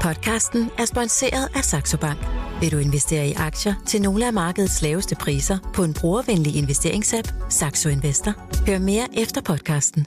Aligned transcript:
Podcasten 0.00 0.70
er 0.78 0.84
sponsoreret 0.84 1.48
af 1.56 1.64
Saxo 1.64 1.96
Bank. 1.96 2.18
Vil 2.60 2.72
du 2.72 2.78
investere 2.78 3.28
i 3.28 3.32
aktier 3.32 3.74
til 3.86 4.02
nogle 4.02 4.26
af 4.26 4.32
markedets 4.32 4.82
laveste 4.82 5.14
priser 5.14 5.58
på 5.74 5.84
en 5.84 5.94
brugervenlig 5.94 6.56
investeringsapp, 6.56 7.28
Saxo 7.48 7.88
Investor? 7.88 8.34
Hør 8.66 8.78
mere 8.78 9.08
efter 9.16 9.40
podcasten. 9.40 10.06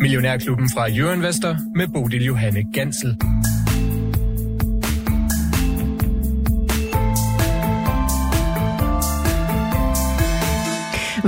Millionærklubben 0.00 0.70
fra 0.74 0.90
Jørgen 0.90 1.22
Vester 1.22 1.56
med 1.74 1.88
Bodil 1.94 2.24
Johanne 2.24 2.72
Gansel. 2.74 3.16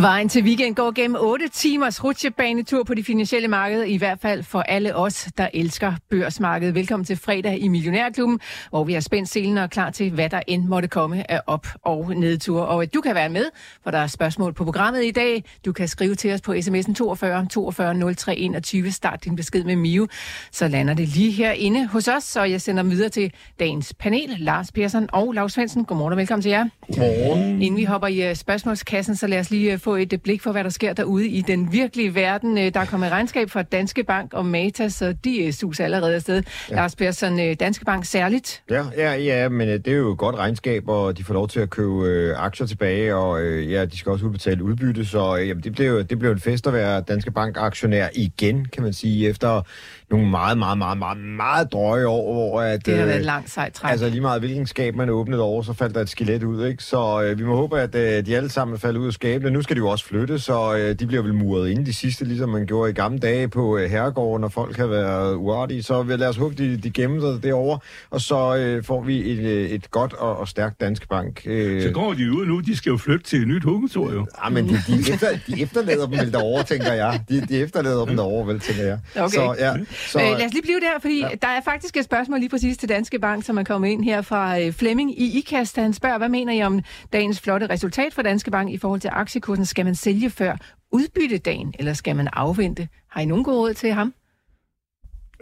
Vejen 0.01 0.29
til 0.29 0.45
weekend 0.45 0.75
går 0.75 0.93
gennem 0.93 1.17
8 1.21 1.49
timers 1.49 2.05
rutsjebanetur 2.05 2.83
på 2.85 2.95
de 2.95 3.05
finansielle 3.05 3.49
markeder, 3.49 3.85
i 3.85 3.97
hvert 3.97 4.21
fald 4.21 4.43
for 4.43 4.61
alle 4.61 4.97
os, 4.97 5.29
der 5.39 5.49
elsker 5.55 5.93
børsmarkedet. 6.11 6.75
Velkommen 6.75 7.05
til 7.05 7.17
fredag 7.17 7.59
i 7.61 7.69
Millionærklubben, 7.69 8.41
hvor 8.71 8.85
vi 8.85 8.93
har 8.93 9.01
spændt 9.01 9.29
selen 9.29 9.59
og 9.59 9.63
er 9.63 9.69
klar 9.69 9.91
til, 9.91 10.11
hvad 10.11 10.31
der 10.31 10.41
end 10.47 10.65
måtte 10.65 10.89
komme 10.89 11.31
af 11.31 11.41
op- 11.47 11.67
og 11.83 12.15
nedtur. 12.17 12.61
Og 12.61 12.95
du 12.95 13.01
kan 13.01 13.15
være 13.15 13.29
med, 13.29 13.45
for 13.83 13.91
der 13.91 13.99
er 13.99 14.07
spørgsmål 14.07 14.53
på 14.53 14.65
programmet 14.65 15.05
i 15.05 15.11
dag. 15.11 15.45
Du 15.65 15.73
kan 15.73 15.89
skrive 15.89 16.15
til 16.15 16.35
os 16.35 16.41
på 16.41 16.53
sms'en 16.53 16.95
42 16.95 17.47
42 17.47 18.15
03 18.15 18.37
21. 18.37 18.91
Start 18.93 19.25
din 19.25 19.37
besked 19.37 19.65
med 19.65 19.77
Mio, 19.77 20.07
så 20.53 20.69
lander 20.69 20.95
det 20.95 21.09
lige 21.09 21.33
herinde 21.33 21.87
hos 21.87 22.09
os. 22.09 22.25
Så 22.25 22.43
jeg 22.43 22.61
sender 22.61 22.83
videre 22.83 23.09
til 23.09 23.33
dagens 23.61 23.95
panel, 23.95 24.37
Lars 24.39 24.73
Persson 24.73 25.09
og 25.13 25.33
Lars 25.33 25.53
Svendsen. 25.53 25.85
Godmorgen 25.85 26.13
og 26.13 26.19
velkommen 26.19 26.43
til 26.43 26.51
jer. 26.51 26.69
Godmorgen. 26.87 27.63
Inden 27.63 27.77
vi 27.77 27.85
hopper 27.85 28.09
i 28.09 28.31
øh, 28.31 28.37
spørgsmålskassen, 28.37 29.17
så 29.17 29.27
lad 29.27 29.41
os 29.41 29.51
lige 29.51 29.73
øh, 29.73 29.79
få 29.89 29.97
et 29.97 30.21
blik 30.23 30.43
for, 30.43 30.53
hvad 30.53 30.65
der 30.65 30.71
sker 30.71 30.93
derude 30.93 31.29
i 31.29 31.41
den 31.41 31.73
virkelige 31.73 32.15
verden. 32.15 32.59
Øh, 32.59 32.75
Der 32.75 32.81
er 32.81 32.85
kommet 32.85 33.11
regnskab 33.11 33.51
fra 33.51 33.63
Danske 33.63 34.05
Bank 34.05 34.35
og 34.35 34.47
Meta, 34.47 34.89
så 34.89 35.15
de 35.25 35.45
øh, 35.45 35.53
suser 35.53 35.85
allerede 35.85 36.15
afsted. 36.15 36.43
Ja. 36.71 36.75
Lars 36.75 36.97
Persson, 36.97 37.41
øh, 37.41 37.57
Danske 37.61 37.85
Bank 37.85 38.05
særligt. 38.05 38.63
Ja, 38.71 38.85
ja, 38.97 39.15
ja, 39.15 39.49
men 39.49 39.69
det 39.69 39.89
er 39.89 39.97
jo 39.97 40.13
et 40.13 40.19
godt 40.19 40.37
regnskab, 40.37 40.89
og 40.89 41.19
de 41.19 41.25
får 41.25 41.35
lov 41.35 41.49
til 41.49 41.61
at 41.61 41.71
købe 41.71 42.07
øh, 42.07 42.45
aktier 42.45 42.67
tilbage, 42.67 43.15
og 43.15 43.43
øh, 43.43 43.73
ja, 43.73 43.85
de 43.85 43.99
skal 43.99 44.13
også 44.13 44.27
udbetale 44.27 44.65
udbytte, 44.65 45.05
så 45.07 45.37
øh, 45.41 45.49
jamen, 45.49 45.63
det, 45.63 45.73
blev, 45.73 46.05
det 46.05 46.19
blev 46.19 46.31
en 46.31 46.41
fest 46.41 46.67
at 46.67 46.73
være 46.73 47.01
Danske 47.01 47.31
Bank-aktionær 47.31 48.09
igen, 48.15 48.65
kan 48.65 48.83
man 48.83 48.93
sige, 48.93 49.29
efter 49.29 49.63
nogle 50.11 50.31
meget, 50.31 50.59
meget, 50.59 50.79
meget, 50.79 50.99
meget, 50.99 51.19
meget 51.19 51.73
drøje 51.73 52.07
år, 52.07 52.33
hvor 52.33 52.61
at... 52.63 52.87
Det 52.87 52.95
har 52.95 53.03
øh, 53.03 53.09
været 53.09 53.19
et 53.19 53.25
langt 53.25 53.51
sejt 53.51 53.73
træk. 53.73 53.91
Altså 53.91 54.09
lige 54.09 54.21
meget 54.21 54.41
hvilken 54.41 54.67
skab 54.67 54.95
man 54.95 55.11
åbnede 55.11 55.43
over, 55.43 55.63
så 55.63 55.73
faldt 55.73 55.95
der 55.95 56.01
et 56.01 56.09
skelet 56.09 56.43
ud, 56.43 56.67
ikke? 56.67 56.85
Så 56.85 57.23
øh, 57.23 57.39
vi 57.39 57.45
må 57.45 57.57
håbe, 57.57 57.81
at 57.81 57.95
øh, 57.95 58.27
de 58.27 58.37
alle 58.37 58.49
sammen 58.49 58.79
falder 58.79 59.01
ud 59.01 59.07
af 59.07 59.13
skabene. 59.13 59.51
Nu 59.51 59.63
skal 59.63 59.77
de 59.77 59.79
jo 59.79 59.89
også 59.89 60.05
flytte, 60.05 60.39
så 60.39 60.77
øh, 60.77 60.95
de 60.95 61.07
bliver 61.07 61.23
vel 61.23 61.35
muret 61.35 61.71
ind 61.71 61.87
de 61.87 61.95
sidste, 61.95 62.25
ligesom 62.25 62.49
man 62.49 62.67
gjorde 62.67 62.91
i 62.91 62.95
gamle 62.95 63.19
dage 63.19 63.49
på 63.49 63.79
øh, 63.79 63.91
herregården, 63.91 64.41
når 64.41 64.49
folk 64.49 64.77
har 64.77 64.87
været 64.87 65.35
uartige. 65.35 65.83
Så 65.83 66.03
vi, 66.03 66.17
lad 66.17 66.29
os 66.29 66.37
håbe, 66.37 66.55
de, 66.55 66.77
de 66.77 66.91
gemmer 66.91 67.21
sig 67.21 67.43
derovre, 67.43 67.79
og 68.11 68.21
så 68.21 68.57
øh, 68.57 68.85
får 68.85 69.03
vi 69.03 69.33
et, 69.33 69.39
øh, 69.39 69.71
et 69.71 69.91
godt 69.91 70.13
og, 70.13 70.39
og 70.39 70.49
stærkt 70.49 70.81
Danske 70.81 71.07
Bank. 71.07 71.43
Øh, 71.47 71.83
Så 71.83 71.91
går 71.91 72.13
de 72.13 72.33
ud 72.33 72.47
nu, 72.47 72.61
de 72.61 72.77
skal 72.77 72.91
jo 72.91 72.97
flytte 72.97 73.25
til 73.25 73.43
et 73.43 73.49
nyt 73.49 73.65
hovedkontor 73.65 74.13
jo. 74.13 74.27
Ja, 74.45 74.51
men 74.51 74.69
de, 74.69 74.75
de, 74.87 75.13
efter, 75.13 75.27
de 75.47 75.63
efterlader 75.63 76.07
dem 76.07 76.19
vel 76.19 76.33
derovre, 76.33 76.63
tænker 76.63 76.93
jeg. 76.93 77.21
De, 77.29 77.41
de 77.41 77.61
efterlader 77.61 78.05
dem 78.05 78.17
derovre, 78.17 78.47
vel, 78.47 78.61
tænker 78.61 78.85
jeg. 78.85 78.99
Okay. 79.17 79.29
Så, 79.29 79.55
ja, 79.59 79.73
så, 80.07 80.19
Øh, 80.21 80.39
lad 80.39 80.47
os 80.47 80.53
lige 80.53 80.63
blive 80.63 80.81
der, 80.81 81.01
fordi 81.01 81.21
ja. 81.21 81.29
der 81.43 81.49
er 81.49 81.61
faktisk 81.61 81.97
et 81.97 82.05
spørgsmål 82.05 82.39
lige 82.39 82.49
præcis 82.49 82.77
til 82.77 82.89
Danske 82.89 83.19
Bank, 83.19 83.45
som 83.45 83.59
er 83.59 83.63
kommet 83.65 83.89
ind 83.89 84.05
her 84.05 84.23
fra 84.23 84.61
øh, 84.61 84.73
Flemming 84.73 85.21
i 85.21 85.39
IKAST. 85.39 85.77
Han 85.77 85.93
spørger, 85.93 86.19
hvad 86.19 86.29
mener 86.29 86.53
I 86.53 86.63
om 86.63 86.81
dagens 87.13 87.41
flotte 87.41 87.67
resultat 87.67 88.15
for 88.15 88.23
Danske 88.23 88.51
Bank 88.51 88.71
i 88.71 88.79
forhold 88.79 89.01
til 89.01 89.11
aktiekursen? 89.13 89.67
Skal 89.67 89.85
man 89.85 89.95
sælge 89.95 90.31
før 90.31 90.57
udbyttedagen, 90.93 91.75
eller 91.79 91.93
skal 91.93 92.17
man 92.17 92.29
afvente? 92.33 92.89
Har 93.11 93.21
I 93.21 93.25
nogen 93.25 93.45
gode 93.45 93.59
råd 93.59 93.75
til 93.75 93.93
ham? 93.93 94.15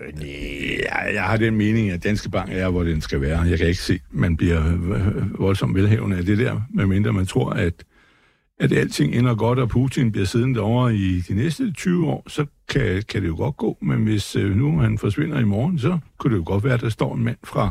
Øh, 0.01 0.15
Nej, 0.15 0.29
jeg, 0.83 1.11
jeg 1.15 1.23
har 1.23 1.37
den 1.37 1.57
mening, 1.57 1.91
at 1.91 2.05
Danske 2.05 2.31
Bank 2.31 2.53
er, 2.53 2.69
hvor 2.69 2.83
den 2.83 3.01
skal 3.01 3.21
være. 3.21 3.41
Jeg 3.41 3.59
kan 3.59 3.67
ikke 3.67 3.83
se, 3.83 3.95
at 3.95 4.01
man 4.11 4.37
bliver 4.37 4.67
øh, 4.67 5.39
voldsomt 5.39 5.75
velhævende 5.75 6.17
af 6.17 6.25
det 6.25 6.39
der, 6.39 6.61
medmindre 6.75 7.13
man 7.13 7.27
tror, 7.27 7.51
at, 7.51 7.85
at 8.61 8.73
alting 8.73 9.15
ender 9.15 9.35
godt, 9.35 9.59
og 9.59 9.69
Putin 9.69 10.13
bliver 10.13 10.27
siddende 10.27 10.61
over 10.61 10.89
i 10.89 11.23
de 11.29 11.35
næste 11.35 11.73
20 11.73 12.07
år, 12.07 12.23
så 12.29 12.47
kan, 12.69 13.03
kan 13.09 13.23
det 13.23 13.29
jo 13.29 13.37
godt 13.37 13.57
gå. 13.57 13.79
Men 13.81 14.05
hvis 14.05 14.37
øh, 14.37 14.57
nu 14.57 14.79
han 14.79 14.99
forsvinder 14.99 15.41
i 15.41 15.45
morgen, 15.45 15.79
så 15.79 15.99
kunne 16.19 16.33
det 16.33 16.39
jo 16.39 16.45
godt 16.47 16.65
være, 16.65 16.75
at 16.75 16.81
der 16.81 16.89
står 16.89 17.15
en 17.15 17.25
mand 17.25 17.37
fra, 17.45 17.71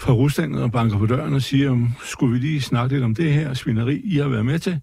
fra 0.00 0.12
Rusland 0.12 0.56
og 0.56 0.72
banker 0.72 0.98
på 0.98 1.06
døren 1.06 1.34
og 1.34 1.42
siger, 1.42 1.88
skulle 2.04 2.32
vi 2.32 2.38
lige 2.38 2.60
snakke 2.60 2.94
lidt 2.94 3.04
om 3.04 3.14
det 3.14 3.32
her 3.32 3.54
svineri, 3.54 4.00
I 4.04 4.16
har 4.16 4.28
været 4.28 4.46
med 4.46 4.58
til? 4.58 4.80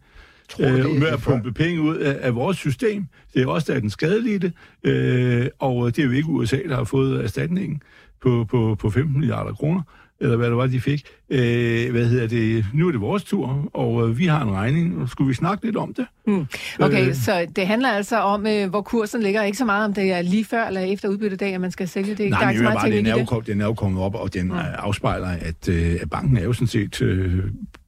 Tror 0.49 0.65
øh, 0.65 0.99
med 0.99 1.07
at 1.07 1.19
pumpe 1.19 1.51
penge 1.51 1.81
ud 1.81 1.95
af, 1.95 2.17
af 2.21 2.35
vores 2.35 2.57
system. 2.57 3.05
Det 3.33 3.41
er 3.41 3.47
også 3.47 3.71
der 3.71 3.77
er 3.77 3.81
den 3.81 3.89
skadelige, 3.89 4.53
øh, 4.83 5.47
og 5.59 5.95
det 5.95 6.01
er 6.01 6.05
jo 6.05 6.11
ikke 6.11 6.29
USA, 6.29 6.59
der 6.69 6.75
har 6.75 6.83
fået 6.83 7.23
erstatningen 7.23 7.81
på, 8.21 8.45
på, 8.49 8.75
på 8.79 8.89
15 8.89 9.19
milliarder 9.19 9.53
kroner, 9.53 9.81
eller 10.19 10.35
hvad 10.37 10.47
det 10.47 10.57
var, 10.57 10.67
de 10.67 10.81
fik. 10.81 11.03
Øh, 11.29 11.91
hvad 11.91 12.05
hedder 12.05 12.27
det? 12.27 12.65
Nu 12.73 12.87
er 12.87 12.91
det 12.91 13.01
vores 13.01 13.23
tur, 13.23 13.69
og 13.73 14.09
øh, 14.09 14.17
vi 14.17 14.25
har 14.25 14.43
en 14.43 14.51
regning. 14.51 15.09
Skulle 15.09 15.27
vi 15.27 15.33
snakke 15.33 15.65
lidt 15.65 15.77
om 15.77 15.93
det? 15.93 16.05
Hmm. 16.27 16.45
Okay, 16.79 17.07
Øh. 17.07 17.15
så 17.15 17.47
det 17.55 17.67
handler 17.67 17.89
altså 17.89 18.19
om, 18.19 18.47
øh, 18.47 18.69
hvor 18.69 18.81
kursen 18.81 19.21
ligger. 19.21 19.43
Ikke 19.43 19.57
så 19.57 19.65
meget 19.65 19.85
om 19.85 19.93
det 19.93 20.11
er 20.11 20.21
lige 20.21 20.45
før 20.45 20.67
eller 20.67 20.81
efter 20.81 21.09
udbyttedag, 21.09 21.53
at 21.53 21.61
man 21.61 21.71
skal 21.71 21.87
sælge 21.87 22.15
det. 22.15 22.29
Nej, 22.29 22.39
der 22.39 22.45
er 22.45 22.49
ikke 22.49 22.59
så 22.59 22.63
meget 22.63 22.77
bare, 22.77 22.91
den, 22.91 23.05
er 23.05 23.25
jo, 23.31 23.41
den 23.41 23.61
er 23.61 23.65
jo 23.65 23.73
kommet 23.73 24.03
op, 24.03 24.15
og 24.15 24.33
den 24.33 24.51
afspejler, 24.77 25.27
at, 25.27 25.69
øh, 25.69 25.97
at 26.01 26.09
banken 26.09 26.37
er 26.37 26.43
jo 26.43 26.53
sådan 26.53 26.67
set 26.67 27.01
øh, 27.01 27.43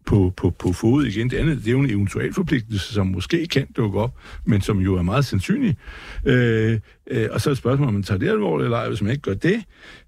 på, 0.08 0.34
på, 0.38 0.50
på 0.50 0.74
fod 0.74 1.06
igen. 1.06 1.30
Det 1.30 1.38
andet, 1.38 1.58
det 1.58 1.68
er 1.68 1.72
jo 1.72 1.80
en 1.80 1.90
eventuel 1.90 2.34
forpligtelse, 2.34 2.94
som 2.94 3.08
måske 3.08 3.48
kan 3.48 3.68
dukke 3.78 4.00
op, 4.00 4.18
men 4.46 4.62
som 4.62 4.80
jo 4.80 4.96
er 4.96 5.02
meget 5.02 5.26
sandsynlig. 5.26 5.78
Øh, 6.26 6.80
øh, 7.12 7.28
og 7.32 7.42
så 7.42 7.50
er 7.50 7.52
et 7.52 7.58
spørgsmål, 7.58 7.88
om 7.88 7.94
man 7.94 8.04
tager 8.04 8.18
det 8.18 8.30
alvorligt 8.30 8.66
eller 8.66 8.78
ej. 8.78 8.88
Hvis 8.88 9.02
man 9.02 9.12
ikke 9.12 9.22
gør 9.22 9.34
det, 9.34 9.64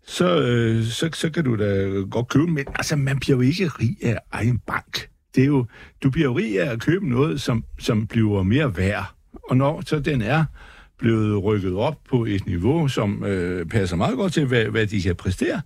så, 0.07 0.41
øh, 0.41 0.83
så, 0.83 1.09
så 1.13 1.29
kan 1.29 1.43
du 1.43 1.57
da 1.57 1.85
godt 2.11 2.27
købe. 2.27 2.47
Men 2.47 2.65
altså, 2.75 2.95
man 2.95 3.19
bliver 3.19 3.37
jo 3.37 3.41
ikke 3.41 3.67
rig 3.67 3.97
af 4.01 4.17
egen 4.31 4.59
bank. 4.67 5.09
Det 5.35 5.41
er 5.41 5.47
jo, 5.47 5.65
du 6.03 6.09
bliver 6.09 6.25
jo 6.25 6.37
rig 6.37 6.61
af 6.61 6.71
at 6.71 6.81
købe 6.81 7.09
noget, 7.09 7.41
som, 7.41 7.63
som 7.79 8.07
bliver 8.07 8.43
mere 8.43 8.77
værd. 8.77 9.13
Og 9.49 9.57
når 9.57 9.83
så 9.85 9.99
den 9.99 10.21
er 10.21 10.45
blevet 10.99 11.43
rykket 11.43 11.73
op 11.73 11.97
på 12.09 12.25
et 12.25 12.45
niveau, 12.45 12.87
som 12.87 13.23
øh, 13.23 13.65
passer 13.65 13.95
meget 13.95 14.17
godt 14.17 14.33
til, 14.33 14.45
hvad, 14.45 14.65
hvad 14.65 14.87
de 14.87 15.01
kan 15.01 15.15
præstere, 15.15 15.61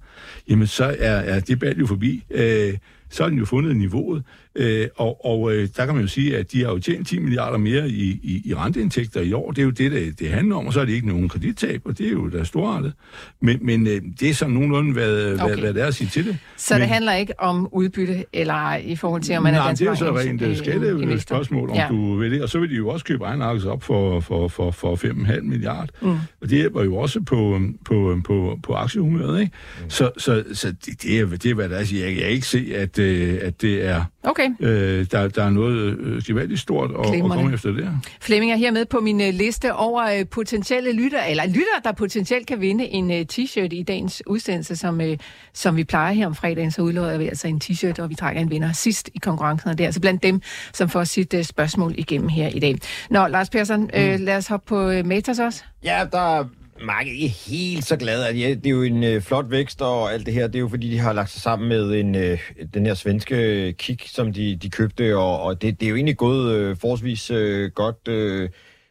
jamen 0.49 0.67
så 0.67 0.95
er, 0.99 1.15
er 1.15 1.39
det 1.39 1.59
bald 1.59 1.77
jo 1.77 1.85
forbi. 1.85 2.23
Øh, 2.31 2.73
så 3.13 3.23
har 3.23 3.29
den 3.29 3.39
jo 3.39 3.45
fundet 3.45 3.77
niveauet, 3.77 4.23
øh, 4.55 4.87
og, 4.95 5.25
og 5.25 5.55
øh, 5.55 5.67
der 5.77 5.85
kan 5.85 5.95
man 5.95 6.03
jo 6.03 6.07
sige, 6.07 6.37
at 6.37 6.51
de 6.51 6.63
har 6.63 6.71
jo 6.71 6.79
tjent 6.79 7.07
10 7.07 7.19
milliarder 7.19 7.57
mere 7.57 7.89
i, 7.89 8.19
i, 8.23 8.41
i 8.45 8.53
renteindtægter 8.55 9.21
i 9.21 9.33
år. 9.33 9.51
Det 9.51 9.59
er 9.61 9.63
jo 9.63 9.69
det, 9.69 9.91
det, 9.91 10.19
det 10.19 10.29
handler 10.29 10.55
om, 10.55 10.67
og 10.67 10.73
så 10.73 10.81
er 10.81 10.85
det 10.85 10.93
ikke 10.93 11.07
nogen 11.07 11.29
kredittab, 11.29 11.81
og 11.85 11.97
det 11.97 12.07
er 12.07 12.11
jo 12.11 12.29
da 12.29 12.43
storartet. 12.43 12.93
Men, 13.41 13.59
men 13.61 13.87
øh, 13.87 14.01
det 14.19 14.29
er 14.29 14.33
sådan 14.33 14.53
nogenlunde, 14.53 14.93
hvad, 14.93 15.33
okay. 15.33 15.45
Hvad, 15.45 15.57
hvad 15.57 15.73
det 15.73 15.81
er 15.83 15.87
at 15.87 15.95
sige 15.95 16.07
til 16.09 16.25
det. 16.25 16.37
Så 16.57 16.73
men, 16.73 16.81
det 16.81 16.89
handler 16.89 17.13
ikke 17.13 17.39
om 17.39 17.69
udbytte 17.71 18.25
eller 18.33 18.75
i 18.75 18.95
forhold 18.95 19.21
til, 19.21 19.35
om 19.37 19.43
man 19.43 19.53
er 19.53 19.57
Nej, 19.57 19.67
dansk 19.67 19.79
det 19.81 19.89
er 19.89 19.95
så 19.95 20.17
rent 20.17 20.41
øh, 20.41 20.49
øh, 20.49 20.57
skatte 20.57 20.87
investor. 20.89 21.35
spørgsmål, 21.35 21.69
om 21.69 21.75
Ja. 21.75 21.87
du 21.89 22.15
vil 22.15 22.31
det. 22.31 22.43
Og 22.43 22.49
så 22.49 22.59
vil 22.59 22.69
de 22.69 22.75
jo 22.75 22.87
også 22.89 23.05
købe 23.05 23.23
egen 23.25 23.41
aktier 23.41 23.71
op 23.71 23.83
for, 23.83 24.19
for, 24.19 24.47
for, 24.47 24.71
for 24.71 24.95
5,5 24.95 25.41
milliard. 25.41 25.89
Mm. 26.01 26.07
Og 26.09 26.19
det 26.41 26.49
hjælper 26.49 26.83
jo 26.83 26.95
også 26.95 27.21
på, 27.21 27.59
på, 27.85 28.19
på, 28.25 28.59
på 28.63 28.73
aktiehumøret, 28.73 29.41
ikke? 29.41 29.51
Mm. 29.83 29.89
Så, 29.89 30.11
så, 30.17 30.43
så 30.53 30.67
det, 30.85 31.03
det, 31.03 31.19
er, 31.19 31.25
det 31.25 31.45
er, 31.45 31.53
hvad 31.53 31.69
der 31.69 31.75
er. 31.75 31.89
Jeg, 31.93 31.99
jeg 32.01 32.15
kan 32.15 32.29
ikke 32.29 32.47
se, 32.47 32.71
at, 32.75 32.99
øh, 33.03 33.39
at 33.41 33.61
det 33.61 33.85
er, 33.85 34.03
Okay. 34.23 34.49
øh, 34.59 35.05
der, 35.11 35.27
der 35.27 35.43
er 35.43 35.49
noget 35.49 35.97
øh, 35.99 36.21
gevaldigt 36.27 36.59
stort 36.59 36.91
at, 36.91 37.15
at 37.15 37.21
komme 37.21 37.53
efter 37.53 37.71
det 37.71 37.83
her. 37.83 37.91
Flemming 38.21 38.51
er 38.51 38.55
hermed 38.55 38.85
på 38.85 38.99
min 38.99 39.21
øh, 39.21 39.33
liste 39.33 39.73
over 39.73 40.03
øh, 40.19 40.25
potentielle 40.31 40.93
lytter, 40.93 41.23
eller 41.23 41.45
lytter, 41.47 41.79
der 41.83 41.91
potentielt 41.91 42.47
kan 42.47 42.61
vinde 42.61 42.85
en 42.85 43.11
øh, 43.11 43.25
t-shirt 43.33 43.67
i 43.71 43.83
dagens 43.87 44.23
udsendelse, 44.27 44.75
som, 44.75 45.01
øh, 45.01 45.17
som 45.53 45.75
vi 45.77 45.83
plejer 45.83 46.13
her 46.13 46.25
om 46.27 46.35
fredagen, 46.35 46.71
så 46.71 46.81
udløjer 46.81 47.17
vi 47.17 47.27
altså 47.27 47.47
en 47.47 47.61
t-shirt, 47.63 48.01
og 48.01 48.09
vi 48.09 48.15
trækker 48.15 48.41
en 48.41 48.49
vinder 48.49 48.71
sidst 48.71 49.09
i 49.13 49.17
konkurrencen, 49.17 49.69
og 49.69 49.77
det 49.77 49.83
er 49.83 49.87
altså 49.87 50.01
blandt 50.01 50.23
dem, 50.23 50.41
som 50.73 50.89
får 50.89 51.03
sit 51.03 51.33
øh, 51.33 51.43
spørgsmål 51.43 51.93
igennem 51.97 52.29
her 52.29 52.47
i 52.47 52.59
dag. 52.59 52.75
Nå, 53.09 53.27
Lars 53.27 53.49
Persson, 53.49 53.89
øh, 53.93 54.19
lad 54.19 54.37
os 54.37 54.47
hoppe 54.47 54.67
på 54.67 54.89
øh, 54.89 55.05
Matas 55.05 55.39
også. 55.39 55.63
Ja, 55.83 56.05
der 56.11 56.39
er 56.39 56.43
markedet 56.83 57.15
ikke 57.15 57.27
helt 57.27 57.85
så 57.85 57.95
glad. 57.97 58.23
At, 58.23 58.39
ja, 58.39 58.49
det 58.49 58.65
er 58.65 58.69
jo 58.69 58.83
en 58.83 59.03
øh, 59.03 59.21
flot 59.21 59.51
vækst 59.51 59.81
og 59.81 60.13
alt 60.13 60.25
det 60.25 60.33
her. 60.33 60.47
Det 60.47 60.55
er 60.55 60.59
jo 60.59 60.67
fordi, 60.67 60.89
de 60.89 60.99
har 60.99 61.13
lagt 61.13 61.29
sig 61.29 61.41
sammen 61.41 61.69
med 61.69 61.91
en, 61.91 62.15
øh, 62.15 62.39
den 62.73 62.85
her 62.85 62.93
svenske 62.93 63.73
kik, 63.73 64.07
som 64.07 64.33
de, 64.33 64.55
de 64.55 64.69
købte. 64.69 65.17
Og, 65.17 65.41
og 65.41 65.61
det, 65.61 65.79
det 65.79 65.85
er 65.85 65.89
jo 65.89 65.95
egentlig 65.95 66.17
gået 66.17 66.55
øh, 66.55 66.77
forholdsvis 66.77 67.31
øh, 67.31 67.71
godt, 67.71 68.07
øh, 68.07 68.49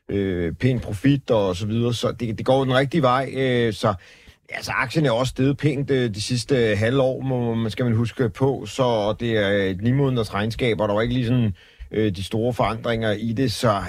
øh, 0.09 0.53
pæn 0.53 0.81
profit 0.81 1.31
og 1.31 1.57
så 1.57 1.67
videre. 1.67 1.95
Så 1.95 2.13
det, 2.13 2.39
det 2.39 2.47
går 2.47 2.65
den 2.65 2.75
rigtige 2.75 3.03
vej. 3.03 3.31
Øh, 3.37 3.73
så 3.73 3.95
Altså, 4.55 4.73
aktien 4.73 5.07
er 5.07 5.11
også 5.11 5.31
steget 5.31 5.57
pænt 5.57 5.91
øh, 5.91 6.15
de 6.15 6.21
sidste 6.21 6.57
øh, 6.57 6.79
halvår, 6.79 7.21
må 7.21 7.55
man 7.55 7.71
skal 7.71 7.85
man 7.85 7.95
huske 7.95 8.29
på, 8.29 8.67
så 8.67 9.15
det 9.21 9.37
er 9.37 9.49
et 9.49 9.83
9 9.83 9.93
måneders 9.93 10.35
regnskab, 10.35 10.81
og 10.81 10.89
der 10.89 10.95
var 10.95 11.03
ikke 11.03 11.15
lige 11.15 11.27
sådan 11.27 11.55
øh, 11.91 12.17
de 12.17 12.25
store 12.25 12.53
forandringer 12.53 13.13
i 13.13 13.33
det, 13.33 13.53
så 13.53 13.81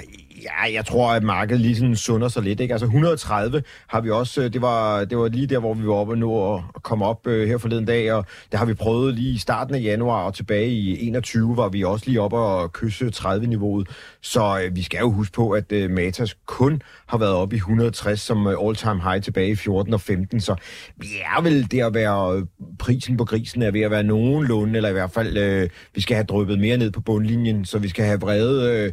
Ja, 0.44 0.74
jeg 0.74 0.86
tror, 0.86 1.12
at 1.12 1.22
markedet 1.22 1.60
lige 1.60 1.76
sådan 1.76 1.96
sunder 1.96 2.28
sig 2.28 2.42
lidt. 2.42 2.60
Ikke? 2.60 2.74
Altså 2.74 2.86
130 2.86 3.62
har 3.86 4.00
vi 4.00 4.10
også, 4.10 4.42
øh, 4.42 4.52
det 4.52 4.62
var, 4.62 5.04
det 5.04 5.18
var 5.18 5.28
lige 5.28 5.46
der, 5.46 5.58
hvor 5.58 5.74
vi 5.74 5.86
var 5.86 5.94
oppe 5.94 6.12
og 6.12 6.18
nå 6.18 6.30
og 6.30 6.64
komme 6.82 7.04
op 7.04 7.26
øh, 7.26 7.48
her 7.48 7.58
forleden 7.58 7.84
dag, 7.84 8.12
og 8.12 8.26
der 8.52 8.58
har 8.58 8.64
vi 8.64 8.74
prøvet 8.74 9.14
lige 9.14 9.34
i 9.34 9.38
starten 9.38 9.74
af 9.74 9.82
januar, 9.82 10.24
og 10.24 10.34
tilbage 10.34 10.70
i 10.70 11.08
21 11.08 11.56
var 11.56 11.68
vi 11.68 11.84
også 11.84 12.06
lige 12.06 12.20
oppe 12.20 12.36
og 12.36 12.72
kysse 12.72 13.06
30-niveauet. 13.06 13.88
Så 14.20 14.60
øh, 14.64 14.76
vi 14.76 14.82
skal 14.82 14.98
jo 14.98 15.10
huske 15.10 15.32
på, 15.32 15.50
at 15.50 15.72
øh, 15.72 15.90
Matas 15.90 16.36
kun 16.46 16.82
har 17.06 17.18
været 17.18 17.34
oppe 17.34 17.56
i 17.56 17.58
160 17.58 18.20
som 18.20 18.46
øh, 18.46 18.56
all-time 18.66 19.02
high 19.02 19.22
tilbage 19.22 19.50
i 19.50 19.56
14 19.56 19.94
og 19.94 20.00
15, 20.00 20.40
så 20.40 20.54
vi 20.96 21.06
er 21.36 21.42
vel 21.42 21.70
det 21.70 21.80
at 21.80 21.94
være, 21.94 22.36
øh, 22.36 22.42
prisen 22.78 23.16
på 23.16 23.24
grisen 23.24 23.62
er 23.62 23.70
ved 23.70 23.80
at 23.80 23.90
være 23.90 24.02
nogenlunde, 24.02 24.76
eller 24.76 24.88
i 24.88 24.92
hvert 24.92 25.10
fald, 25.10 25.36
øh, 25.36 25.68
vi 25.94 26.00
skal 26.00 26.14
have 26.14 26.24
drøbet 26.24 26.58
mere 26.58 26.76
ned 26.76 26.90
på 26.90 27.00
bundlinjen, 27.00 27.64
så 27.64 27.78
vi 27.78 27.88
skal 27.88 28.04
have 28.04 28.20
vredet... 28.20 28.70
Øh, 28.70 28.92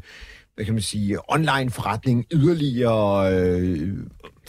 hvad 0.61 0.65
kan 0.65 0.73
man 0.73 0.81
sige, 0.81 1.31
online 1.31 1.69
forretning 1.69 2.25
yderligere, 2.31 3.33
øh, 3.33 3.89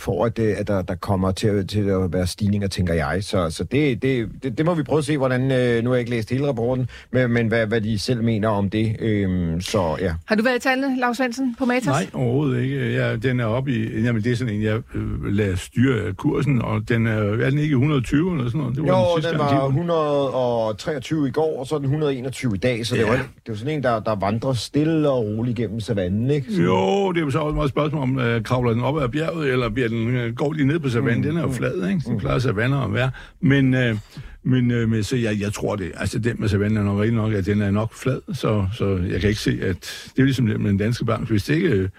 for 0.02 0.24
at, 0.24 0.38
øh, 0.38 0.54
at 0.58 0.68
der, 0.68 0.82
der 0.82 0.94
kommer 0.94 1.32
til, 1.32 1.66
til 1.66 1.88
at 1.88 2.12
være 2.12 2.26
stigninger, 2.26 2.68
tænker 2.68 2.94
jeg. 2.94 3.24
Så, 3.24 3.50
så 3.50 3.64
det, 3.64 4.02
det, 4.02 4.28
det, 4.42 4.58
det 4.58 4.66
må 4.66 4.74
vi 4.74 4.82
prøve 4.82 4.98
at 4.98 5.04
se, 5.04 5.18
hvordan, 5.18 5.52
øh, 5.52 5.84
nu 5.84 5.90
har 5.90 5.94
jeg 5.94 6.00
ikke 6.00 6.10
læst 6.10 6.30
hele 6.30 6.48
rapporten, 6.48 6.88
men, 7.10 7.32
men 7.32 7.48
hvad, 7.48 7.66
hvad 7.66 7.80
de 7.80 7.98
selv 7.98 8.22
mener 8.22 8.48
om 8.48 8.70
det. 8.70 8.96
Øhm, 9.00 9.60
så 9.60 9.96
ja. 10.00 10.12
Har 10.24 10.34
du 10.34 10.42
været 10.42 10.56
i 10.56 10.60
tallene, 10.60 11.00
Lars 11.00 11.16
Svendsen, 11.16 11.54
på 11.58 11.64
Matas? 11.64 11.86
Nej, 11.86 12.06
overhovedet 12.14 12.62
ikke. 12.62 12.92
Ja, 12.92 13.16
den 13.16 13.40
er 13.40 13.44
oppe 13.44 13.72
i, 13.72 14.02
jamen 14.02 14.24
det 14.24 14.32
er 14.32 14.36
sådan 14.36 14.54
en, 14.54 14.62
jeg 14.62 14.82
øh, 14.94 15.24
lader 15.24 15.56
styre 15.56 16.14
kursen, 16.14 16.62
og 16.62 16.88
den 16.88 17.06
er, 17.06 17.22
er 17.22 17.50
den 17.50 17.58
ikke 17.58 17.72
120 17.72 18.32
eller 18.32 18.46
sådan 18.46 18.60
noget? 18.60 18.76
Det 18.76 18.82
var 18.82 18.98
jo, 18.98 19.16
den, 19.16 19.30
den 19.30 19.38
var 19.38 19.66
123 19.66 21.28
i 21.28 21.30
går, 21.30 21.60
og 21.60 21.66
så 21.66 21.74
er 21.74 21.78
den 21.78 21.86
121 21.86 22.54
i 22.54 22.58
dag, 22.58 22.86
så 22.86 22.96
ja. 22.96 23.00
det, 23.00 23.10
var, 23.10 23.16
det 23.16 23.22
er 23.22 23.28
jo 23.48 23.56
sådan 23.56 23.74
en, 23.74 23.82
der, 23.82 24.00
der 24.00 24.14
vandrer 24.14 24.52
stille 24.52 25.10
og 25.10 25.24
roligt 25.24 25.56
gennem 25.56 25.80
savannen, 25.80 26.30
ikke? 26.30 26.52
Så... 26.52 26.62
Jo, 26.62 27.12
det 27.12 27.20
er 27.20 27.24
jo 27.24 27.30
så 27.30 27.38
også 27.38 27.54
meget 27.54 27.70
spørgsmål 27.70 28.02
om, 28.02 28.16
uh, 28.16 28.42
kravler 28.42 28.72
den 28.72 28.82
op 28.82 29.02
ad 29.02 29.08
bjerget, 29.08 29.52
eller 29.52 29.68
bliver 29.68 29.88
den, 29.92 30.28
uh, 30.28 30.34
går 30.34 30.52
de 30.52 30.64
ned 30.64 30.78
på 30.78 30.88
savannen? 30.88 31.16
Mm, 31.16 31.22
den 31.22 31.36
er 31.36 31.40
jo 31.40 31.46
mm, 31.46 31.54
flad, 31.54 31.88
ikke? 31.88 32.00
Så 32.00 32.10
mm. 32.10 32.18
plejer 32.18 32.38
savanner 32.38 32.80
at 32.80 32.94
være. 32.94 33.10
Men, 33.40 33.74
uh, 33.74 33.98
men, 34.42 34.70
uh, 34.70 34.88
men 34.88 35.02
så 35.02 35.16
jeg, 35.16 35.40
jeg 35.40 35.52
tror 35.52 35.76
det. 35.76 35.92
Altså, 35.96 36.18
den 36.18 36.36
med 36.38 36.48
savannen 36.48 36.78
er 36.78 36.82
nok 36.82 37.00
rigtig 37.00 37.16
nok, 37.16 37.32
at 37.32 37.46
den 37.46 37.62
er 37.62 37.70
nok 37.70 37.94
flad, 37.94 38.34
så, 38.34 38.66
så 38.74 38.96
jeg 38.96 39.20
kan 39.20 39.28
ikke 39.28 39.40
se, 39.40 39.58
at 39.62 40.10
det 40.16 40.22
er 40.22 40.24
ligesom 40.24 40.44
med 40.44 40.58
den 40.58 40.78
danske 40.78 41.04
bank. 41.04 41.28
Hvis 41.28 41.44
det 41.44 41.54
ikke 41.54 41.90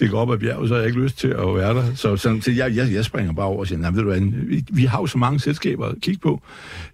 det 0.00 0.10
går 0.10 0.18
op 0.18 0.32
ad 0.32 0.38
bjerget, 0.38 0.68
så 0.68 0.74
har 0.74 0.80
jeg 0.80 0.88
ikke 0.88 1.00
lyst 1.00 1.18
til 1.18 1.28
at 1.28 1.54
være 1.54 1.74
der. 1.74 1.84
Så, 1.94 2.16
så, 2.16 2.38
så 2.42 2.50
jeg, 2.50 2.76
jeg, 2.76 2.92
jeg 2.92 3.04
springer 3.04 3.32
bare 3.32 3.46
over 3.46 3.58
og 3.58 3.66
siger, 3.66 3.78
nej, 3.78 3.90
ved 3.90 4.02
du 4.02 4.08
hvad, 4.08 4.20
vi, 4.20 4.64
vi 4.72 4.84
har 4.84 5.00
jo 5.00 5.06
så 5.06 5.18
mange 5.18 5.40
selskaber 5.40 5.86
at 5.86 5.94
kigge 6.00 6.20
på. 6.20 6.40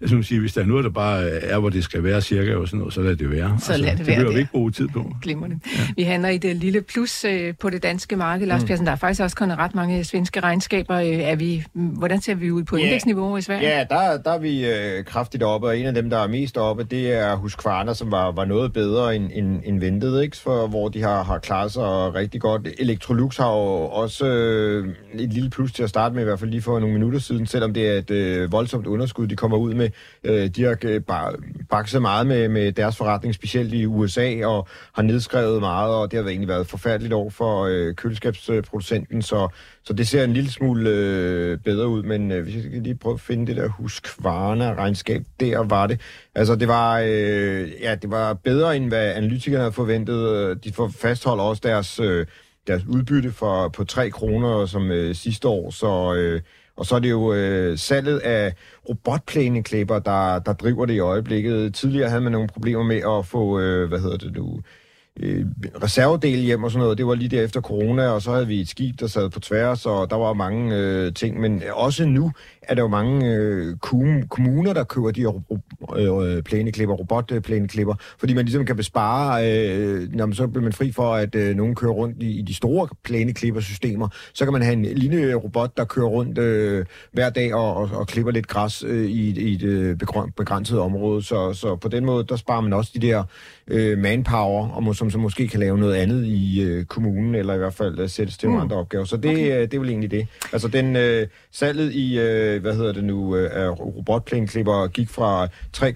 Jeg 0.01 0.09
synes, 0.09 0.27
sige, 0.27 0.39
hvis 0.39 0.53
der 0.53 0.61
er 0.61 0.65
noget, 0.65 0.83
der 0.83 0.89
bare 0.89 1.29
er, 1.29 1.59
hvor 1.59 1.69
det 1.69 1.83
skal 1.83 2.03
være 2.03 2.21
cirka, 2.21 2.55
og 2.55 2.67
sådan 2.67 2.79
noget, 2.79 2.93
så 2.93 3.01
lad 3.01 3.15
det 3.15 3.31
være. 3.31 3.57
Så 3.59 3.71
altså, 3.73 3.85
lad 3.85 3.97
det 3.97 4.07
være. 4.07 4.19
Det 4.19 4.25
vil 4.25 4.33
vi 4.35 4.39
ikke 4.39 4.51
bruge 4.51 4.71
tid 4.71 4.87
på. 4.87 5.15
Glimrende. 5.21 5.59
Ja. 5.65 5.83
Vi 5.95 6.03
handler 6.03 6.29
i 6.29 6.37
det 6.37 6.55
lille 6.55 6.81
plus 6.81 7.25
øh, 7.25 7.53
på 7.59 7.69
det 7.69 7.83
danske 7.83 8.15
marked. 8.15 8.47
Lars 8.47 8.61
mm. 8.61 8.67
Persen, 8.67 8.85
der 8.85 8.91
er 8.91 8.95
faktisk 8.95 9.21
også 9.21 9.35
kommet 9.35 9.57
ret 9.57 9.75
mange 9.75 10.03
svenske 10.03 10.39
regnskaber. 10.39 10.95
Øh, 10.95 11.07
er 11.07 11.35
vi, 11.35 11.63
hvordan 11.73 12.21
ser 12.21 12.35
vi 12.35 12.51
ud 12.51 12.63
på 12.63 12.75
yeah. 12.75 12.85
indeksniveau 12.85 13.37
i 13.37 13.41
Sverige? 13.41 13.67
Ja, 13.67 13.85
der, 13.89 14.17
der 14.17 14.31
er 14.31 14.39
vi 14.39 14.65
øh, 14.65 15.05
kraftigt 15.05 15.43
oppe, 15.43 15.67
og 15.67 15.77
en 15.77 15.85
af 15.85 15.93
dem, 15.93 16.09
der 16.09 16.17
er 16.17 16.27
mest 16.27 16.57
oppe, 16.57 16.83
det 16.83 17.13
er 17.13 17.35
Husqvarna, 17.35 17.93
som 17.93 18.11
var, 18.11 18.31
var 18.31 18.45
noget 18.45 18.73
bedre 18.73 19.15
end, 19.15 19.29
end, 19.33 19.59
end 19.65 19.79
ventet, 19.79 20.23
ikke? 20.23 20.37
For, 20.37 20.67
hvor 20.67 20.89
de 20.89 21.01
har, 21.01 21.23
har 21.23 21.37
klaret 21.39 21.71
sig 21.71 21.83
rigtig 22.15 22.41
godt. 22.41 22.67
Electrolux 22.91 23.37
har 23.37 23.51
jo 23.51 23.81
også 23.81 24.25
øh, 24.25 24.87
et 25.13 25.33
lille 25.33 25.49
plus 25.49 25.71
til 25.71 25.83
at 25.83 25.89
starte 25.89 26.15
med, 26.15 26.21
i 26.21 26.25
hvert 26.25 26.39
fald 26.39 26.49
lige 26.49 26.61
for 26.61 26.79
nogle 26.79 26.93
minutter 26.93 27.19
siden, 27.19 27.45
selvom 27.45 27.73
det 27.73 27.87
er 27.87 27.93
et 27.93 28.11
øh, 28.11 28.51
voldsomt 28.51 28.87
underskud, 28.87 29.27
de 29.27 29.35
kommer 29.35 29.57
ud 29.57 29.73
med. 29.73 29.89
Øh, 30.23 30.47
de 30.47 30.63
har 30.63 30.77
øh, 30.83 31.01
bakset 31.69 32.01
meget 32.01 32.27
med, 32.27 32.49
med 32.49 32.71
deres 32.71 32.97
forretning, 32.97 33.35
specielt 33.35 33.73
i 33.73 33.85
USA, 33.85 34.45
og 34.45 34.67
har 34.93 35.01
nedskrevet 35.01 35.59
meget, 35.59 35.95
og 35.95 36.11
det 36.11 36.19
har 36.19 36.29
egentlig 36.29 36.47
været 36.47 36.67
forfærdeligt 36.67 37.13
år 37.13 37.29
for 37.29 37.65
øh, 37.65 37.95
køleskabsproducenten, 37.95 39.21
så, 39.21 39.47
så 39.83 39.93
det 39.93 40.07
ser 40.07 40.23
en 40.23 40.33
lille 40.33 40.51
smule 40.51 40.89
øh, 40.89 41.57
bedre 41.57 41.87
ud, 41.87 42.03
men 42.03 42.31
øh, 42.31 42.43
hvis 42.43 42.55
jeg 42.55 42.63
skal 42.63 42.81
lige 42.81 42.95
prøve 42.95 43.13
at 43.13 43.21
finde 43.21 43.47
det 43.47 43.55
der 43.55 43.67
Husqvarna-regnskab, 43.67 45.23
der 45.39 45.57
var 45.57 45.87
det. 45.87 45.99
Altså, 46.35 46.55
det 46.55 46.67
var, 46.67 46.99
øh, 46.99 47.71
ja, 47.81 47.95
det 47.95 48.11
var 48.11 48.33
bedre, 48.33 48.75
end 48.75 48.87
hvad 48.87 49.13
analytikerne 49.15 49.61
havde 49.61 49.73
forventet. 49.73 50.29
Øh, 50.29 50.55
de 50.63 50.73
fastholder 50.99 51.43
også 51.43 51.61
deres... 51.65 51.99
Øh, 51.99 52.25
deres 52.67 52.85
udbytte 52.85 53.31
for, 53.31 53.67
på 53.67 53.83
3 53.83 54.09
kroner 54.09 54.65
som 54.65 54.91
øh, 54.91 55.15
sidste 55.15 55.47
år, 55.47 55.69
så, 55.69 56.13
øh, 56.15 56.41
og 56.75 56.85
så 56.85 56.95
er 56.95 56.99
det 56.99 57.09
jo 57.09 57.33
øh, 57.33 57.77
salget 57.77 58.19
af 58.19 58.53
robotplæneklipper, 58.89 59.99
der, 59.99 60.39
der 60.39 60.53
driver 60.53 60.85
det 60.85 60.93
i 60.93 60.99
øjeblikket. 60.99 61.73
Tidligere 61.75 62.09
havde 62.09 62.21
man 62.21 62.31
nogle 62.31 62.47
problemer 62.47 62.83
med 62.83 63.01
at 63.19 63.25
få, 63.25 63.59
øh, 63.59 63.87
hvad 63.89 63.99
hedder 63.99 64.17
det 64.17 64.33
nu, 64.33 64.61
øh, 65.19 65.45
reservedel 65.83 66.39
hjem 66.39 66.63
og 66.63 66.71
sådan 66.71 66.81
noget. 66.83 66.97
Det 66.97 67.05
var 67.05 67.15
lige 67.15 67.29
der 67.29 67.43
efter 67.43 67.61
corona, 67.61 68.09
og 68.09 68.21
så 68.21 68.31
havde 68.31 68.47
vi 68.47 68.61
et 68.61 68.69
skib, 68.69 68.99
der 68.99 69.07
sad 69.07 69.29
på 69.29 69.39
tværs, 69.39 69.85
og 69.85 70.09
der 70.09 70.15
var 70.15 70.33
mange 70.33 70.75
øh, 70.75 71.13
ting. 71.13 71.39
Men 71.39 71.63
også 71.73 72.05
nu 72.05 72.31
er 72.61 72.75
der 72.75 72.81
jo 72.81 72.87
mange 72.87 73.27
øh, 73.27 73.77
kommuner, 74.29 74.73
der 74.73 74.83
køber 74.83 75.11
de 75.11 75.21
her 75.21 75.41
øh, 75.95 76.37
øh, 76.37 76.43
plæneklipper, 76.43 76.95
robotplæneklipper, 76.95 77.95
fordi 78.19 78.33
man 78.33 78.45
ligesom 78.45 78.65
kan 78.65 78.75
bespare, 78.75 79.51
øh, 79.51 80.13
når 80.13 80.25
man 80.25 80.35
så 80.35 80.47
bliver 80.47 80.63
man 80.63 80.73
fri 80.73 80.91
for, 80.91 81.13
at 81.13 81.35
øh, 81.35 81.55
nogen 81.55 81.75
kører 81.75 81.91
rundt 81.91 82.23
i, 82.23 82.39
i 82.39 82.41
de 82.41 82.53
store 82.53 82.87
plæneklippersystemer. 83.03 84.07
Så 84.33 84.45
kan 84.45 84.53
man 84.53 84.61
have 84.61 84.73
en 84.73 84.85
lille 84.85 85.35
robot, 85.35 85.77
der 85.77 85.85
kører 85.85 86.07
rundt 86.07 86.37
øh, 86.37 86.85
hver 87.11 87.29
dag 87.29 87.53
og, 87.53 87.75
og, 87.75 87.89
og 87.93 88.07
klipper 88.07 88.31
lidt 88.31 88.47
græs 88.47 88.83
øh, 88.83 89.05
i, 89.05 89.39
i 89.39 89.53
et 89.53 89.63
øh, 89.63 89.97
begrænset 90.37 90.79
område. 90.79 91.23
Så, 91.23 91.53
så 91.53 91.75
på 91.75 91.87
den 91.87 92.05
måde, 92.05 92.23
der 92.23 92.35
sparer 92.35 92.61
man 92.61 92.73
også 92.73 92.91
de 92.95 93.07
der 93.07 93.23
øh, 93.71 93.97
manpower, 93.97 94.67
og 94.67 94.95
som 94.95 95.11
så 95.11 95.17
måske 95.17 95.47
kan 95.47 95.59
lave 95.59 95.77
noget 95.77 95.95
andet 95.95 96.25
i 96.25 96.61
øh, 96.61 96.85
kommunen, 96.85 97.35
eller 97.35 97.53
i 97.53 97.57
hvert 97.57 97.73
fald 97.73 97.99
øh, 97.99 98.09
sættes 98.09 98.37
til 98.37 98.49
mm. 98.49 98.59
andre 98.59 98.75
opgaver. 98.75 99.05
Så 99.05 99.17
det, 99.17 99.31
okay. 99.31 99.55
øh, 99.55 99.61
det 99.61 99.73
er 99.73 99.79
vel 99.79 99.89
egentlig 99.89 100.11
det. 100.11 100.27
Altså 100.53 100.67
den 100.67 100.95
øh, 100.95 101.27
salget 101.51 101.93
i, 101.93 102.19
øh, 102.19 102.61
hvad 102.61 102.75
hedder 102.75 102.91
det 102.91 103.03
nu, 103.03 103.35
øh, 103.35 103.49
af 103.53 103.79
robotplæneklipper 103.79 104.87
gik 104.87 105.09
fra 105.09 105.47
3, 105.73 105.87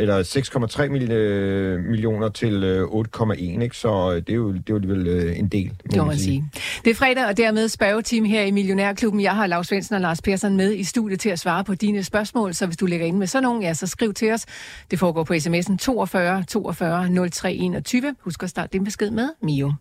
eller 0.00 0.22
6,3 0.22 1.12
øh, 1.12 1.84
millioner 1.84 2.28
til 2.28 2.64
øh, 2.64 2.82
8,1, 2.82 3.62
ikke? 3.62 3.76
så 3.76 4.12
øh, 4.12 4.16
det 4.16 4.30
er 4.30 4.34
jo, 4.34 4.52
det 4.52 4.58
er 4.58 4.62
jo 4.70 4.74
alligevel 4.74 5.06
øh, 5.06 5.38
en 5.38 5.48
del. 5.48 5.72
Det 5.82 5.96
må 5.96 6.04
man 6.04 6.16
sige. 6.16 6.24
sige. 6.24 6.44
Det 6.84 6.90
er 6.90 6.94
fredag, 6.94 7.26
og 7.26 7.36
dermed 7.36 7.68
spørgeteam 7.68 8.24
her 8.24 8.42
i 8.42 8.50
Millionærklubben. 8.50 9.20
Jeg 9.20 9.32
har 9.32 9.46
Lars 9.46 9.66
Svendsen 9.66 9.94
og 9.94 10.00
Lars 10.00 10.22
Persson 10.22 10.56
med 10.56 10.74
i 10.74 10.84
studiet 10.84 11.20
til 11.20 11.30
at 11.30 11.38
svare 11.38 11.64
på 11.64 11.74
dine 11.74 12.04
spørgsmål, 12.04 12.54
så 12.54 12.66
hvis 12.66 12.76
du 12.76 12.86
lægger 12.86 13.06
ind 13.06 13.16
med 13.16 13.26
sådan 13.26 13.42
nogen, 13.42 13.62
ja, 13.62 13.74
så 13.74 13.86
skriv 13.86 14.14
til 14.14 14.32
os. 14.32 14.46
Det 14.90 14.98
foregår 14.98 15.24
på 15.24 15.34
sms'en 15.34 15.76
42 15.76 16.44
42 16.44 17.07
0321. 17.08 18.14
Husk 18.20 18.42
at 18.42 18.50
starte 18.50 18.72
din 18.72 18.84
besked 18.84 19.10
med 19.10 19.28
Mio. 19.42 19.72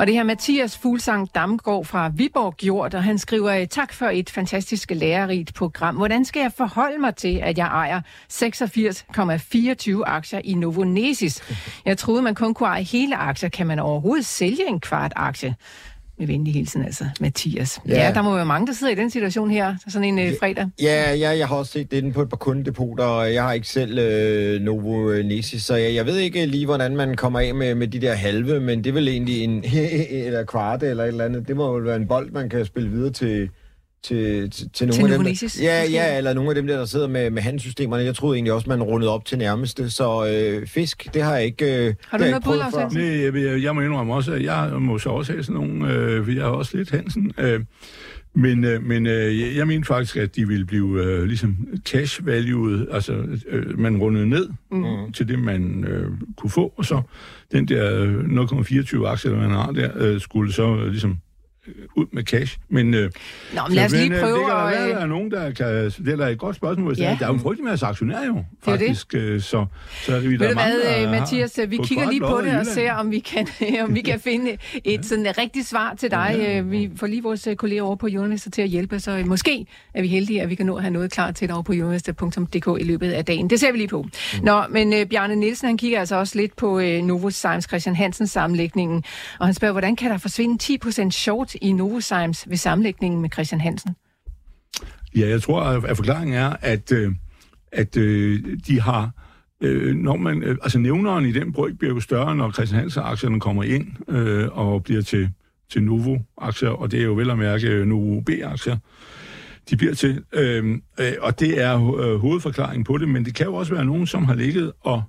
Og 0.00 0.06
det 0.06 0.14
her 0.14 0.22
Mathias 0.22 0.78
Fuglsang 0.78 1.34
Damgaard 1.34 1.84
fra 1.84 2.08
Viborg 2.08 2.56
gjort, 2.56 2.94
og 2.94 3.04
han 3.04 3.18
skriver, 3.18 3.64
tak 3.64 3.92
for 3.92 4.06
et 4.06 4.30
fantastisk 4.30 4.90
lærerigt 4.90 5.54
program. 5.54 5.96
Hvordan 5.96 6.24
skal 6.24 6.40
jeg 6.40 6.52
forholde 6.56 6.98
mig 6.98 7.16
til, 7.16 7.38
at 7.42 7.58
jeg 7.58 7.66
ejer 7.66 8.00
86,24 8.32 10.02
aktier 10.06 10.40
i 10.44 10.54
Novonesis? 10.54 11.42
Jeg 11.84 11.98
troede, 11.98 12.22
man 12.22 12.34
kun 12.34 12.54
kunne 12.54 12.68
eje 12.68 12.82
hele 12.82 13.16
aktier. 13.16 13.48
Kan 13.48 13.66
man 13.66 13.78
overhovedet 13.78 14.26
sælge 14.26 14.68
en 14.68 14.80
kvart 14.80 15.12
aktie? 15.16 15.54
Med 16.20 16.26
venlig 16.26 16.54
hilsen, 16.54 16.84
altså, 16.84 17.04
Mathias. 17.20 17.80
Ja. 17.88 18.04
ja, 18.04 18.12
der 18.14 18.22
må 18.22 18.34
være 18.34 18.46
mange, 18.46 18.66
der 18.66 18.72
sidder 18.72 18.92
i 18.92 18.96
den 18.96 19.10
situation 19.10 19.50
her, 19.50 19.74
sådan 19.88 20.04
en 20.04 20.18
øh, 20.18 20.32
fredag. 20.40 20.66
Ja, 20.82 21.14
ja, 21.14 21.38
jeg 21.38 21.48
har 21.48 21.56
også 21.56 21.72
set 21.72 21.90
det 21.90 22.14
på 22.14 22.22
et 22.22 22.28
par 22.28 22.36
kundedepoter, 22.36 23.04
og 23.04 23.34
jeg 23.34 23.42
har 23.42 23.52
ikke 23.52 23.68
selv 23.68 23.98
øh, 23.98 24.60
Novo 24.60 25.22
Nesis, 25.22 25.62
så 25.62 25.74
jeg, 25.74 25.94
jeg 25.94 26.06
ved 26.06 26.16
ikke 26.16 26.46
lige, 26.46 26.66
hvordan 26.66 26.96
man 26.96 27.16
kommer 27.16 27.40
af 27.40 27.54
med, 27.54 27.74
med 27.74 27.88
de 27.88 28.00
der 28.00 28.12
halve, 28.12 28.60
men 28.60 28.84
det 28.84 28.90
er 28.90 28.94
vel 28.94 29.08
egentlig 29.08 29.44
en 29.44 29.64
eller 30.10 30.44
kvarte 30.44 30.86
eller 30.86 31.04
et 31.04 31.08
eller 31.08 31.24
andet. 31.24 31.48
Det 31.48 31.56
må 31.56 31.72
vel 31.72 31.84
være 31.84 31.96
en 31.96 32.08
bold, 32.08 32.30
man 32.30 32.48
kan 32.48 32.64
spille 32.64 32.90
videre 32.90 33.12
til, 33.12 33.50
til, 34.02 34.50
til, 34.50 34.70
til 34.70 34.86
nogle 34.86 35.06
til 35.06 35.12
af 35.12 35.18
dem. 35.18 35.34
Der, 35.34 35.62
ja, 35.62 35.84
ja, 35.90 36.16
eller 36.16 36.34
nogle 36.34 36.50
af 36.50 36.54
dem 36.54 36.66
der, 36.66 36.76
der 36.76 36.84
sidder 36.84 37.08
med, 37.08 37.30
med 37.30 37.42
handsystemerne. 37.42 38.04
Jeg 38.04 38.14
troede 38.14 38.36
egentlig 38.36 38.52
også, 38.52 38.68
man 38.68 38.82
rundede 38.82 39.10
op 39.10 39.24
til 39.24 39.38
nærmeste. 39.38 39.90
Så 39.90 40.26
øh, 40.26 40.66
fisk, 40.66 41.14
det 41.14 41.22
har 41.22 41.36
jeg 41.36 41.44
ikke 41.44 41.86
øh, 41.86 41.94
Har 42.08 42.18
du 42.18 42.24
noget 42.24 42.44
bud, 42.44 42.56
Lars 42.56 42.94
Nej, 42.94 43.04
jeg, 43.04 43.34
jeg, 43.34 43.62
jeg 43.62 43.74
må 43.74 43.80
indrømme 43.80 44.14
også, 44.14 44.32
at 44.32 44.42
jeg 44.42 44.70
må 44.78 44.98
så 44.98 45.08
også 45.08 45.32
have 45.32 45.44
sådan 45.44 45.54
nogle, 45.54 45.92
øh, 45.92 46.24
for 46.24 46.32
jeg 46.32 46.40
er 46.40 46.44
også 46.44 46.76
lidt 46.76 46.90
Hansen. 46.90 47.32
Øh, 47.38 47.60
men, 48.34 48.64
øh, 48.64 48.82
men 48.82 49.06
øh, 49.06 49.56
jeg 49.56 49.66
mener 49.66 49.84
faktisk, 49.84 50.16
at 50.16 50.36
de 50.36 50.48
ville 50.48 50.66
blive 50.66 51.04
øh, 51.04 51.24
ligesom 51.24 51.56
cash 51.84 52.26
valued, 52.26 52.86
altså 52.90 53.12
øh, 53.48 53.78
man 53.78 53.96
rundede 53.96 54.28
ned 54.28 54.48
mm. 54.70 55.12
til 55.12 55.28
det, 55.28 55.38
man 55.38 55.84
øh, 55.84 56.10
kunne 56.36 56.50
få, 56.50 56.72
og 56.76 56.84
så 56.84 57.02
den 57.52 57.68
der 57.68 58.06
0,24 59.02 59.06
aktier, 59.06 59.36
man 59.36 59.50
har 59.50 59.72
der, 59.72 59.90
øh, 59.94 60.20
skulle 60.20 60.52
så 60.52 60.76
øh, 60.76 60.86
ligesom 60.86 61.18
ud 61.96 62.06
med 62.12 62.22
cash. 62.24 62.58
Men, 62.68 62.94
øh, 62.94 63.10
Nå, 63.54 63.60
men 63.68 63.74
lad 63.76 63.84
os 63.84 63.92
lige 63.92 64.14
øh, 64.14 64.20
prøve 64.20 64.38
Det 64.38 64.46
kan 64.46 64.56
at, 64.56 64.72
der 64.74 64.84
øh, 64.84 64.88
der 64.90 64.96
er 64.98 65.06
nogen, 65.06 65.30
der 65.30 65.50
kan... 65.50 65.66
Det 65.84 66.08
er 66.08 66.16
da 66.16 66.28
et 66.28 66.38
godt 66.38 66.56
spørgsmål. 66.56 66.94
Ja. 66.98 67.04
Ja. 67.04 67.16
Der 67.18 67.24
er 67.24 67.28
jo 67.28 67.34
en 67.34 67.40
frygtelig 67.40 67.64
masse 67.70 67.86
aktionærer 67.86 68.26
jo, 68.26 68.34
jo 68.34 68.38
det. 68.38 68.44
faktisk. 68.64 69.14
øh, 69.14 69.40
Så, 69.40 69.66
så 70.02 70.16
er 70.16 70.20
det, 70.20 70.30
vi, 70.30 70.36
der 70.36 70.38
Ved 70.44 70.50
er 70.50 70.54
mange, 70.54 70.74
hvad, 70.74 70.92
der 70.92 71.02
øh, 71.02 71.08
har 71.08 71.20
Mathias, 71.20 71.58
vi 71.68 71.76
kigger 71.84 72.10
lige 72.10 72.20
på 72.20 72.40
det 72.44 72.58
og 72.58 72.66
ser, 72.66 72.92
om 72.92 73.10
vi 73.10 73.18
kan, 73.18 73.46
om 73.84 73.94
vi 73.94 74.00
kan 74.00 74.20
finde 74.20 74.56
et 74.84 75.06
sådan 75.06 75.38
rigtigt 75.38 75.66
svar 75.68 75.94
til 75.94 76.10
dig. 76.10 76.36
Øh, 76.48 76.70
Vi 76.70 76.90
får 76.96 77.06
lige 77.06 77.22
vores 77.22 77.48
kolleger 77.56 77.82
over 77.82 77.96
på 77.96 78.08
Jurnalister 78.08 78.50
til 78.50 78.62
at 78.62 78.68
hjælpe, 78.68 79.00
så 79.00 79.22
måske 79.26 79.66
er 79.94 80.02
vi 80.02 80.08
heldige, 80.08 80.42
at 80.42 80.48
vi 80.50 80.54
kan 80.54 80.66
nå 80.66 80.76
at 80.76 80.82
have 80.82 80.92
noget 80.92 81.12
klar 81.12 81.30
til 81.30 81.48
dig 81.48 81.54
over 81.54 81.62
på 81.62 81.72
jurnalister.dk 81.72 82.80
i 82.80 82.84
løbet 82.84 83.10
af 83.12 83.24
dagen. 83.24 83.50
Det 83.50 83.60
ser 83.60 83.72
vi 83.72 83.78
lige 83.78 83.88
på. 83.88 84.06
Nå, 84.42 84.62
men 84.70 84.92
øh, 84.92 85.06
Bjarne 85.06 85.36
Nielsen, 85.36 85.66
han 85.66 85.76
kigger 85.76 86.00
altså 86.00 86.16
også 86.16 86.38
lidt 86.38 86.56
på 86.56 86.78
øh, 86.80 87.02
Novozymes 87.02 87.64
Christian 87.64 87.96
Hansens 87.96 88.30
sammenlægningen, 88.30 89.04
og 89.38 89.46
han 89.46 89.54
spørger, 89.54 89.72
hvordan 89.72 89.96
kan 89.96 90.10
der 90.10 90.18
forsvinde 90.18 90.78
10% 91.04 91.10
short 91.10 91.54
i 91.60 91.72
Novozymes 91.72 92.50
ved 92.50 92.56
sammenlægningen 92.56 93.20
med 93.20 93.30
Christian 93.32 93.60
Hansen? 93.60 93.96
Ja, 95.16 95.28
jeg 95.28 95.42
tror, 95.42 95.62
at 95.62 95.96
forklaringen 95.96 96.36
er, 96.36 96.56
at, 96.60 96.92
øh, 96.92 97.12
at 97.72 97.96
øh, 97.96 98.58
de 98.66 98.80
har... 98.80 99.10
Øh, 99.60 99.94
når 99.94 100.16
man, 100.16 100.42
øh, 100.42 100.56
altså 100.62 100.78
nævneren 100.78 101.26
i 101.26 101.32
den 101.32 101.52
bryg 101.52 101.78
bliver 101.78 101.94
jo 101.94 102.00
større, 102.00 102.36
når 102.36 102.52
Christian 102.52 102.80
Hansen-aktierne 102.80 103.40
kommer 103.40 103.62
ind 103.62 103.86
øh, 104.08 104.58
og 104.58 104.82
bliver 104.82 105.02
til, 105.02 105.30
til 105.70 105.82
Novo-aktier, 105.82 106.68
og 106.68 106.90
det 106.90 107.00
er 107.00 107.04
jo 107.04 107.12
vel 107.12 107.30
at 107.30 107.38
mærke 107.38 107.68
øh, 107.68 107.86
Novo 107.86 108.20
B-aktier, 108.20 108.76
de 109.70 109.76
bliver 109.76 109.94
til. 109.94 110.24
Øh, 110.32 110.78
øh, 111.00 111.12
og 111.20 111.40
det 111.40 111.62
er 111.62 111.96
øh, 111.96 112.16
hovedforklaringen 112.16 112.84
på 112.84 112.98
det, 112.98 113.08
men 113.08 113.24
det 113.24 113.34
kan 113.34 113.46
jo 113.46 113.54
også 113.54 113.74
være 113.74 113.84
nogen, 113.84 114.06
som 114.06 114.24
har 114.24 114.34
ligget 114.34 114.72
og 114.80 115.02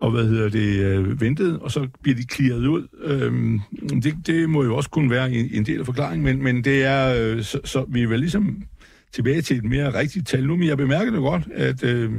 og 0.00 0.10
hvad 0.10 0.28
hedder 0.28 0.48
det, 0.48 0.78
øh, 0.84 1.20
ventet, 1.20 1.58
og 1.58 1.70
så 1.70 1.88
bliver 2.02 2.16
de 2.16 2.22
clearet 2.22 2.66
ud. 2.66 2.86
Øhm, 3.02 3.60
det, 4.02 4.14
det 4.26 4.50
må 4.50 4.64
jo 4.64 4.76
også 4.76 4.90
kunne 4.90 5.10
være 5.10 5.32
en, 5.32 5.48
en 5.52 5.66
del 5.66 5.80
af 5.80 5.86
forklaringen, 5.86 6.24
men, 6.24 6.42
men 6.42 6.64
det 6.64 6.84
er, 6.84 7.14
øh, 7.18 7.42
så, 7.42 7.60
så 7.64 7.84
vi 7.88 8.02
er 8.02 8.08
vel 8.08 8.20
ligesom 8.20 8.62
tilbage 9.12 9.42
til 9.42 9.56
et 9.56 9.64
mere 9.64 9.98
rigtigt 9.98 10.26
tal 10.26 10.46
nu, 10.46 10.56
men 10.56 10.68
jeg 10.68 10.76
bemærker 10.76 11.10
det 11.12 11.20
godt, 11.20 11.48
at, 11.54 11.84
øh, 11.84 12.12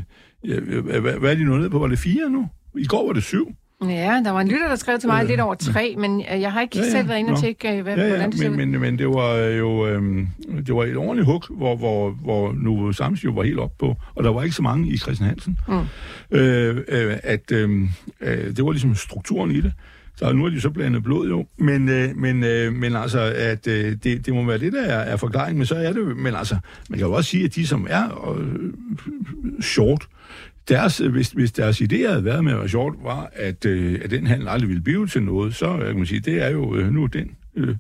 ja, 0.44 0.56
øh, 0.56 0.86
hvad, 0.86 1.20
hvad 1.20 1.32
er 1.32 1.36
de 1.36 1.44
nået 1.44 1.62
ned 1.62 1.70
på? 1.70 1.80
Var 1.80 1.88
det 1.88 2.00
fire 2.00 2.30
nu? 2.30 2.50
I 2.78 2.86
går 2.86 3.08
var 3.08 3.14
det 3.14 3.24
syv. 3.24 3.56
Ja, 3.82 4.22
der 4.26 4.32
var 4.32 4.42
en 4.42 4.48
lytter, 4.48 4.68
der 4.68 4.76
skrev 4.76 5.00
til 5.00 5.08
mig 5.10 5.26
lidt 5.26 5.40
over 5.40 5.56
tre, 5.56 5.96
men 5.98 6.24
øh, 6.34 6.42
jeg 6.42 6.52
har 6.52 6.62
ikke 6.62 6.78
Ja, 6.78 6.84
ja. 6.84 6.90
selv 6.92 7.08
været 7.08 7.20
inde 7.20 7.34
og 7.34 7.40
tjekke, 7.40 7.78
øh, 7.78 7.82
hvad, 7.84 7.96
Ja, 7.96 8.04
ja, 8.04 8.10
hvordan 8.10 8.32
det 8.32 8.52
men, 8.52 8.72
men, 8.72 8.82
men 8.82 8.98
det 9.00 9.08
var 9.08 9.36
jo 9.38 9.88
øhm, 9.88 10.28
det 10.66 10.76
var 10.76 10.84
et 10.84 10.98
ordentligt 10.98 11.26
hug, 11.26 11.44
hvor, 11.50 11.76
hvor, 11.76 12.12
hvor 12.12 12.52
nu 12.54 12.92
Sams 12.94 13.24
jo 13.26 13.32
var 13.32 13.44
helt 13.44 13.60
op 13.60 13.72
på, 13.80 13.96
og 14.16 14.24
der 14.24 14.30
var 14.30 14.44
ikke 14.44 14.56
så 14.56 14.62
mange 14.62 14.88
i 14.90 14.98
Christian 14.98 15.30
Hansen. 15.30 15.60
Mm. 15.68 16.38
Øh, 16.38 16.78
øh, 16.88 17.18
at 17.24 17.52
øh, 17.52 17.82
øh, 18.22 18.56
det 18.56 18.66
var 18.66 18.72
ligesom 18.72 18.96
strukturen 18.96 19.52
i 19.52 19.62
det. 19.62 19.74
Så 20.16 20.34
nu 20.34 20.46
er 20.46 20.50
de 20.50 20.62
så 20.62 20.70
blandet 20.70 21.04
blod 21.04 21.30
jo. 21.30 21.46
Men, 21.58 21.90
øh, 21.90 22.18
men, 22.18 22.44
øh, 22.44 22.74
men 22.74 22.96
altså, 22.96 23.20
at 23.36 23.68
øh, 23.68 23.96
det, 24.04 24.26
det 24.26 24.34
må 24.34 24.44
være 24.46 24.58
det, 24.58 24.74
der 24.74 24.82
er, 24.82 25.00
er 25.00 25.18
forklaringen. 25.18 25.58
Men 25.58 25.66
så 25.66 25.76
er 25.76 25.94
det 25.94 26.18
men 26.18 26.36
altså, 26.36 26.56
man 26.90 27.00
kan 27.00 27.08
jo 27.08 27.14
også 27.14 27.30
sige, 27.30 27.46
at 27.46 27.56
de, 27.56 27.68
som 27.68 27.88
er 27.90 28.36
øh, 28.38 28.74
short, 29.62 30.08
deres, 30.70 30.98
hvis, 30.98 31.30
hvis 31.30 31.52
deres 31.52 31.82
idé 31.82 32.08
havde 32.08 32.26
været 32.26 32.44
med 32.44 32.54
at 32.54 32.70
short, 32.70 32.94
var, 33.04 33.30
at, 33.34 33.66
øh, 33.66 34.00
at 34.04 34.12
den 34.12 34.28
handel 34.28 34.48
aldrig 34.48 34.70
ville 34.70 34.84
blive 34.84 35.08
til 35.08 35.24
noget, 35.24 35.56
så 35.56 35.78
øh, 35.78 35.86
kan 35.88 35.98
man 35.98 36.06
sige, 36.06 36.20
det 36.20 36.44
er 36.44 36.50
jo 36.50 36.76
øh, 36.76 36.94
nu 36.94 37.06
den, 37.06 37.32
øh, 37.56 37.76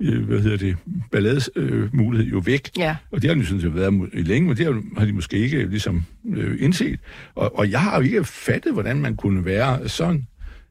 øh, 0.00 0.24
hvad 0.24 0.40
hedder 0.40 0.56
det, 0.56 0.76
ballades 1.12 1.50
øh, 1.56 1.94
mulighed 1.94 2.26
jo 2.32 2.38
væk. 2.38 2.70
Ja. 2.78 2.96
Og 3.12 3.22
det 3.22 3.30
har 3.30 3.34
den 3.34 3.42
jo 3.42 3.48
sådan 3.48 3.60
set 3.60 3.74
været 3.74 3.92
mu- 3.92 4.20
længe, 4.22 4.48
men 4.48 4.56
det 4.56 4.82
har, 4.96 5.04
de 5.04 5.12
måske 5.12 5.38
ikke 5.38 5.66
ligesom 5.66 6.04
øh, 6.36 6.56
indset. 6.60 7.00
Og, 7.34 7.58
og 7.58 7.70
jeg 7.70 7.80
har 7.80 7.96
jo 7.96 8.02
ikke 8.02 8.24
fattet, 8.24 8.72
hvordan 8.72 9.00
man 9.00 9.16
kunne 9.16 9.44
være 9.44 9.88
sådan 9.88 10.26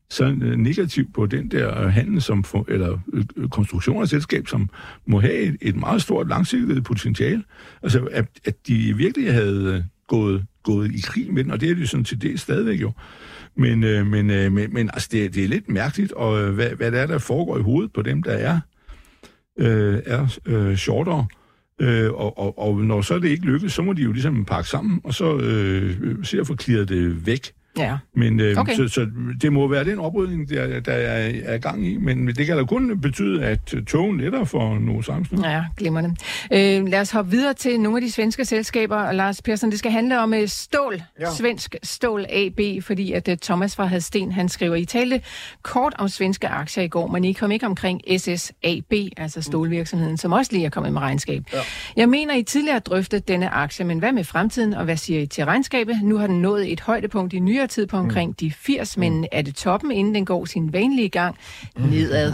så 0.10 0.26
øh, 0.26 0.58
negativ 0.58 1.12
på 1.14 1.26
den 1.26 1.52
der 1.52 1.82
øh, 1.82 1.90
handel, 1.90 2.22
som 2.22 2.44
for, 2.44 2.66
eller 2.68 2.98
øh, 3.38 3.50
konstruktion 3.50 4.02
af 4.02 4.08
selskab, 4.08 4.48
som 4.48 4.70
må 5.08 5.20
have 5.20 5.34
et, 5.34 5.58
et 5.62 5.76
meget 5.76 6.02
stort 6.02 6.28
langsigtet 6.28 6.84
potentiale. 6.84 7.44
Altså, 7.84 8.00
at, 8.00 8.26
at 8.46 8.68
de 8.68 8.98
virkelig 8.98 9.34
havde 9.34 9.76
øh, 9.78 9.84
gået, 10.08 10.46
gået 10.66 10.92
i 10.92 11.02
krig 11.02 11.34
med 11.34 11.44
den, 11.44 11.52
og 11.52 11.62
det 11.62 11.72
er 11.72 11.76
de 11.76 11.88
sådan 11.88 12.04
til 12.04 12.22
det 12.22 12.40
stadigvæk 12.40 12.82
jo. 12.82 12.92
Men, 13.58 13.84
øh, 13.84 14.08
men, 14.08 14.30
øh, 14.30 14.52
men, 14.52 14.74
men 14.74 14.90
altså, 14.94 15.10
det, 15.12 15.36
det 15.36 15.44
er 15.44 15.48
lidt 15.48 15.70
mærkeligt, 15.70 16.12
og 16.12 16.42
øh, 16.42 16.54
hvad, 16.54 16.70
hvad 16.70 16.92
det 16.92 17.00
er, 17.00 17.08
der 17.08 17.18
foregår 17.18 17.58
i 17.58 17.62
hovedet 17.62 17.94
på 17.94 18.02
dem, 18.02 18.24
der 18.24 18.32
er, 18.32 18.60
øh, 19.60 20.02
er 20.06 20.38
øh, 20.46 20.76
shortere. 20.76 21.26
Øh, 21.82 22.12
og, 22.14 22.38
og, 22.40 22.60
og 22.60 22.78
når 22.78 23.02
så 23.02 23.20
det 23.20 23.30
ikke 23.30 23.46
lykkes, 23.46 23.74
så 23.74 23.82
må 23.82 23.94
de 23.94 24.02
jo 24.02 24.12
ligesom 24.12 24.46
pakke 24.46 24.70
sammen, 24.70 25.02
og 25.04 25.14
så 25.14 25.38
øh, 25.38 26.26
se 26.26 26.40
at 26.40 26.48
få 26.48 26.56
clearet 26.56 26.90
det 26.90 27.26
væk. 27.26 27.52
Ja. 27.78 27.98
Men 28.16 28.40
øh, 28.40 28.58
Okay. 28.58 28.76
så, 28.76 28.88
så 28.88 29.08
det 29.42 29.54
må 29.54 29.68
være 29.68 29.84
den 29.84 30.00
oprydning, 30.00 30.50
der, 30.50 30.80
der 30.80 30.92
er, 30.94 31.32
er 31.46 31.58
gang 31.58 31.88
i. 31.88 31.98
Men 31.98 32.28
det 32.28 32.46
kan 32.46 32.58
da 32.58 32.64
kun 32.64 33.02
betyde, 33.02 33.44
at 33.46 33.74
togen 33.88 34.18
letter 34.22 34.44
for 34.44 34.80
nogle 34.80 35.04
samfund. 35.04 35.46
Ja, 35.46 35.64
glimrende. 35.78 36.16
Øh, 36.54 36.88
lad 36.88 37.02
os 37.02 37.12
hoppe 37.12 37.32
videre 37.32 37.54
til 37.54 37.80
nogle 37.80 37.98
af 37.98 38.02
de 38.02 38.12
svenske 38.12 38.46
selskaber. 38.46 38.96
Og 38.96 39.16
Lars 39.16 39.42
Persson, 39.42 39.72
det 39.72 39.80
skal 39.80 39.92
handle 39.92 40.20
om 40.20 40.34
øh, 40.34 40.48
stål, 40.48 41.02
ja. 41.20 41.32
Svensk 41.32 41.76
stål 41.84 42.26
AB, 42.30 42.60
fordi 42.84 43.12
at 43.12 43.28
øh, 43.28 43.38
Thomas 43.38 43.76
fra 43.76 43.86
Hadsten, 43.86 44.32
han 44.32 44.50
skriver, 44.50 44.76
I 44.76 44.86
talte 44.86 45.22
kort 45.64 45.94
om 45.98 46.08
svenske 46.08 46.48
aktier 46.48 46.84
i 46.84 46.88
går, 46.88 47.08
men 47.08 47.24
I 47.24 47.34
kom 47.34 47.52
ikke 47.52 47.66
omkring 47.66 48.02
SSAB, 48.18 48.94
altså 49.18 49.42
stålvirksomheden, 49.42 50.18
som 50.18 50.32
også 50.32 50.52
lige 50.54 50.66
er 50.66 50.70
kommet 50.70 50.94
med 50.94 51.02
regnskab. 51.02 51.44
Ja. 51.54 51.60
Jeg 51.96 52.10
mener, 52.10 52.36
I 52.36 52.44
tidligere 52.44 52.80
drøftet 52.80 53.28
denne 53.28 53.50
aktie, 53.50 53.86
men 53.86 54.00
hvad 54.00 54.12
med 54.12 54.24
fremtiden, 54.24 54.74
og 54.74 54.84
hvad 54.86 54.98
siger 54.98 55.20
I 55.22 55.26
til 55.26 55.46
regnskabet? 55.46 56.00
Nu 56.04 56.18
har 56.18 56.28
den 56.28 56.42
nået 56.42 56.72
et 56.72 56.80
højdepunkt 56.80 57.34
i 57.34 57.40
nyere 57.40 57.65
tid 57.68 57.88
på 57.88 57.98
omkring 57.98 58.40
de 58.40 58.52
80, 58.52 58.98
men 58.98 59.28
er 59.32 59.42
det 59.42 59.56
toppen, 59.56 59.92
inden 59.92 60.16
den 60.16 60.26
går 60.26 60.46
sin 60.46 60.74
vanlige 60.74 61.10
gang 61.10 61.38
nedad? 61.76 62.34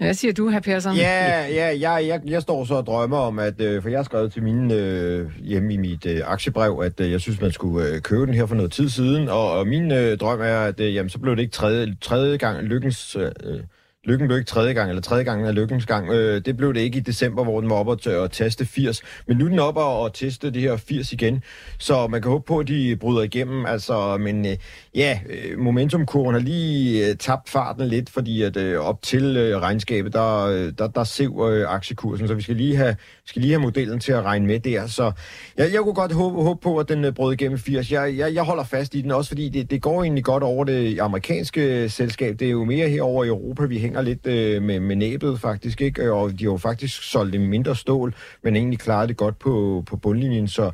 Hvad 0.00 0.14
siger 0.14 0.32
du, 0.32 0.48
her 0.48 0.60
Persson? 0.60 0.96
Ja, 0.96 1.46
ja 1.46 1.66
jeg, 1.80 2.06
jeg, 2.06 2.20
jeg 2.26 2.42
står 2.42 2.64
så 2.64 2.74
og 2.74 2.86
drømmer 2.86 3.16
om, 3.16 3.38
at, 3.38 3.60
øh, 3.60 3.82
for 3.82 3.88
jeg 3.88 3.98
har 3.98 4.04
skrevet 4.04 4.32
til 4.32 4.42
mine 4.42 4.74
øh, 4.74 5.30
hjemme 5.42 5.74
i 5.74 5.76
mit 5.76 6.06
øh, 6.06 6.20
aktiebrev, 6.24 6.80
at 6.84 7.00
øh, 7.00 7.10
jeg 7.10 7.20
synes, 7.20 7.40
man 7.40 7.52
skulle 7.52 7.88
øh, 7.88 8.00
købe 8.00 8.26
den 8.26 8.34
her 8.34 8.46
for 8.46 8.54
noget 8.54 8.72
tid 8.72 8.88
siden, 8.88 9.28
og, 9.28 9.52
og 9.52 9.66
min 9.66 9.92
øh, 9.92 10.18
drøm 10.18 10.40
er, 10.40 10.58
at 10.60 10.80
øh, 10.80 10.94
jamen, 10.94 11.10
så 11.10 11.18
blev 11.18 11.36
det 11.36 11.42
ikke 11.42 11.52
tredje, 11.52 11.96
tredje 12.00 12.36
gang 12.36 12.62
lykkens... 12.62 13.16
Øh, 13.16 13.60
Lykken 14.04 14.28
blev 14.28 14.38
ikke 14.38 14.48
tredje 14.48 14.72
gang, 14.72 14.88
eller 14.88 15.02
tredje 15.02 15.24
gang 15.24 15.46
er 15.46 15.52
lykkens 15.52 15.86
gang. 15.86 16.08
Øh, 16.08 16.44
det 16.44 16.56
blev 16.56 16.74
det 16.74 16.80
ikke 16.80 16.98
i 16.98 17.00
december, 17.00 17.44
hvor 17.44 17.60
den 17.60 17.70
var 17.70 17.76
oppe 17.76 17.92
at, 17.92 18.06
at 18.06 18.30
teste 18.30 18.66
80. 18.66 19.02
Men 19.26 19.36
nu 19.36 19.44
er 19.44 19.48
den 19.48 19.58
oppe 19.58 19.80
at, 19.80 20.06
at 20.06 20.12
teste 20.14 20.50
det 20.50 20.62
her 20.62 20.76
80 20.76 21.12
igen. 21.12 21.42
Så 21.78 22.06
man 22.06 22.22
kan 22.22 22.30
håbe 22.30 22.44
på, 22.44 22.58
at 22.58 22.68
de 22.68 22.96
bryder 22.96 23.22
igennem. 23.22 23.66
Altså, 23.66 24.16
men 24.16 24.46
øh, 24.46 24.56
ja, 24.94 25.20
øh, 25.28 25.58
momentumkurven 25.58 26.34
har 26.34 26.40
lige 26.40 27.08
øh, 27.08 27.16
tabt 27.16 27.48
farten 27.48 27.88
lidt, 27.88 28.10
fordi 28.10 28.42
at 28.42 28.56
øh, 28.56 28.80
op 28.80 29.02
til 29.02 29.56
regnskabet, 29.56 30.12
der, 30.12 30.70
der, 30.78 30.88
der 30.88 31.04
sev 31.04 31.64
aktiekursen. 31.68 32.28
Så 32.28 32.34
vi 32.34 32.42
skal 32.42 32.56
lige 32.56 32.76
have 32.76 32.96
skal 33.24 33.42
lige 33.42 33.52
have 33.52 33.62
modellen 33.62 34.00
til 34.00 34.12
at 34.12 34.22
regne 34.24 34.46
med 34.46 34.60
der. 34.60 34.86
Så 34.86 35.12
jeg, 35.56 35.72
jeg 35.72 35.80
kunne 35.80 35.94
godt 35.94 36.12
håbe, 36.12 36.42
håbe 36.42 36.60
på, 36.60 36.78
at 36.78 36.88
den 36.88 37.14
brød 37.14 37.32
igennem 37.32 37.58
80. 37.58 37.92
Jeg, 37.92 38.16
jeg, 38.16 38.34
jeg 38.34 38.42
holder 38.42 38.64
fast 38.64 38.94
i 38.94 39.00
den 39.00 39.10
også, 39.10 39.30
fordi 39.30 39.48
det, 39.48 39.70
det 39.70 39.82
går 39.82 40.02
egentlig 40.02 40.24
godt 40.24 40.42
over 40.42 40.64
det 40.64 41.00
amerikanske 41.00 41.88
selskab. 41.88 42.38
Det 42.38 42.46
er 42.46 42.50
jo 42.50 42.64
mere 42.64 42.88
herover 42.88 43.24
i 43.24 43.28
Europa, 43.28 43.64
vi 43.64 43.78
hænger 43.78 44.02
lidt 44.02 44.26
øh, 44.26 44.62
med, 44.62 44.80
med 44.80 44.96
næbet 44.96 45.40
faktisk, 45.40 45.80
ikke? 45.80 46.12
Og 46.12 46.30
de 46.30 46.44
har 46.44 46.52
jo 46.52 46.56
faktisk 46.56 47.02
solgt 47.02 47.32
det 47.32 47.40
mindre 47.40 47.76
stål, 47.76 48.14
men 48.42 48.56
egentlig 48.56 48.78
klaret 48.78 49.08
det 49.08 49.16
godt 49.16 49.38
på, 49.38 49.82
på 49.86 49.96
bundlinjen, 49.96 50.48
så 50.48 50.70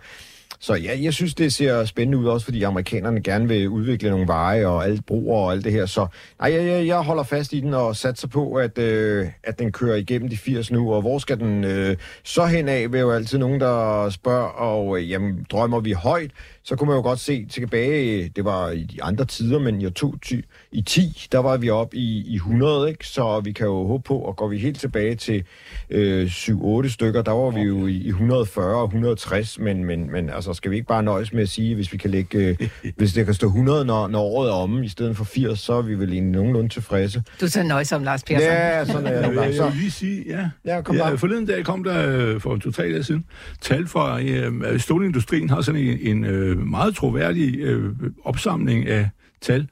så 0.59 0.75
ja, 0.75 0.99
jeg 1.01 1.13
synes, 1.13 1.35
det 1.35 1.53
ser 1.53 1.85
spændende 1.85 2.19
ud, 2.19 2.27
også 2.27 2.45
fordi 2.45 2.63
amerikanerne 2.63 3.23
gerne 3.23 3.49
vil 3.49 3.69
udvikle 3.69 4.11
nogle 4.11 4.27
veje 4.27 4.67
og 4.67 4.85
alt 4.85 5.07
broer 5.07 5.45
og 5.45 5.53
alt 5.53 5.65
det 5.65 5.73
her. 5.73 5.87
Så 5.87 6.07
nej, 6.41 6.53
jeg, 6.53 6.67
jeg, 6.67 6.87
jeg 6.87 6.99
holder 6.99 7.23
fast 7.23 7.53
i 7.53 7.61
den 7.61 7.75
og 7.75 7.97
satser 7.97 8.29
på, 8.29 8.55
at, 8.55 8.79
øh, 8.79 9.27
at 9.45 9.59
den 9.59 9.73
kører 9.73 9.97
igennem 9.97 10.29
de 10.29 10.37
80 10.37 10.71
nu. 10.71 10.93
Og 10.93 11.01
hvor 11.01 11.19
skal 11.19 11.39
den 11.39 11.65
øh, 11.65 11.97
så 12.25 12.47
hen 12.47 12.69
af, 12.69 12.93
vil 12.93 13.01
jo 13.01 13.11
altid 13.11 13.39
nogen, 13.39 13.61
der 13.61 14.11
spørger, 14.11 14.49
og 14.49 14.99
øh, 14.99 15.11
jamen, 15.11 15.47
drømmer 15.51 15.81
vi 15.81 15.93
højt, 15.93 16.31
så 16.67 16.77
kunne 16.77 16.89
man 16.89 16.97
jo 16.97 17.03
godt 17.03 17.21
se 17.21 17.47
tilbage, 17.47 18.33
det 18.37 18.45
var 18.45 18.71
i 18.71 18.83
de 18.83 19.03
andre 19.03 19.25
tider, 19.25 19.59
men 19.59 19.81
i, 19.81 19.91
2000, 19.91 20.43
i 20.73 20.83
10, 20.83 21.27
der 21.33 21.39
var 21.39 21.57
vi 21.57 21.71
oppe 21.71 21.97
i, 21.97 22.25
i 22.27 22.35
100, 22.35 22.89
ikke? 22.89 23.07
så 23.07 23.41
vi 23.41 23.53
kan 23.53 23.67
jo 23.67 23.87
håbe 23.87 24.03
på, 24.03 24.19
og 24.19 24.37
går 24.37 24.49
vi 24.49 24.59
helt 24.59 24.81
tilbage 24.81 25.15
til 25.15 25.45
øh, 25.91 26.27
7-8 26.27 26.89
stykker, 26.89 27.23
der 27.23 27.33
var 27.33 27.51
vi 27.51 27.61
jo 27.61 27.87
i, 27.87 27.93
i 27.93 28.09
140 28.09 28.77
og 28.77 28.85
160, 28.85 29.59
men, 29.59 29.85
men, 29.85 30.13
men 30.13 30.31
altså, 30.31 30.53
skal 30.53 30.71
vi 30.71 30.77
ikke 30.77 30.89
bare 30.89 31.03
nøjes 31.03 31.33
med 31.33 31.43
at 31.43 31.49
sige, 31.49 31.75
hvis 31.75 31.93
vi 31.93 31.99
kan 31.99 32.11
lægge, 32.11 32.39
øh, 32.39 32.69
hvis 32.99 33.13
det 33.13 33.25
kan 33.25 33.35
stå 33.35 33.47
100, 33.47 33.85
når, 33.85 34.09
når 34.09 34.21
året 34.21 34.49
er 34.51 34.55
omme, 34.55 34.85
i 34.85 34.89
stedet 34.89 35.17
for 35.17 35.25
80, 35.25 35.59
så 35.59 35.73
er 35.73 35.83
vi 35.83 35.95
vel 35.95 36.13
egentlig 36.13 36.33
nogenlunde 36.33 36.69
tilfredse. 36.69 37.23
Du 37.41 37.45
er 37.45 37.51
så 37.51 37.63
nøjsom, 37.63 38.03
Lars 38.03 38.25
Persson. 38.25 38.43
Ja, 38.43 38.85
sådan 38.85 39.07
er 39.07 39.23
nogle 39.23 39.41
Jeg, 39.41 39.65
vil 39.65 39.81
lige 39.81 39.91
sige, 39.91 40.25
ja. 40.27 40.49
Ja, 40.65 40.83
kom 40.83 40.97
ja 40.97 41.03
bare. 41.03 41.19
forleden 41.19 41.47
dag 41.47 41.65
kom 41.65 41.85
der 41.85 42.17
øh, 42.17 42.41
for 42.41 42.57
to-tre 42.57 42.83
dage 42.83 43.03
siden 43.03 43.25
tal 43.61 43.87
fra, 43.87 44.21
øh, 44.23 44.81
stålindustrien 44.81 45.51
har 45.51 45.61
sådan 45.61 45.81
en, 45.81 45.99
en 46.01 46.25
øh, 46.25 46.56
Øh, 46.57 46.67
meget 46.67 46.95
troværdig 46.95 47.59
øh, 47.59 47.93
opsamling 48.25 48.87
af 48.87 49.09
tal. 49.41 49.69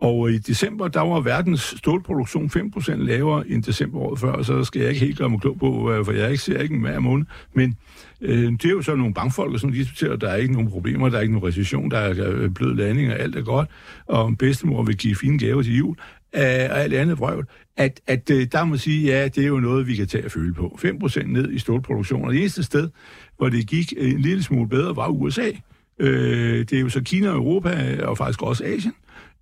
Og 0.00 0.28
øh, 0.28 0.34
i 0.34 0.38
december, 0.38 0.88
der 0.88 1.00
var 1.00 1.20
verdens 1.20 1.60
stålproduktion 1.60 2.50
5% 2.56 2.94
lavere 2.94 3.48
end 3.48 3.62
december 3.62 3.98
året 3.98 4.18
før, 4.18 4.42
så 4.42 4.64
skal 4.64 4.80
jeg 4.80 4.90
ikke 4.90 5.04
helt 5.04 5.18
gøre 5.18 5.30
mig 5.30 5.40
klog 5.40 5.58
på, 5.58 5.92
øh, 5.92 6.04
for 6.04 6.12
jeg 6.12 6.38
ser 6.38 6.58
ikke 6.58 6.78
hver 6.78 6.98
måned. 6.98 7.26
Men 7.54 7.76
øh, 8.20 8.52
det 8.52 8.64
er 8.64 8.70
jo 8.70 8.82
så 8.82 8.94
nogle 8.94 9.14
bankfolk, 9.14 9.52
og 9.54 9.60
sådan 9.60 9.74
diskuterer, 9.74 10.12
at 10.12 10.20
der 10.20 10.28
er 10.28 10.36
ikke 10.36 10.52
nogen 10.52 10.70
problemer, 10.70 11.08
der 11.08 11.16
er 11.16 11.22
ikke 11.22 11.34
nogen 11.34 11.48
recession, 11.48 11.90
der 11.90 11.98
er 11.98 12.48
blød 12.48 12.74
landing, 12.74 13.12
og 13.12 13.18
alt 13.18 13.36
er 13.36 13.42
godt, 13.42 13.68
og 14.06 14.38
bedstemor 14.38 14.82
vil 14.82 14.96
give 14.96 15.16
fine 15.16 15.38
gaver 15.38 15.62
til 15.62 15.76
jul. 15.76 15.96
og 16.34 16.82
alt 16.82 16.94
andet 16.94 17.18
vrøvl, 17.18 17.46
at, 17.78 18.00
at 18.06 18.30
øh, 18.30 18.46
der 18.52 18.64
må 18.64 18.76
sige, 18.76 19.06
ja, 19.06 19.28
det 19.28 19.42
er 19.44 19.48
jo 19.48 19.60
noget, 19.60 19.86
vi 19.86 19.96
kan 19.96 20.06
tage 20.06 20.24
at 20.24 20.32
føle 20.32 20.54
på. 20.54 20.78
5% 20.84 21.26
ned 21.26 21.52
i 21.52 21.58
stålproduktion. 21.58 22.24
Og 22.24 22.32
det 22.32 22.40
eneste 22.40 22.62
sted, 22.62 22.88
hvor 23.36 23.48
det 23.48 23.66
gik 23.66 23.92
en 23.96 24.20
lille 24.20 24.42
smule 24.42 24.68
bedre, 24.68 24.96
var 24.96 25.08
USA. 25.08 25.50
Øh, 26.00 26.58
det 26.58 26.72
er 26.72 26.80
jo 26.80 26.88
så 26.88 27.02
Kina 27.02 27.28
og 27.28 27.34
Europa, 27.34 28.00
og 28.02 28.18
faktisk 28.18 28.42
også 28.42 28.64
Asien, 28.64 28.94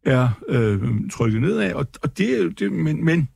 er 0.04 0.28
øh, 0.48 0.80
trykket 1.12 1.40
nedad. 1.40 1.72
Og, 1.72 1.86
og 2.02 2.18
det 2.18 2.40
er 2.40 2.48
det, 2.48 2.72
men, 2.72 3.04
men 3.04 3.28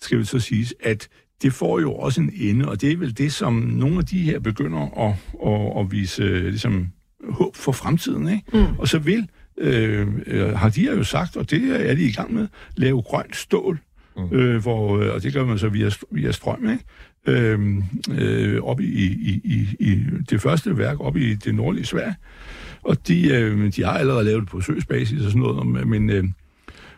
skal 0.00 0.18
vi 0.18 0.24
så 0.24 0.38
sige, 0.38 0.66
at 0.80 1.08
det 1.42 1.52
får 1.52 1.80
jo 1.80 1.92
også 1.92 2.20
en 2.20 2.32
ende, 2.36 2.68
og 2.68 2.80
det 2.80 2.92
er 2.92 2.96
vel 2.96 3.18
det, 3.18 3.32
som 3.32 3.54
nogle 3.54 3.98
af 3.98 4.04
de 4.04 4.18
her 4.18 4.38
begynder 4.38 4.98
at, 4.98 5.14
at, 5.46 5.80
at 5.80 5.92
vise 5.92 6.50
ligesom, 6.50 6.88
håb 7.28 7.56
for 7.56 7.72
fremtiden. 7.72 8.28
Ikke? 8.28 8.44
Mm. 8.52 8.78
Og 8.78 8.88
så 8.88 8.98
vil, 8.98 9.28
øh, 9.58 10.08
har 10.56 10.68
de 10.68 10.96
jo 10.96 11.04
sagt, 11.04 11.36
og 11.36 11.50
det 11.50 11.90
er 11.90 11.94
de 11.94 12.02
i 12.02 12.12
gang 12.12 12.34
med, 12.34 12.48
lave 12.76 13.02
grønt 13.02 13.36
stål, 13.36 13.78
mm. 14.16 14.36
øh, 14.36 14.62
hvor, 14.62 15.04
og 15.04 15.22
det 15.22 15.32
gør 15.32 15.44
man 15.44 15.58
så 15.58 15.68
via, 15.68 15.90
via 16.10 16.32
strøm, 16.32 16.68
ikke? 16.70 16.84
Øh, 17.26 17.76
øh, 18.10 18.62
op 18.62 18.80
i, 18.80 19.04
i, 19.04 19.40
i, 19.44 19.66
i 19.78 20.00
det 20.30 20.40
første 20.40 20.78
værk 20.78 21.00
op 21.00 21.16
i 21.16 21.34
det 21.34 21.54
nordlige 21.54 21.86
Sverige. 21.86 22.14
Og 22.84 23.08
de, 23.08 23.34
øh, 23.34 23.72
de 23.72 23.84
har 23.84 23.92
allerede 23.92 24.24
lavet 24.24 24.40
det 24.40 24.48
på 24.48 24.60
søsbasis 24.60 25.24
og 25.24 25.30
sådan 25.30 25.42
noget, 25.42 25.86
men, 25.86 26.10
øh, 26.10 26.24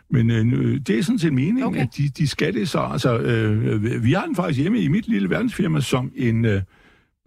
men 0.09 0.31
øh, 0.31 0.79
det 0.87 0.99
er 0.99 1.03
sådan 1.03 1.19
set 1.19 1.33
meningen, 1.33 1.63
okay. 1.63 1.81
at 1.81 1.87
de, 1.97 2.09
de 2.09 2.27
skal 2.27 2.53
det 2.53 2.69
så. 2.69 2.79
Altså, 2.79 3.17
øh, 3.17 4.03
vi 4.03 4.13
har 4.13 4.25
den 4.25 4.35
faktisk 4.35 4.59
hjemme 4.59 4.79
i 4.79 4.87
mit 4.87 5.07
lille 5.07 5.29
verdensfirma 5.29 5.81
som 5.81 6.11
en 6.15 6.45
øh, 6.45 6.61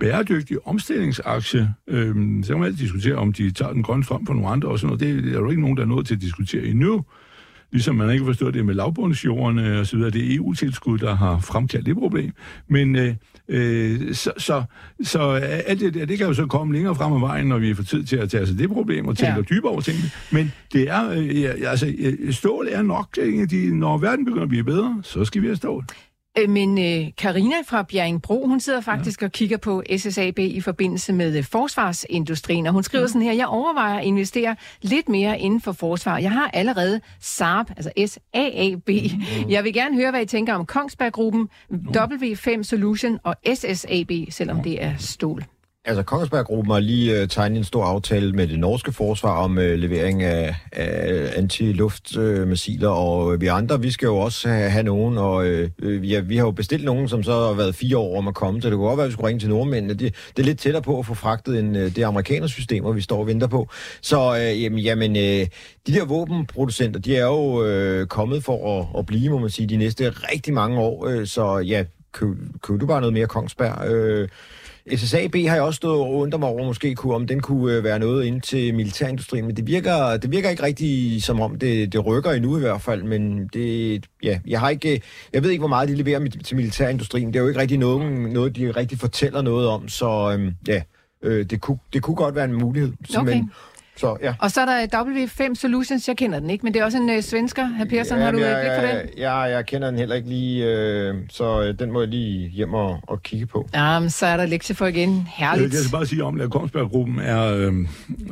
bæredygtig 0.01 0.67
omstillingsaktie. 0.67 1.75
Øh, 1.89 2.15
så 2.45 2.53
kan 2.53 2.59
man 2.59 2.67
altid 2.67 2.79
diskutere, 2.79 3.15
om 3.15 3.33
de 3.33 3.51
tager 3.51 3.73
den 3.73 3.83
grønne 3.83 4.05
frem 4.05 4.27
for 4.27 4.35
nogle 4.35 4.49
andre 4.49 4.69
og 4.69 4.79
sådan 4.79 4.99
noget. 4.99 5.25
Det, 5.25 5.35
er 5.35 5.39
jo 5.39 5.51
ikke 5.51 5.63
nogen, 5.63 5.77
der 5.77 5.83
er 5.83 5.87
nået 5.87 6.07
til 6.07 6.15
at 6.15 6.21
diskutere 6.21 6.65
endnu. 6.65 7.05
Ligesom 7.73 7.97
man 7.97 8.11
ikke 8.11 8.25
forstår 8.25 8.51
det 8.51 8.67
med 8.67 8.75
lavbundsjordene 8.75 9.81
og 9.81 9.87
så 9.87 9.97
videre. 9.97 10.11
Det 10.11 10.33
er 10.33 10.37
EU-tilskud, 10.37 10.99
der 10.99 11.15
har 11.15 11.39
fremkaldt 11.39 11.87
det 11.87 11.97
problem. 11.97 12.33
Men 12.69 12.97
øh, 12.97 13.15
øh, 13.49 14.15
så, 14.15 14.33
så, 14.39 14.63
så 15.03 15.21
alt 15.67 15.81
det 15.81 15.95
der, 15.95 16.05
det 16.05 16.19
kan 16.19 16.27
jo 16.27 16.35
så 16.35 16.47
komme 16.47 16.75
længere 16.75 16.95
frem 16.95 17.13
ad 17.13 17.21
vejen, 17.21 17.47
når 17.47 17.59
vi 17.59 17.75
får 17.75 17.83
tid 17.83 18.05
til 18.05 18.17
at 18.17 18.31
tage 18.31 18.47
sig 18.47 18.59
det 18.59 18.71
problem 18.71 19.09
og 19.09 19.17
tænke 19.17 19.35
ja. 19.35 19.43
dybere 19.43 19.73
over 19.73 19.81
tingene. 19.81 20.11
Men 20.33 20.53
det 20.73 20.91
er, 20.91 21.11
øh, 21.11 21.71
altså, 21.71 21.95
stål 22.31 22.69
er 22.71 22.83
nok, 22.83 23.17
de, 23.51 23.79
når 23.79 23.99
verden 23.99 24.25
begynder 24.25 24.43
at 24.43 24.49
blive 24.49 24.65
bedre, 24.65 25.01
så 25.03 25.25
skal 25.25 25.43
vi 25.43 25.47
have 25.47 25.57
stål. 25.57 25.85
Øh, 26.39 26.49
men 26.49 26.79
øh, 26.79 27.11
Karina 27.19 27.55
fra 27.67 27.83
Bjerringbro, 27.83 28.47
hun 28.47 28.61
sidder 28.61 28.81
faktisk 28.81 29.23
ja. 29.23 29.27
og 29.27 29.33
kigger 29.33 29.57
på 29.57 29.83
SSAB 29.97 30.39
i 30.39 30.61
forbindelse 30.61 31.13
med 31.13 31.39
øh, 31.39 31.45
forsvarsindustrien, 31.45 32.67
og 32.67 32.73
hun 32.73 32.83
skriver 32.83 33.03
ja. 33.03 33.09
sådan 33.09 33.23
her, 33.23 33.33
jeg 33.33 33.47
overvejer 33.47 33.99
at 33.99 34.05
investere 34.05 34.57
lidt 34.83 35.09
mere 35.09 35.41
inden 35.41 35.61
for 35.61 35.73
forsvar. 35.73 36.19
Jeg 36.19 36.33
har 36.33 36.51
allerede 36.53 37.01
SAAB, 37.21 37.71
altså 37.77 37.91
S-A-A-B. 38.07 38.89
Mm. 38.89 39.51
Jeg 39.51 39.65
vil 39.65 39.73
gerne 39.73 39.97
høre, 39.97 40.11
hvad 40.11 40.23
I 40.23 40.27
tænker 40.27 40.55
om 40.55 40.67
Kongsberg-gruppen, 40.67 41.49
W5 41.73 42.63
Solution 42.63 43.19
og 43.23 43.37
SSAB, 43.55 44.11
selvom 44.31 44.63
det 44.63 44.85
er 44.85 44.93
stål. 44.99 45.45
Altså, 45.85 46.03
Kongsberg-gruppen 46.03 46.73
har 46.73 46.81
lige 46.81 47.21
øh, 47.21 47.29
tegnet 47.29 47.59
en 47.59 47.65
stor 47.65 47.85
aftale 47.85 48.33
med 48.33 48.47
det 48.47 48.59
norske 48.59 48.93
forsvar 48.93 49.37
om 49.37 49.59
øh, 49.59 49.79
levering 49.79 50.23
af, 50.23 50.57
af 50.73 51.33
anti-luftmissiler, 51.37 52.89
uh, 52.89 52.97
og 52.97 53.35
øh, 53.35 53.41
vi 53.41 53.47
andre, 53.47 53.81
vi 53.81 53.91
skal 53.91 54.07
jo 54.07 54.17
også 54.17 54.49
have, 54.49 54.71
have 54.71 54.83
nogen, 54.83 55.19
og 55.19 55.47
øh, 55.47 55.71
vi 55.79 56.09
ja, 56.09 56.21
vi 56.21 56.37
har 56.37 56.45
jo 56.45 56.51
bestilt 56.51 56.85
nogen, 56.85 57.09
som 57.09 57.23
så 57.23 57.33
har 57.33 57.53
været 57.53 57.75
fire 57.75 57.99
år 57.99 58.19
om 58.19 58.29
at 58.29 58.35
komme, 58.35 58.63
så 58.63 58.71
det 58.71 58.77
kunne 58.77 58.87
godt 58.87 58.97
være, 58.97 59.05
at 59.05 59.09
vi 59.09 59.13
skulle 59.13 59.29
ringe 59.29 59.41
til 59.41 59.49
nordmændene. 59.49 59.95
Det, 59.95 60.15
det 60.37 60.43
er 60.43 60.47
lidt 60.47 60.59
tættere 60.59 60.83
på 60.83 60.99
at 60.99 61.07
få 61.07 61.15
fragtet 61.15 61.59
end 61.59 61.77
øh, 61.77 61.97
det 61.97 62.03
amerikanersystem, 62.03 62.83
hvor 62.83 62.93
vi 62.93 63.01
står 63.01 63.19
og 63.19 63.27
venter 63.27 63.47
på. 63.47 63.69
Så 64.01 64.37
øh, 64.37 64.63
jamen, 64.63 64.79
jamen 64.79 65.17
øh, 65.17 65.47
de 65.87 65.93
der 65.93 66.05
våbenproducenter, 66.05 67.01
de 67.01 67.17
er 67.17 67.27
jo 67.27 67.65
øh, 67.65 68.07
kommet 68.07 68.45
for 68.45 68.81
at, 68.81 68.99
at 68.99 69.07
blive, 69.07 69.31
må 69.31 69.39
man 69.39 69.51
sige, 69.51 69.67
de 69.67 69.77
næste 69.77 70.11
rigtig 70.11 70.55
mange 70.55 70.79
år, 70.79 71.07
øh, 71.07 71.27
så 71.27 71.59
ja, 71.59 71.85
køb, 72.13 72.37
køb 72.63 72.81
du 72.81 72.87
bare 72.87 73.01
noget 73.01 73.13
mere 73.13 73.27
Kongsberg. 73.27 73.91
Øh, 73.91 74.29
SSAB 74.97 75.35
har 75.35 75.55
jeg 75.55 75.63
også 75.63 75.77
stået 75.77 76.01
og 76.01 76.15
undret 76.15 76.41
mig 76.41 76.49
over, 76.49 76.65
måske 76.65 76.95
kunne, 76.95 77.15
om 77.15 77.27
den 77.27 77.41
kunne 77.41 77.75
øh, 77.75 77.85
være 77.85 77.99
noget 77.99 78.25
ind 78.25 78.41
til 78.41 78.75
militærindustrien, 78.75 79.47
men 79.47 79.57
det 79.57 79.67
virker, 79.67 80.17
det 80.17 80.31
virker 80.31 80.51
ikke 80.51 80.63
rigtig 80.63 81.23
som 81.23 81.41
om, 81.41 81.59
det, 81.59 81.93
det 81.93 82.07
rykker 82.07 82.31
endnu 82.31 82.57
i 82.57 82.61
hvert 82.61 82.81
fald, 82.81 83.03
men 83.03 83.47
det, 83.47 84.07
ja, 84.23 84.41
jeg 84.47 84.61
har 84.61 84.71
ikke, 84.71 85.03
jeg 85.33 85.43
ved 85.43 85.51
ikke, 85.51 85.61
hvor 85.61 85.69
meget 85.69 85.89
de 85.89 85.95
leverer 85.95 86.29
til 86.45 86.57
militærindustrien. 86.57 87.29
Det 87.29 87.37
er 87.37 87.41
jo 87.41 87.49
ikke 87.49 87.61
rigtig 87.61 87.79
noget, 87.79 88.13
noget 88.13 88.57
de 88.57 88.71
rigtig 88.71 88.99
fortæller 88.99 89.43
noget 89.43 89.69
om, 89.69 89.89
så 89.89 90.33
øhm, 90.33 90.55
ja, 90.69 90.83
øh, 91.23 91.47
det, 91.51 91.61
kunne, 91.61 91.79
det 91.93 92.03
kunne 92.03 92.17
godt 92.17 92.35
være 92.35 92.45
en 92.45 92.55
mulighed. 92.55 92.93
Okay. 93.17 93.35
Men, 93.35 93.51
så, 93.97 94.17
ja. 94.23 94.35
Og 94.39 94.51
så 94.51 94.61
er 94.61 94.87
der 94.87 95.03
W5 95.05 95.55
Solutions, 95.55 96.09
jeg 96.09 96.17
kender 96.17 96.41
den 96.41 96.51
ikke, 96.51 96.63
men 96.63 96.75
det 96.75 96.81
er 96.81 96.85
også 96.85 96.99
en 96.99 97.11
øh, 97.11 97.23
svensker. 97.23 97.67
Herr 97.67 97.85
Persson, 97.85 98.19
ja, 98.19 98.25
har 98.25 98.31
du 98.31 98.39
et 98.39 98.57
blik 98.61 98.73
for 98.79 98.99
den? 98.99 99.19
Ja, 99.19 99.37
jeg 99.37 99.67
kender 99.67 99.91
den 99.91 99.99
heller 99.99 100.15
ikke 100.15 100.29
lige, 100.29 100.67
øh, 100.67 101.15
så 101.31 101.63
øh, 101.63 101.79
den 101.79 101.93
må 101.93 102.01
jeg 102.01 102.09
lige 102.09 102.49
hjem 102.49 102.75
og, 102.75 103.01
og 103.03 103.23
kigge 103.23 103.47
på. 103.47 103.69
Ja, 103.75 103.99
men 103.99 104.11
så 104.11 104.27
er 104.27 104.37
der 104.37 104.47
lektie 104.47 104.75
for 104.75 104.87
igen. 104.87 105.27
Herligt. 105.31 105.73
Jeg 105.73 105.81
skal 105.83 105.93
bare 105.93 106.07
sige 106.07 106.25
om, 106.25 106.41
at 106.41 106.51
Kongsberg-gruppen 106.51 107.19
er, 107.19 107.55
øh, 107.55 107.73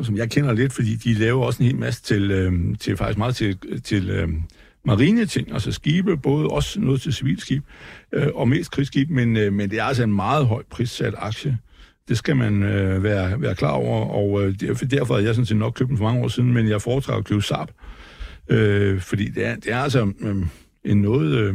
som 0.03 0.17
jeg 0.17 0.31
kender 0.31 0.53
lidt, 0.53 0.73
fordi 0.73 0.97
de 0.97 1.15
laver 1.15 1.45
også 1.45 1.63
en 1.63 1.67
hel 1.67 1.77
masse 1.77 2.03
til, 2.03 2.31
øh, 2.31 2.53
til 2.81 2.97
faktisk 2.97 3.19
meget 3.19 3.37
til, 3.37 3.59
til 3.85 4.11
øh, 4.11 4.29
marine 4.85 5.27
ting, 5.27 5.53
altså 5.53 5.73
skibe, 5.73 6.17
både 6.17 6.47
også 6.47 6.81
noget 6.81 7.01
til 7.01 7.13
civilskib 7.13 7.65
øh, 8.13 8.27
og 8.35 8.49
mest 8.49 8.71
krigsskib, 8.71 9.11
men, 9.11 9.37
øh, 9.37 9.53
men 9.53 9.71
det 9.71 9.79
er 9.79 9.85
altså 9.85 10.03
en 10.03 10.13
meget 10.13 10.47
høj 10.47 10.63
prissat 10.71 11.15
aktie. 11.17 11.59
Det 12.09 12.19
skal 12.19 12.37
man 12.37 12.63
øh, 12.63 13.03
være, 13.03 13.41
være 13.41 13.55
klar 13.55 13.71
over, 13.71 14.07
og 14.07 14.43
øh, 14.43 14.55
derfor 14.91 15.15
havde 15.15 15.27
jeg 15.27 15.35
sådan 15.35 15.47
set 15.47 15.57
nok 15.57 15.75
købt 15.75 15.89
den 15.89 15.97
for 15.97 16.05
mange 16.05 16.23
år 16.23 16.29
siden, 16.29 16.53
men 16.53 16.69
jeg 16.69 16.83
foretrækker 16.83 17.19
at 17.19 17.25
købe 17.25 17.43
Saab, 17.43 17.69
øh, 18.49 19.01
fordi 19.01 19.29
det 19.29 19.47
er, 19.47 19.55
det 19.55 19.73
er 19.73 19.79
altså 19.79 20.13
øh, 20.21 20.37
en 20.85 21.03
noget... 21.03 21.35
Øh, 21.35 21.55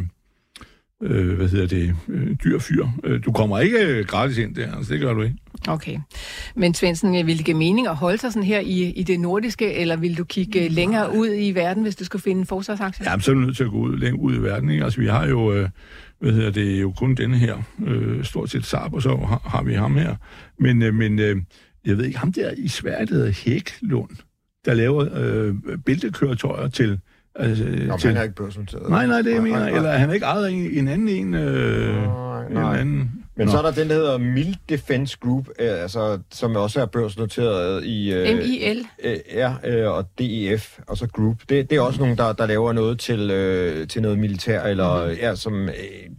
øh, 1.03 1.35
hvad 1.35 1.49
hedder 1.49 1.67
det, 1.67 1.95
øh, 2.07 2.35
dyr 2.43 2.59
fyr. 2.59 2.85
Øh, 3.03 3.25
du 3.25 3.31
kommer 3.31 3.59
ikke 3.59 3.79
øh, 3.79 4.05
gratis 4.05 4.37
ind 4.37 4.55
der, 4.55 4.75
altså 4.75 4.93
det 4.93 5.01
gør 5.01 5.13
du 5.13 5.21
ikke. 5.21 5.35
Okay. 5.67 5.97
Men 6.55 6.73
Svendsen, 6.73 7.27
vil 7.27 7.37
det 7.37 7.45
give 7.45 7.57
mening 7.57 7.87
at 7.87 7.95
holde 7.95 8.17
sig 8.17 8.33
sådan 8.33 8.47
her 8.47 8.59
i, 8.59 8.89
i 8.89 9.03
det 9.03 9.19
nordiske, 9.19 9.73
eller 9.73 9.95
vil 9.95 10.17
du 10.17 10.23
kigge 10.23 10.69
længere 10.69 11.15
ud 11.15 11.29
i 11.37 11.51
verden, 11.51 11.83
hvis 11.83 11.95
du 11.95 12.05
skal 12.05 12.19
finde 12.19 12.39
en 12.39 12.45
forsvarsaktie? 12.45 13.11
Ja, 13.11 13.19
så 13.19 13.31
er 13.31 13.35
du 13.35 13.41
nødt 13.41 13.57
til 13.57 13.63
at 13.63 13.69
gå 13.69 13.77
ud, 13.77 13.97
længere 13.97 14.21
ud 14.21 14.35
i 14.35 14.39
verden. 14.39 14.69
Ikke? 14.69 14.83
Altså 14.83 14.99
vi 14.99 15.07
har 15.07 15.27
jo, 15.27 15.53
øh, 15.53 15.69
hvad 16.23 16.33
hedder 16.33 16.51
det, 16.51 16.81
jo 16.81 16.91
kun 16.91 17.15
denne 17.15 17.37
her, 17.37 17.63
øh, 17.85 18.23
stort 18.23 18.49
set 18.49 18.65
Saab, 18.65 18.93
og 18.93 19.01
så 19.01 19.15
har, 19.15 19.41
har 19.45 19.63
vi 19.63 19.73
ham 19.73 19.95
her. 19.95 20.15
Men, 20.59 20.81
øh, 20.81 20.93
men 20.93 21.19
øh, 21.19 21.37
jeg 21.85 21.97
ved 21.97 22.05
ikke, 22.05 22.17
ham 22.17 22.33
der 22.33 22.51
i 22.57 22.67
Sverige, 22.67 23.05
der 23.05 23.13
hedder 23.13 23.31
Hæklund, 23.31 24.09
der 24.65 24.73
laver 24.73 25.07
øh, 25.15 25.55
bæltekøretøjer 25.85 26.67
til... 26.67 26.99
Altså, 27.35 27.63
Nå, 27.63 27.97
til... 27.97 28.07
han 28.07 28.17
er 28.17 28.23
ikke 28.23 28.35
børsnoteret. 28.35 28.89
Nej, 28.89 29.07
nej, 29.07 29.21
det 29.21 29.27
er 29.27 29.33
jeg 29.33 29.43
mener. 29.43 29.67
Eller 29.67 29.91
han 29.91 30.09
er 30.09 30.13
ikke 30.13 30.25
ejet 30.25 30.51
en, 30.51 30.71
en 30.71 30.87
anden 30.87 31.07
en. 31.07 31.33
Øh, 31.33 31.95
nej, 31.95 32.49
nej. 32.49 32.73
En 32.73 32.79
anden. 32.79 33.23
Men 33.35 33.47
Nå. 33.47 33.51
så 33.51 33.57
er 33.57 33.61
der 33.61 33.71
den, 33.71 33.89
der 33.89 33.95
hedder 33.95 34.17
Mild 34.17 34.55
Defense 34.69 35.17
Group, 35.21 35.47
øh, 35.59 35.81
altså, 35.81 36.19
som 36.31 36.55
også 36.55 36.81
er 36.81 36.85
børsnoteret 36.85 37.83
i... 37.85 38.13
Øh, 38.13 38.37
MIL? 38.37 38.85
Øh, 39.03 39.17
ja, 39.33 39.53
øh, 39.63 39.91
og 39.91 40.05
DEF, 40.19 40.79
og 40.87 40.97
så 40.97 41.07
Group. 41.07 41.39
Det, 41.49 41.69
det 41.69 41.75
er 41.75 41.81
også 41.81 41.99
nogen, 41.99 42.17
der, 42.17 42.33
der 42.33 42.45
laver 42.45 42.73
noget 42.73 42.99
til, 42.99 43.31
øh, 43.31 43.87
til 43.87 44.01
noget 44.01 44.19
militær, 44.19 44.63
eller 44.63 45.07
mm. 45.07 45.11
ja, 45.11 45.35
som, 45.35 45.69
øh, 45.69 45.73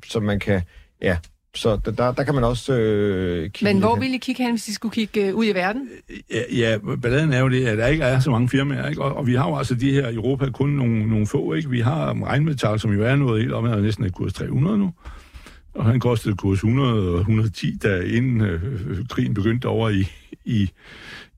som 0.07 0.23
man 0.23 0.41
kan... 0.41 0.63
Ja, 1.03 1.17
så 1.55 1.77
der, 1.77 2.13
der 2.13 2.25
kan 2.25 2.35
man 2.35 2.45
også 2.45 2.75
øh, 2.75 3.43
kigge 3.51 3.75
Men 3.75 3.83
hvor 3.83 3.97
vil 3.97 4.15
I 4.15 4.19
kigge 4.19 4.43
hen, 4.43 4.53
hvis 4.53 4.69
I 4.69 4.73
skulle 4.73 4.93
kigge 4.93 5.29
øh, 5.29 5.35
ud 5.35 5.45
i 5.45 5.53
verden? 5.55 5.89
Ja, 6.31 6.43
ja, 6.53 6.79
balladen 7.03 7.33
er 7.33 7.41
jo 7.41 7.49
det, 7.49 7.67
at 7.67 7.79
der 7.79 7.87
ikke 7.87 8.05
er 8.05 8.21
så 8.21 8.31
mange 8.31 8.49
firmaer, 8.49 8.89
ikke? 8.89 9.03
Og, 9.03 9.17
og 9.17 9.27
vi 9.27 9.35
har 9.35 9.49
jo 9.49 9.57
altså 9.57 9.75
de 9.75 9.93
her 9.93 10.09
i 10.09 10.15
Europa 10.15 10.51
kun 10.51 10.71
nogle, 10.71 11.09
nogle 11.09 11.27
få, 11.27 11.53
ikke? 11.53 11.71
Vi 11.71 11.81
har 11.81 12.25
regnmetal, 12.25 12.81
som 12.81 12.93
jo 12.93 13.05
er 13.05 13.17
noget 13.17 13.43
helt 13.43 13.53
om, 13.53 13.65
at 13.65 13.83
næsten 13.83 14.05
et 14.05 14.15
kurs 14.15 14.33
300 14.33 14.79
nu 14.79 14.93
og 15.75 15.85
han 15.85 16.01
kostede 16.01 16.37
kurs 16.37 16.57
100 16.57 17.11
og 17.11 17.19
110, 17.19 17.79
da 17.83 18.01
inden 18.01 18.41
øh, 18.41 18.63
krigen 19.09 19.35
begyndte 19.35 19.67
over 19.67 19.89
i, 19.89 20.09
i, 20.45 20.71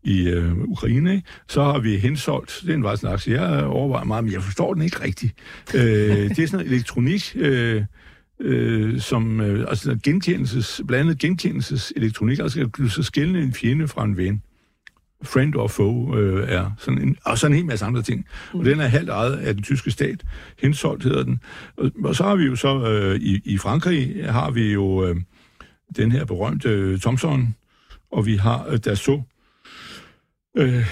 i 0.03 0.29
øh, 0.29 0.59
Ukraine. 0.59 1.15
Ikke? 1.15 1.29
Så 1.49 1.63
har 1.63 1.79
vi 1.79 1.97
hensolgt, 1.97 2.61
det 2.67 2.71
er 2.71 2.75
en 2.75 3.13
aktie, 3.13 3.43
jeg 3.43 3.65
overvejer 3.65 4.05
meget, 4.05 4.25
men 4.25 4.33
jeg 4.33 4.43
forstår 4.43 4.75
den 4.75 4.83
ikke 4.83 5.05
rigtigt. 5.05 5.35
Øh, 5.75 5.81
det 5.81 6.39
er 6.39 6.47
sådan 6.47 6.51
noget 6.53 6.73
elektronik, 6.73 7.33
øh, 7.35 7.83
øh, 8.41 9.01
som 9.01 9.41
øh, 9.41 9.67
altså 9.69 9.99
genkendelses, 10.03 10.81
blandet 10.89 11.19
genkendelses 11.19 11.93
elektronik, 11.97 12.39
altså 12.39 12.59
kan 12.59 12.85
du 12.85 12.89
så 12.89 13.03
skælne 13.03 13.43
en 13.43 13.53
fjende 13.53 13.89
fra 13.89 14.05
en 14.05 14.17
ven 14.17 14.43
friend 15.23 15.55
or 15.57 15.69
foe 15.69 16.17
øh, 16.17 16.49
er. 16.49 16.71
Sådan 16.79 17.03
en, 17.03 17.17
og 17.25 17.39
sådan 17.39 17.53
en 17.53 17.57
hel 17.57 17.67
masse 17.67 17.85
andre 17.85 18.03
ting. 18.03 18.27
Mm. 18.55 18.59
Og 18.59 18.65
den 18.65 18.81
er 18.81 18.87
halvt 18.87 19.11
ejet 19.11 19.37
af 19.37 19.55
den 19.55 19.63
tyske 19.63 19.91
stat. 19.91 20.25
Hensoldt 20.59 21.03
hedder 21.03 21.23
den. 21.23 21.41
Og, 21.77 21.91
og 22.05 22.17
så 22.17 22.25
har 22.25 22.37
vi 22.37 22.45
jo 22.45 22.57
så 22.57 22.87
øh, 22.89 23.21
i, 23.21 23.41
i 23.45 23.59
Frankrig 23.59 24.33
har 24.33 24.51
vi 24.51 24.73
jo 24.73 25.07
øh, 25.07 25.17
den 25.97 26.13
her 26.13 26.25
berømte 26.25 26.69
øh, 26.69 26.99
Thomson, 26.99 27.55
og 28.13 28.27
vi 28.27 28.37
har 28.37 28.67
øh, 28.69 28.79
Dassault, 28.79 29.23
Øh, 30.59 30.87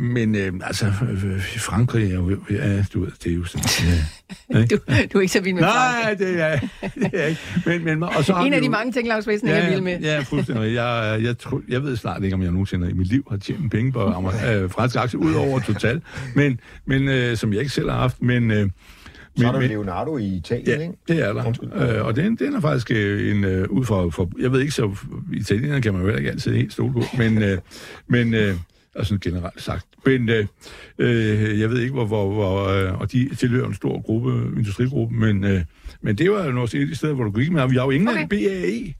men 0.00 0.34
øh, 0.34 0.52
altså, 0.62 0.86
øh, 0.86 1.40
Frankrig 1.58 2.10
er 2.10 2.14
jo, 2.14 2.36
ja, 2.50 2.84
du 2.94 3.00
ved, 3.00 3.12
det 3.24 3.32
er 3.32 3.36
jo 3.36 3.44
sådan... 3.44 3.68
Ja, 4.50 4.64
du, 4.70 4.78
du 5.12 5.18
er 5.18 5.20
ikke 5.20 5.32
så 5.32 5.40
vild 5.40 5.54
med 5.54 5.62
Frankrig? 5.62 6.04
Nej, 6.04 6.14
det 6.14 6.40
er, 6.40 6.58
det 7.10 7.22
er 7.22 7.26
ikke. 7.26 7.40
Men, 7.66 7.84
men, 7.84 8.02
og 8.02 8.24
så 8.24 8.42
en 8.46 8.54
af 8.54 8.60
de 8.60 8.66
jo, 8.66 8.70
mange 8.70 8.92
ting, 8.92 9.08
Lars 9.08 9.26
Væsen 9.26 9.48
ja, 9.48 9.54
er 9.54 9.70
vild 9.70 9.80
med. 9.80 10.00
Ja, 10.00 10.20
fuldstændig. 10.20 10.74
Jeg, 10.74 11.18
jeg, 11.22 11.38
tror, 11.38 11.62
jeg 11.68 11.82
ved 11.82 11.96
snart 11.96 12.24
ikke, 12.24 12.34
om 12.34 12.42
jeg 12.42 12.50
nogensinde 12.50 12.90
i 12.90 12.92
mit 12.92 13.06
liv 13.06 13.26
har 13.30 13.36
tjent 13.36 13.70
penge 13.70 13.92
på 13.92 14.00
øh, 14.50 14.70
franske 14.70 14.98
aktier, 14.98 15.20
ud 15.20 15.34
over 15.34 15.60
total, 15.60 16.02
men, 16.34 16.60
men 16.86 17.08
øh, 17.08 17.36
som 17.36 17.52
jeg 17.52 17.60
ikke 17.60 17.72
selv 17.72 17.90
har 17.90 17.98
haft. 17.98 18.22
Men, 18.22 18.50
øh, 18.50 18.70
Så 19.38 19.48
er 19.48 19.52
der 19.52 19.60
Leonardo 19.60 20.18
i 20.18 20.24
Italien, 20.24 20.66
Ja, 20.66 20.82
ikke? 20.82 20.94
det 21.08 21.18
er 21.18 21.32
der. 21.32 21.98
Øh, 21.98 22.06
og 22.06 22.16
den, 22.16 22.36
den 22.36 22.54
er 22.54 22.60
faktisk 22.60 22.90
øh, 22.90 23.36
en, 23.36 23.44
øh, 23.44 23.68
ud 23.68 23.84
fra, 23.84 24.08
for, 24.08 24.30
jeg 24.40 24.52
ved 24.52 24.60
ikke, 24.60 24.72
så 24.72 24.96
italienerne 25.32 25.82
kan 25.82 25.92
man 25.92 26.02
jo 26.02 26.06
heller 26.06 26.18
ikke 26.18 26.30
altid 26.30 26.54
helt 26.54 26.72
stole 26.72 26.92
på, 26.92 27.02
men, 27.18 27.42
øh, 27.42 27.58
men 28.08 28.34
øh, 28.34 28.54
altså 28.96 29.18
generelt 29.18 29.62
sagt. 29.62 29.86
Men 30.06 30.28
øh, 30.28 30.46
øh, 30.98 31.60
jeg 31.60 31.70
ved 31.70 31.80
ikke, 31.80 31.92
hvor, 31.94 32.04
hvor, 32.06 32.32
hvor 32.32 32.68
øh, 32.68 33.00
og 33.00 33.12
de 33.12 33.34
tilhører 33.34 33.66
en 33.66 33.74
stor 33.74 34.00
gruppe, 34.02 34.30
industrigruppe, 34.58 35.14
men, 35.16 35.44
øh, 35.44 35.60
men 36.00 36.18
det 36.18 36.30
var 36.30 36.44
jo 36.46 36.60
også 36.62 36.78
et 36.78 36.96
steder, 36.96 37.14
hvor 37.14 37.24
du 37.24 37.30
gik 37.30 37.50
med. 37.52 37.68
Vi 37.68 37.76
har 37.76 37.84
jo 37.84 37.90
ingen 37.90 38.08
Okay. 38.08 38.26
BAE, 38.30 38.94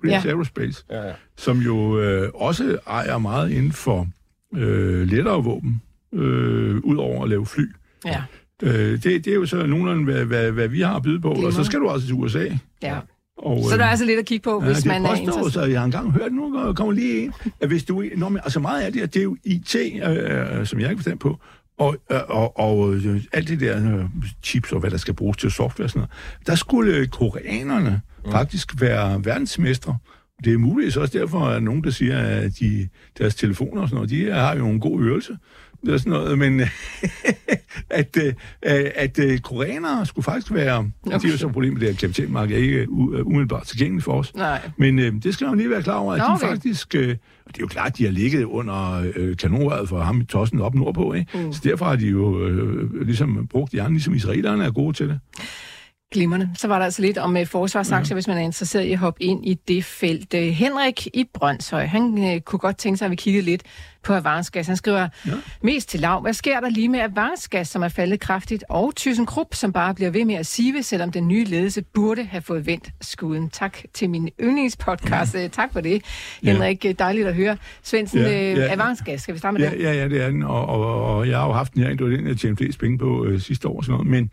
British 0.00 0.26
Ja. 0.26 0.30
Aerospace, 0.30 0.84
Ja, 0.90 1.06
ja. 1.06 1.12
som 1.36 1.58
jo 1.58 2.00
øh, 2.00 2.30
også 2.34 2.78
ejer 2.86 3.18
meget 3.18 3.50
inden 3.50 3.72
for 3.72 4.08
øh, 4.54 5.08
lettere 5.08 5.44
våben, 5.44 5.82
øh, 6.14 6.76
ud 6.76 6.96
over 6.96 7.22
at 7.22 7.28
lave 7.28 7.46
fly. 7.46 7.64
Ja, 8.06 8.22
Øh, 8.64 8.72
det, 8.92 9.04
det 9.04 9.26
er 9.26 9.34
jo 9.34 9.46
så 9.46 9.66
nogenlunde, 9.66 10.04
hvad, 10.04 10.24
hvad, 10.24 10.50
hvad 10.52 10.68
vi 10.68 10.80
har 10.80 10.96
at 10.96 11.02
byde 11.02 11.20
på. 11.20 11.30
Og 11.32 11.52
så 11.52 11.64
skal 11.64 11.80
du 11.80 11.90
altså 11.90 12.06
til 12.08 12.14
USA. 12.16 12.46
ja. 12.82 12.98
Og, 13.38 13.64
Så 13.64 13.76
der 13.76 13.82
er 13.82 13.86
øh, 13.86 13.90
altså 13.90 14.04
lidt 14.04 14.18
at 14.18 14.26
kigge 14.26 14.42
på, 14.42 14.60
hvis 14.60 14.84
man 14.84 15.06
er 15.06 15.14
interesseret. 15.14 15.52
så 15.52 15.64
jeg 15.64 15.80
har 15.80 15.84
engang 15.84 16.12
hørt, 16.12 16.32
nu 16.32 16.72
kommer 16.72 16.92
lige 16.92 17.24
en, 17.24 17.32
at 17.60 17.68
hvis 17.68 17.84
du, 17.84 18.04
når 18.16 18.28
man, 18.28 18.42
altså 18.44 18.60
meget 18.60 18.82
af 18.82 18.92
det, 18.92 19.00
her, 19.00 19.06
det 19.06 19.20
er 19.20 19.24
jo 19.24 19.36
IT, 19.44 19.76
øh, 19.76 20.66
som 20.66 20.80
jeg 20.80 20.90
ikke 20.90 21.00
forstand 21.00 21.18
på, 21.18 21.38
og, 21.78 21.96
øh, 22.12 22.18
og, 22.28 22.58
og 22.58 22.94
øh, 22.94 23.22
alt 23.32 23.48
det 23.48 23.60
der 23.60 23.98
øh, 23.98 24.04
chips 24.42 24.72
og 24.72 24.80
hvad 24.80 24.90
der 24.90 24.96
skal 24.96 25.14
bruges 25.14 25.36
til 25.36 25.50
software 25.50 25.86
og 25.86 25.90
sådan 25.90 26.00
noget, 26.00 26.46
der 26.46 26.54
skulle 26.54 26.96
øh, 26.96 27.08
koreanerne 27.08 28.00
mm. 28.24 28.30
faktisk 28.30 28.80
være 28.80 29.24
verdensmestre. 29.24 29.98
Det 30.44 30.52
er 30.52 30.58
muligt 30.58 30.96
også 30.96 31.18
derfor, 31.18 31.40
at 31.40 31.62
nogen, 31.62 31.84
der 31.84 31.90
siger, 31.90 32.18
at 32.18 32.58
de, 32.60 32.88
deres 33.18 33.34
telefoner 33.34 33.82
og 33.82 33.88
sådan 33.88 33.94
noget, 33.94 34.10
de 34.10 34.30
har 34.30 34.56
jo 34.56 34.68
en 34.68 34.80
god 34.80 35.00
øvelse. 35.00 35.36
Det 35.86 35.94
er 35.94 35.98
sådan 35.98 36.12
noget, 36.12 36.38
men 36.38 36.60
at, 37.90 38.18
øh, 38.22 38.34
at 38.94 39.18
øh, 39.18 39.38
koreanere 39.38 40.06
skulle 40.06 40.24
faktisk 40.24 40.52
være, 40.52 40.78
okay. 41.06 41.18
det 41.18 41.24
er 41.24 41.28
jo 41.28 41.38
så 41.38 41.48
problemet, 41.48 41.80
det 41.80 41.86
er, 41.86 41.92
at 41.92 41.98
kapitalmarkedet 41.98 42.58
er 42.58 42.62
ikke 42.62 42.78
øh, 42.78 43.26
umiddelbart 43.26 43.66
tilgængeligt 43.66 44.04
for 44.04 44.12
os. 44.12 44.34
Nej. 44.34 44.70
Men 44.76 44.98
øh, 44.98 45.12
det 45.22 45.34
skal 45.34 45.46
man 45.46 45.56
lige 45.56 45.70
være 45.70 45.82
klar 45.82 45.96
over, 45.96 46.12
at 46.12 46.18
Nå, 46.18 46.24
de 46.24 46.32
okay. 46.32 46.46
faktisk... 46.46 46.94
Øh, 46.94 47.16
og 47.46 47.52
det 47.52 47.58
er 47.58 47.60
jo 47.60 47.66
klart, 47.66 47.86
at 47.86 47.98
de 47.98 48.04
har 48.04 48.10
ligget 48.10 48.44
under 48.44 49.04
øh, 49.16 49.36
kanonrøret 49.36 49.88
for 49.88 50.00
ham 50.00 50.20
i 50.20 50.24
tossen 50.24 50.60
op 50.60 50.74
nordpå, 50.74 51.12
ikke? 51.12 51.38
Mm. 51.38 51.52
Så 51.52 51.60
derfor 51.64 51.84
har 51.84 51.96
de 51.96 52.06
jo 52.06 52.46
øh, 52.46 53.06
ligesom 53.06 53.46
brugt 53.50 53.72
hjernen, 53.72 53.92
ligesom 53.92 54.14
israelerne 54.14 54.64
er 54.64 54.70
gode 54.70 54.96
til 54.96 55.08
det. 55.08 55.20
Glimrende. 56.12 56.50
Så 56.56 56.68
var 56.68 56.78
der 56.78 56.84
altså 56.84 57.02
lidt 57.02 57.18
om 57.18 57.36
uh, 57.36 57.46
forsvarsaktier, 57.46 58.14
ja. 58.14 58.16
hvis 58.16 58.28
man 58.28 58.36
er 58.36 58.42
interesseret 58.42 58.84
i 58.84 58.92
at 58.92 58.98
hoppe 58.98 59.22
ind 59.22 59.46
i 59.46 59.54
det 59.68 59.84
felt. 59.84 60.34
Uh, 60.34 60.40
Henrik 60.40 61.06
i 61.06 61.24
Brøndshøj, 61.34 61.86
han 61.86 62.02
uh, 62.02 62.40
kunne 62.40 62.58
godt 62.58 62.76
tænke 62.76 62.96
sig, 62.98 63.04
at 63.04 63.10
vi 63.10 63.16
kiggede 63.16 63.44
lidt 63.44 63.62
på 64.04 64.14
Avansgas. 64.14 64.66
Han 64.66 64.76
skriver 64.76 65.08
ja. 65.26 65.32
mest 65.62 65.88
til 65.88 66.00
lav. 66.00 66.20
Hvad 66.20 66.32
sker 66.32 66.60
der 66.60 66.68
lige 66.68 66.88
med 66.88 67.00
Avansgas, 67.00 67.68
som 67.68 67.82
er 67.82 67.88
faldet 67.88 68.20
kraftigt, 68.20 68.64
og 68.68 68.92
ThyssenKrupp, 68.96 69.54
som 69.54 69.72
bare 69.72 69.94
bliver 69.94 70.10
ved 70.10 70.24
med 70.24 70.34
at 70.34 70.46
sive, 70.46 70.82
selvom 70.82 71.12
den 71.12 71.28
nye 71.28 71.44
ledelse 71.44 71.82
burde 71.94 72.24
have 72.24 72.42
fået 72.42 72.66
vendt 72.66 72.90
skuden. 73.00 73.48
Tak 73.50 73.78
til 73.94 74.10
min 74.10 74.28
yndlingspodcast. 74.40 75.34
Ja. 75.34 75.48
tak 75.58 75.72
for 75.72 75.80
det, 75.80 76.04
Henrik. 76.42 76.84
Ja. 76.84 76.92
Dejligt 76.92 77.26
at 77.28 77.34
høre. 77.34 77.56
Svendsen, 77.82 78.18
Ja, 78.20 78.52
ja. 78.52 78.72
Avansgas, 78.72 79.20
skal 79.22 79.34
vi 79.34 79.38
starte 79.38 79.58
med 79.58 79.60
Ja, 79.68 79.70
den? 79.70 79.80
ja, 79.80 79.92
ja, 79.92 80.08
det 80.08 80.22
er 80.22 80.30
den, 80.30 80.42
og, 80.42 80.66
og, 80.66 81.04
og 81.16 81.28
jeg 81.28 81.38
har 81.38 81.46
jo 81.46 81.52
haft 81.52 81.74
den 81.74 81.82
her, 81.82 81.88
det 81.88 82.00
var 82.00 82.16
den, 82.16 82.26
jeg 82.26 82.36
tjente 82.36 82.64
flest 82.64 82.78
penge 82.78 82.98
på 82.98 83.24
øh, 83.24 83.40
sidste 83.40 83.68
år 83.68 83.76
og 83.76 83.84
sådan 83.84 83.92
noget, 83.92 84.06
men 84.10 84.30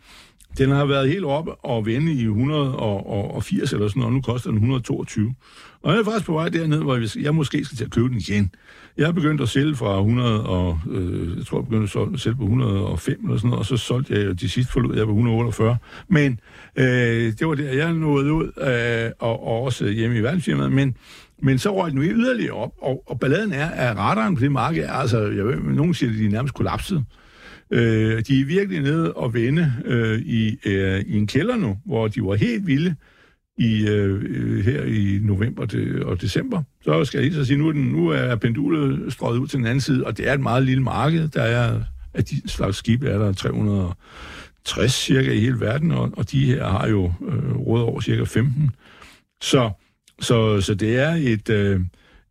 den 0.58 0.70
har 0.70 0.84
været 0.84 1.08
helt 1.08 1.24
oppe 1.24 1.54
og 1.54 1.86
vende 1.86 2.12
i 2.12 2.24
180 2.24 3.72
eller 3.72 3.88
sådan 3.88 4.00
noget, 4.00 4.10
og 4.10 4.12
nu 4.12 4.20
koster 4.20 4.50
den 4.50 4.56
122. 4.56 5.34
Og 5.82 5.92
jeg 5.92 6.00
er 6.00 6.04
faktisk 6.04 6.26
på 6.26 6.32
vej 6.32 6.48
derned, 6.48 6.78
hvor 6.78 7.20
jeg, 7.22 7.34
måske 7.34 7.64
skal 7.64 7.76
til 7.76 7.84
at 7.84 7.90
købe 7.90 8.08
den 8.08 8.16
igen. 8.16 8.54
Jeg 8.96 9.08
er 9.08 9.12
begyndt 9.12 9.40
at 9.40 9.48
sælge 9.48 9.76
fra 9.76 9.98
100 9.98 10.46
og, 10.46 10.80
øh, 10.90 11.36
jeg 11.38 11.46
tror, 11.46 11.58
jeg 11.58 11.64
begyndte 11.68 11.98
at 12.14 12.20
sælge 12.20 12.36
på 12.36 12.42
105 12.42 13.20
eller 13.24 13.36
sådan 13.36 13.50
noget, 13.50 13.58
og 13.58 13.66
så 13.66 13.76
solgte 13.76 14.14
jeg 14.14 14.26
jo 14.26 14.32
de 14.32 14.48
sidste 14.48 14.72
forlod 14.72 14.96
jeg 14.96 15.06
på 15.06 15.10
148. 15.10 15.76
Men 16.08 16.40
øh, 16.76 16.84
det 17.38 17.46
var 17.46 17.54
der, 17.54 17.72
jeg 17.72 17.92
nåede 17.92 18.32
ud, 18.32 18.46
øh, 18.46 19.10
og, 19.18 19.46
og 19.46 19.62
også 19.62 19.88
hjemme 19.88 20.16
i 20.16 20.20
verdensfirmaet, 20.20 20.72
men 20.72 20.96
men 21.42 21.58
så 21.58 21.76
røg 21.76 21.90
den 21.90 22.02
jo 22.02 22.04
yderligere 22.04 22.52
op, 22.52 22.72
og, 22.82 23.02
og 23.06 23.20
balladen 23.20 23.52
er, 23.52 23.66
at 23.66 23.96
radaren 23.96 24.36
på 24.36 24.40
det 24.40 24.52
marked 24.52 24.84
er, 24.84 24.92
altså, 24.92 25.18
jeg 25.18 25.44
ved, 25.44 25.56
nogen 25.56 25.94
siger, 25.94 26.10
at 26.10 26.18
de 26.18 26.26
er 26.26 26.30
nærmest 26.30 26.54
kollapset. 26.54 27.04
Øh, 27.72 28.22
de 28.26 28.40
er 28.40 28.44
virkelig 28.44 28.80
nede 28.80 29.12
og 29.12 29.34
vende 29.34 29.72
øh, 29.84 30.18
i, 30.18 30.58
øh, 30.64 31.00
i 31.00 31.16
en 31.16 31.26
kælder 31.26 31.56
nu, 31.56 31.78
hvor 31.84 32.08
de 32.08 32.22
var 32.22 32.34
helt 32.34 32.66
vilde 32.66 32.94
i, 33.58 33.88
øh, 33.88 34.22
øh 34.24 34.64
her 34.64 34.84
i 34.84 35.18
november 35.22 35.66
til, 35.66 36.04
og 36.04 36.20
december. 36.20 36.62
Så 36.84 37.04
skal 37.04 37.18
jeg 37.18 37.26
lige 37.26 37.34
så 37.34 37.44
sige, 37.44 37.58
nu 37.58 37.68
er, 37.68 37.72
den, 37.72 37.82
nu 37.82 38.08
er 38.08 38.36
pendulet 38.36 39.12
strøget 39.12 39.38
ud 39.38 39.46
til 39.46 39.58
den 39.58 39.66
anden 39.66 39.80
side, 39.80 40.06
og 40.06 40.16
det 40.16 40.28
er 40.28 40.34
et 40.34 40.40
meget 40.40 40.62
lille 40.62 40.82
marked. 40.82 41.28
Der 41.28 41.42
er, 41.42 41.80
af 42.14 42.24
de 42.24 42.48
slags 42.48 42.76
skibe 42.76 43.08
er 43.08 43.18
der 43.18 43.32
360 43.32 44.92
cirka 44.92 45.32
i 45.32 45.40
hele 45.40 45.60
verden, 45.60 45.90
og, 45.90 46.10
og 46.16 46.30
de 46.30 46.46
her 46.46 46.68
har 46.68 46.88
jo 46.88 47.12
øh, 47.28 47.56
råd 47.56 47.82
over 47.82 48.00
cirka 48.00 48.24
15. 48.24 48.70
Så, 49.42 49.70
så, 50.20 50.60
så 50.60 50.74
det 50.74 50.98
er 50.98 51.10
et... 51.10 51.50
Øh, 51.50 51.80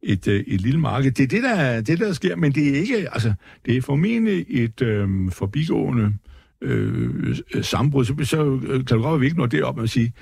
et, 0.03 0.27
øh, 0.27 0.43
et 0.47 0.61
lille 0.61 0.79
marked. 0.79 1.11
Det 1.11 1.23
er 1.23 1.27
det, 1.27 1.43
der, 1.43 1.81
det, 1.81 1.99
der 1.99 2.13
sker, 2.13 2.35
men 2.35 2.51
det 2.51 2.69
er 2.69 2.81
ikke, 2.81 3.13
altså, 3.13 3.33
det 3.65 3.77
er 3.77 3.81
formentlig 3.81 4.45
et 4.49 4.81
øh, 4.81 5.31
forbigående 5.31 6.13
øh, 6.61 7.35
sambrud. 7.61 8.05
Så, 8.05 8.15
så 8.23 8.59
øh, 8.63 8.85
kan 8.85 8.97
du 8.97 9.01
godt 9.01 9.03
være, 9.03 9.13
at 9.13 9.21
vi 9.21 9.25
ikke 9.25 9.37
når 9.37 9.45
det 9.45 9.63
op 9.63 9.75
med 9.75 9.83
at 9.83 9.89
sige, 9.89 10.13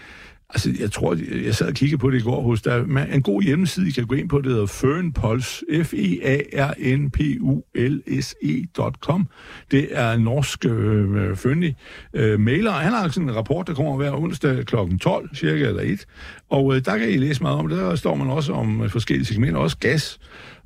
altså, 0.50 0.74
jeg 0.80 0.92
tror, 0.92 1.18
jeg 1.46 1.56
sad 1.56 1.68
og 1.68 1.74
kiggede 1.74 2.00
på 2.00 2.12
det 2.12 2.20
i 2.20 2.24
går 2.24 2.42
hos 2.42 2.62
der 2.62 2.74
er 2.74 3.06
en 3.06 3.22
god 3.22 3.42
hjemmeside, 3.42 3.88
I 3.88 3.92
kan 3.92 4.06
gå 4.06 4.16
ind 4.16 4.30
på, 4.30 4.42
det 4.42 4.52
hedder 4.52 4.66
Fernpulse, 4.66 5.66
f 5.84 5.94
e 5.94 6.20
a 6.24 6.66
r 6.70 6.74
n 6.98 7.12
p 7.12 7.20
u 7.42 7.64
l 7.76 8.22
s 8.22 8.36
e.com. 8.44 9.28
Det 9.72 9.88
er 9.92 10.12
en 10.12 10.22
norsk 10.22 10.66
øh, 10.66 11.36
føndig 11.36 11.76
øh, 12.14 12.40
mailer, 12.40 12.72
han 12.72 12.94
har 12.94 13.08
sådan 13.08 13.30
en 13.30 13.36
rapport, 13.36 13.68
der 13.68 13.74
kommer 13.74 13.96
hver 13.96 14.12
onsdag 14.12 14.66
kl. 14.66 14.76
12, 15.02 15.36
cirka 15.36 15.68
eller 15.68 15.82
1, 15.82 16.06
og 16.50 16.76
øh, 16.76 16.86
der 16.86 16.98
kan 16.98 17.10
I 17.10 17.18
læse 17.18 17.42
meget 17.42 17.58
om 17.58 17.68
det. 17.68 17.78
Der 17.78 17.96
står 17.96 18.16
man 18.16 18.30
også 18.30 18.54
om 18.54 18.82
øh, 18.82 18.90
forskellige 18.90 19.26
segmenter, 19.26 19.60
også 19.60 19.78
gas. 19.78 20.20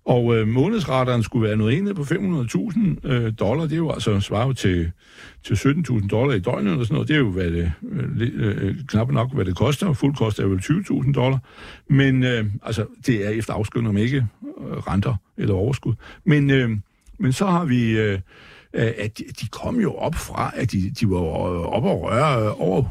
Og 0.05 0.35
øh, 0.35 0.47
månedsretteren 0.47 1.23
skulle 1.23 1.47
være 1.47 1.57
noget 1.57 1.77
enhed 1.77 1.93
på 1.93 2.01
500.000 2.01 3.07
øh, 3.11 3.33
dollar. 3.39 3.63
Det 3.63 3.73
er 3.73 3.77
jo 3.77 3.91
altså 3.91 4.19
svaret 4.19 4.57
til, 4.57 4.91
til 5.43 5.53
17.000 5.53 6.07
dollar 6.07 6.33
i 6.33 6.39
døgnet 6.39 6.71
eller 6.71 6.83
sådan 6.83 6.93
noget. 6.93 7.07
Det 7.07 7.15
er 7.15 7.19
jo 7.19 7.31
hvad 7.31 7.51
det, 7.51 7.71
øh, 7.91 8.21
øh, 8.21 8.67
øh 8.67 8.75
knap 8.87 9.11
nok, 9.11 9.33
hvad 9.33 9.45
det 9.45 9.55
koster. 9.55 9.93
Fuld 9.93 10.15
kost 10.15 10.39
er 10.39 10.45
vel 10.45 10.59
20.000 10.59 11.13
dollar. 11.13 11.39
Men 11.87 12.23
øh, 12.23 12.45
altså, 12.63 12.85
det 13.05 13.25
er 13.25 13.29
efter 13.29 13.53
afskrivning 13.53 13.89
om 13.89 13.97
ikke 13.97 14.27
øh, 14.57 14.77
renter 14.77 15.15
eller 15.37 15.55
overskud. 15.55 15.93
Men, 16.23 16.49
øh, 16.49 16.69
men 17.17 17.33
så 17.33 17.45
har 17.45 17.65
vi... 17.65 17.99
Øh, 17.99 18.19
at 18.73 19.17
de, 19.41 19.47
kom 19.47 19.79
jo 19.79 19.93
op 19.93 20.15
fra, 20.15 20.51
at 20.55 20.71
de, 20.71 20.91
de 20.99 21.09
var 21.09 21.17
op 21.17 21.83
og 21.83 22.01
røre 22.01 22.45
øh, 22.45 22.61
over 22.61 22.83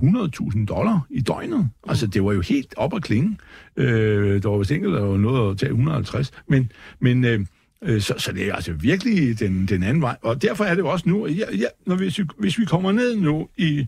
100.000 0.52 0.66
dollar 0.66 1.06
i 1.10 1.20
døgnet. 1.20 1.68
Altså, 1.88 2.06
det 2.06 2.24
var 2.24 2.32
jo 2.32 2.40
helt 2.40 2.74
op 2.76 2.94
at 2.94 3.02
klinge. 3.02 3.38
Øh, 3.76 4.42
der 4.42 4.48
var 4.48 4.58
vist 4.58 4.70
enkelt, 4.70 4.94
der 4.94 5.00
var 5.00 5.16
noget 5.16 5.50
at 5.50 5.58
tage 5.58 5.70
150. 5.70 6.30
Men, 6.48 6.72
men 7.00 7.24
øh, 7.24 7.46
øh, 7.84 8.00
så, 8.00 8.14
så 8.18 8.32
det 8.32 8.48
er 8.48 8.54
altså 8.54 8.72
virkelig 8.72 9.40
den, 9.40 9.66
den 9.66 9.82
anden 9.82 10.02
vej. 10.02 10.16
Og 10.22 10.42
derfor 10.42 10.64
er 10.64 10.74
det 10.74 10.82
jo 10.82 10.88
også 10.88 11.08
nu, 11.08 11.26
ja, 11.26 11.56
ja, 11.56 11.66
når 11.86 11.96
hvis, 11.96 12.18
vi, 12.18 12.24
hvis 12.38 12.58
vi 12.58 12.64
kommer 12.64 12.92
ned 12.92 13.16
nu 13.16 13.48
i, 13.56 13.86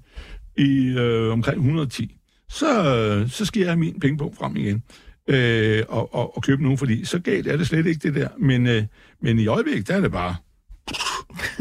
i 0.56 0.94
øh, 0.98 1.32
omkring 1.32 1.56
110, 1.56 2.16
så, 2.48 2.96
øh, 2.96 3.30
så 3.30 3.44
skal 3.44 3.60
jeg 3.60 3.68
have 3.68 3.78
min 3.78 4.00
pengepunkt 4.00 4.36
frem 4.36 4.56
igen. 4.56 4.82
Øh, 5.28 5.82
og, 5.88 6.14
og, 6.14 6.36
og 6.36 6.42
købe 6.42 6.62
nogen, 6.62 6.78
fordi 6.78 7.04
så 7.04 7.18
galt 7.18 7.46
er 7.46 7.56
det 7.56 7.66
slet 7.66 7.86
ikke 7.86 8.08
det 8.08 8.14
der. 8.14 8.28
Men, 8.38 8.66
øh, 8.66 8.82
men 9.20 9.38
i 9.38 9.46
øjeblikket, 9.46 9.88
der 9.88 9.94
er 9.94 10.00
det 10.00 10.12
bare 10.12 10.36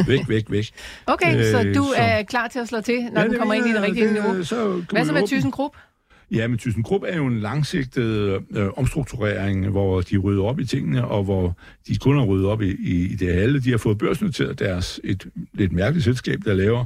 væk, 0.07 0.19
væk, 0.27 0.45
væk. 0.49 0.69
Okay, 1.07 1.37
Øh, 1.37 1.45
så 1.45 1.63
du 1.75 1.83
så- 1.83 1.93
er 1.97 2.23
klar 2.23 2.47
til 2.47 2.59
at 2.59 2.67
slå 2.67 2.81
til, 2.81 2.99
når 3.13 3.21
Ja, 3.21 3.27
den 3.27 3.37
kommer 3.37 3.53
ind 3.53 3.65
i 3.65 3.73
det 3.73 3.81
rigtige 3.81 4.13
niveau. 4.13 4.43
Så 4.43 4.81
Hvad 4.91 5.05
så 5.05 5.13
med 5.13 5.27
ThyssenKrupp? 5.27 5.75
Ja, 6.31 6.47
men 6.47 6.57
ThyssenKrupp 6.57 7.03
er 7.07 7.17
jo 7.17 7.25
en 7.27 7.39
langsigtet 7.39 8.39
øh, 8.55 8.67
omstrukturering, 8.77 9.69
hvor 9.69 10.01
de 10.01 10.17
rydder 10.17 10.43
op 10.43 10.59
i 10.59 10.65
tingene, 10.65 11.05
og 11.07 11.23
hvor 11.23 11.57
de 11.87 11.97
kun 11.97 12.17
har 12.17 12.25
ryddet 12.25 12.47
op 12.47 12.61
i, 12.61 12.69
i, 12.79 13.11
i 13.11 13.15
det 13.15 13.33
halve. 13.33 13.59
De 13.59 13.71
har 13.71 13.77
fået 13.77 13.97
børsnoteret 13.97 14.59
deres 14.59 14.99
et 15.03 15.25
lidt 15.53 15.71
mærkeligt 15.71 16.03
selskab, 16.05 16.39
der 16.45 16.53
laver 16.53 16.85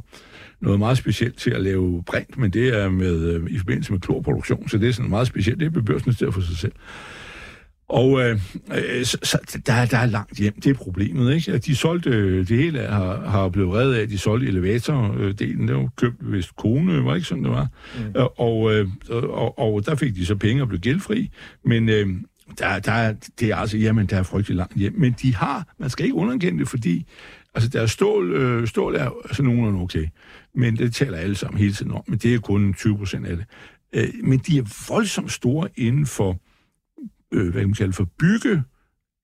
noget 0.62 0.80
meget 0.80 0.98
specielt 0.98 1.38
til 1.38 1.52
at 1.52 1.62
lave 1.62 2.04
brint, 2.08 2.38
men 2.38 2.52
det 2.52 2.78
er 2.82 2.90
med, 2.90 3.22
øh, 3.34 3.44
i 3.50 3.58
forbindelse 3.58 3.92
med 3.92 4.00
klorproduktion, 4.00 4.70
så 4.70 4.78
det 4.78 4.90
er 4.90 4.94
sådan 4.94 5.10
meget 5.10 5.28
specielt. 5.28 5.60
Det 5.60 5.78
er 5.78 5.82
børsnoteret 5.82 6.34
for 6.34 6.42
sig 6.42 6.58
selv. 6.58 6.72
Og 7.88 8.22
øh, 8.22 8.40
øh, 8.72 9.06
så, 9.06 9.38
der, 9.66 9.86
der 9.86 9.98
er 9.98 10.06
langt 10.06 10.38
hjem, 10.38 10.54
det 10.62 10.70
er 10.70 10.74
problemet, 10.74 11.36
ikke? 11.36 11.52
At 11.52 11.66
de 11.66 11.76
solgte, 11.76 12.10
øh, 12.10 12.48
det 12.48 12.58
hele 12.58 12.80
har, 12.80 13.30
har 13.30 13.50
blevet 13.50 13.74
reddet 13.74 13.96
af, 13.96 14.02
at 14.02 14.10
de 14.10 14.18
solgte 14.18 14.48
elevatordelen, 14.48 15.68
det 15.68 15.76
var 15.76 15.90
købt 15.96 16.32
vist 16.32 16.56
kone, 16.56 17.06
var 17.06 17.16
ikke 17.16 17.28
sådan, 17.28 17.44
det 17.44 17.52
var? 17.52 17.68
Mm. 17.98 18.14
Og, 18.38 18.74
øh, 18.74 18.88
og, 19.10 19.60
og 19.60 19.86
der 19.86 19.96
fik 19.96 20.16
de 20.16 20.26
så 20.26 20.36
penge 20.36 20.62
og 20.62 20.68
blev 20.68 20.80
gældfri, 20.80 21.32
men 21.66 21.90
øh, 21.90 22.08
der, 22.60 22.80
der, 22.80 23.14
det 23.40 23.50
er 23.50 23.56
altså, 23.56 23.78
jamen, 23.78 24.06
der 24.06 24.18
er 24.18 24.24
frygtelig 24.24 24.58
langt 24.58 24.78
hjem. 24.78 24.94
Men 24.98 25.16
de 25.22 25.36
har, 25.36 25.74
man 25.80 25.90
skal 25.90 26.06
ikke 26.06 26.16
underkende 26.16 26.60
det, 26.60 26.68
fordi 26.68 27.06
altså, 27.56 27.70
der 27.70 27.82
er 27.82 27.86
stål, 27.86 28.34
øh, 28.34 28.68
stål 28.68 28.96
er 28.96 29.10
altså 29.26 29.44
nogenlunde 29.44 29.82
okay, 29.82 30.08
men 30.56 30.78
det 30.78 30.96
taler 30.96 31.18
alle 31.18 31.36
sammen 31.36 31.60
hele 31.60 31.74
tiden 31.74 31.92
om, 31.92 32.04
men 32.08 32.20
det 32.20 32.34
er 32.34 32.40
kun 32.40 32.74
20 32.74 32.98
procent 32.98 33.26
af 33.26 33.38
det. 33.38 33.46
Øh, 33.94 34.10
men 34.24 34.40
de 34.40 34.58
er 34.58 34.86
voldsomt 34.90 35.32
store 35.32 35.70
inden 35.76 36.06
for 36.06 36.40
øh, 37.36 37.52
hvad 37.52 37.62
kan 37.62 37.70
man 37.70 37.74
kalde 37.74 37.94
for 37.94 38.08
bygge 38.20 38.64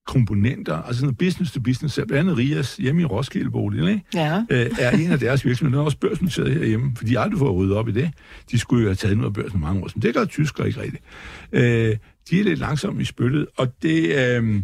komponenter, 0.06 0.76
altså 0.76 1.00
sådan 1.00 1.14
business 1.14 1.52
to 1.52 1.60
business, 1.60 1.94
blandt 1.94 2.12
andet 2.12 2.36
Rias 2.36 2.76
hjemme 2.76 3.02
i 3.02 3.04
Roskildeboligen, 3.04 3.88
ikke? 3.88 4.04
Ja. 4.14 4.44
Øh, 4.50 4.70
er 4.78 4.90
en 4.90 5.10
af 5.10 5.18
deres 5.18 5.44
virksomheder, 5.44 5.76
der 5.76 5.82
er 5.82 5.84
også 5.84 5.98
børsnoteret 5.98 6.54
herhjemme, 6.54 6.92
for 6.96 7.04
de 7.04 7.14
har 7.16 7.22
aldrig 7.22 7.38
fået 7.38 7.54
ryddet 7.54 7.76
op 7.76 7.88
i 7.88 7.92
det. 7.92 8.10
De 8.50 8.58
skulle 8.58 8.82
jo 8.82 8.88
have 8.88 8.96
taget 8.96 9.16
noget 9.16 9.30
af 9.30 9.34
børsen 9.34 9.60
mange 9.60 9.82
år, 9.82 9.88
men 9.94 10.02
det 10.02 10.14
gør 10.14 10.24
tyskere 10.24 10.66
ikke 10.66 10.80
rigtigt. 10.80 11.02
Øh, 11.52 11.96
de 12.30 12.40
er 12.40 12.44
lidt 12.44 12.58
langsomme 12.58 13.02
i 13.02 13.04
spyttet, 13.04 13.46
og 13.56 13.82
det... 13.82 14.16
Øh, 14.16 14.62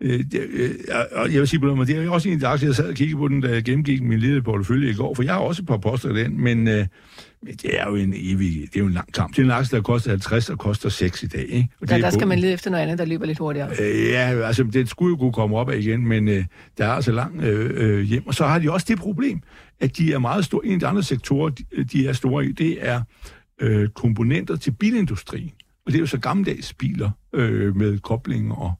Øh, 0.00 0.24
øh, 0.34 0.70
og 1.12 1.32
jeg 1.32 1.40
vil 1.40 1.48
sige 1.48 1.60
på 1.60 1.66
noget, 1.66 1.88
det 1.88 1.96
er 1.96 2.10
også 2.10 2.28
en 2.28 2.34
af 2.34 2.40
de 2.40 2.46
aktier, 2.46 2.68
jeg 2.68 2.76
sad 2.76 2.88
og 2.88 2.94
kiggede 2.94 3.18
på 3.18 3.28
den, 3.28 3.40
da 3.40 3.48
jeg 3.48 3.64
gennemgik 3.64 4.02
min 4.02 4.18
lille 4.18 4.42
portefølje 4.42 4.90
i 4.90 4.94
går, 4.94 5.14
for 5.14 5.22
jeg 5.22 5.32
har 5.32 5.40
også 5.40 5.62
et 5.62 5.66
par 5.66 5.76
poster 5.76 6.10
i 6.10 6.22
den, 6.22 6.40
men, 6.40 6.68
øh, 6.68 6.86
det 7.46 7.80
er 7.80 7.88
jo 7.88 7.94
en 7.94 8.14
evig, 8.16 8.60
det 8.62 8.76
er 8.76 8.80
jo 8.80 8.86
en 8.86 8.92
lang 8.92 9.12
kamp. 9.12 9.36
Det 9.36 9.42
er 9.42 9.44
en 9.44 9.50
aktie, 9.50 9.76
der 9.76 9.82
koster 9.82 10.10
50 10.10 10.50
og 10.50 10.58
koster 10.58 10.88
6 10.88 11.22
i 11.22 11.26
dag, 11.26 11.46
ikke? 11.48 11.68
Og 11.80 11.88
Ja, 11.88 11.96
er 11.96 12.00
der 12.00 12.10
skal 12.10 12.28
man 12.28 12.38
lede 12.38 12.52
efter 12.52 12.70
noget 12.70 12.82
andet, 12.82 12.98
der 12.98 13.04
løber 13.04 13.26
lidt 13.26 13.38
hurtigere. 13.38 13.70
Øh, 13.80 14.08
ja, 14.08 14.46
altså 14.46 14.62
det 14.62 14.88
skulle 14.88 15.10
jo 15.10 15.16
kunne 15.16 15.32
komme 15.32 15.56
op 15.56 15.70
af 15.70 15.78
igen, 15.78 16.06
men 16.06 16.28
øh, 16.28 16.44
der 16.78 16.84
er 16.84 16.92
altså 16.92 17.12
langt 17.12 17.44
øh, 17.44 17.70
øh, 17.74 18.00
hjem. 18.00 18.26
Og 18.26 18.34
så 18.34 18.46
har 18.46 18.58
de 18.58 18.72
også 18.72 18.86
det 18.88 18.98
problem, 18.98 19.40
at 19.80 19.96
de 19.96 20.12
er 20.12 20.18
meget 20.18 20.44
store. 20.44 20.66
En 20.66 20.72
af 20.72 20.80
de 20.80 20.86
andre 20.86 21.02
sektorer, 21.02 21.50
de, 21.50 21.64
de 21.92 22.08
er 22.08 22.12
store 22.12 22.46
i, 22.46 22.52
det 22.52 22.76
er 22.80 23.02
øh, 23.60 23.88
komponenter 23.88 24.56
til 24.56 24.70
bilindustrien. 24.70 25.52
Og 25.86 25.92
det 25.92 25.98
er 25.98 26.00
jo 26.00 26.06
så 26.06 26.18
gammeldags 26.18 26.74
biler 26.74 27.10
øh, 27.32 27.76
med 27.76 27.98
kobling 27.98 28.52
og, 28.52 28.72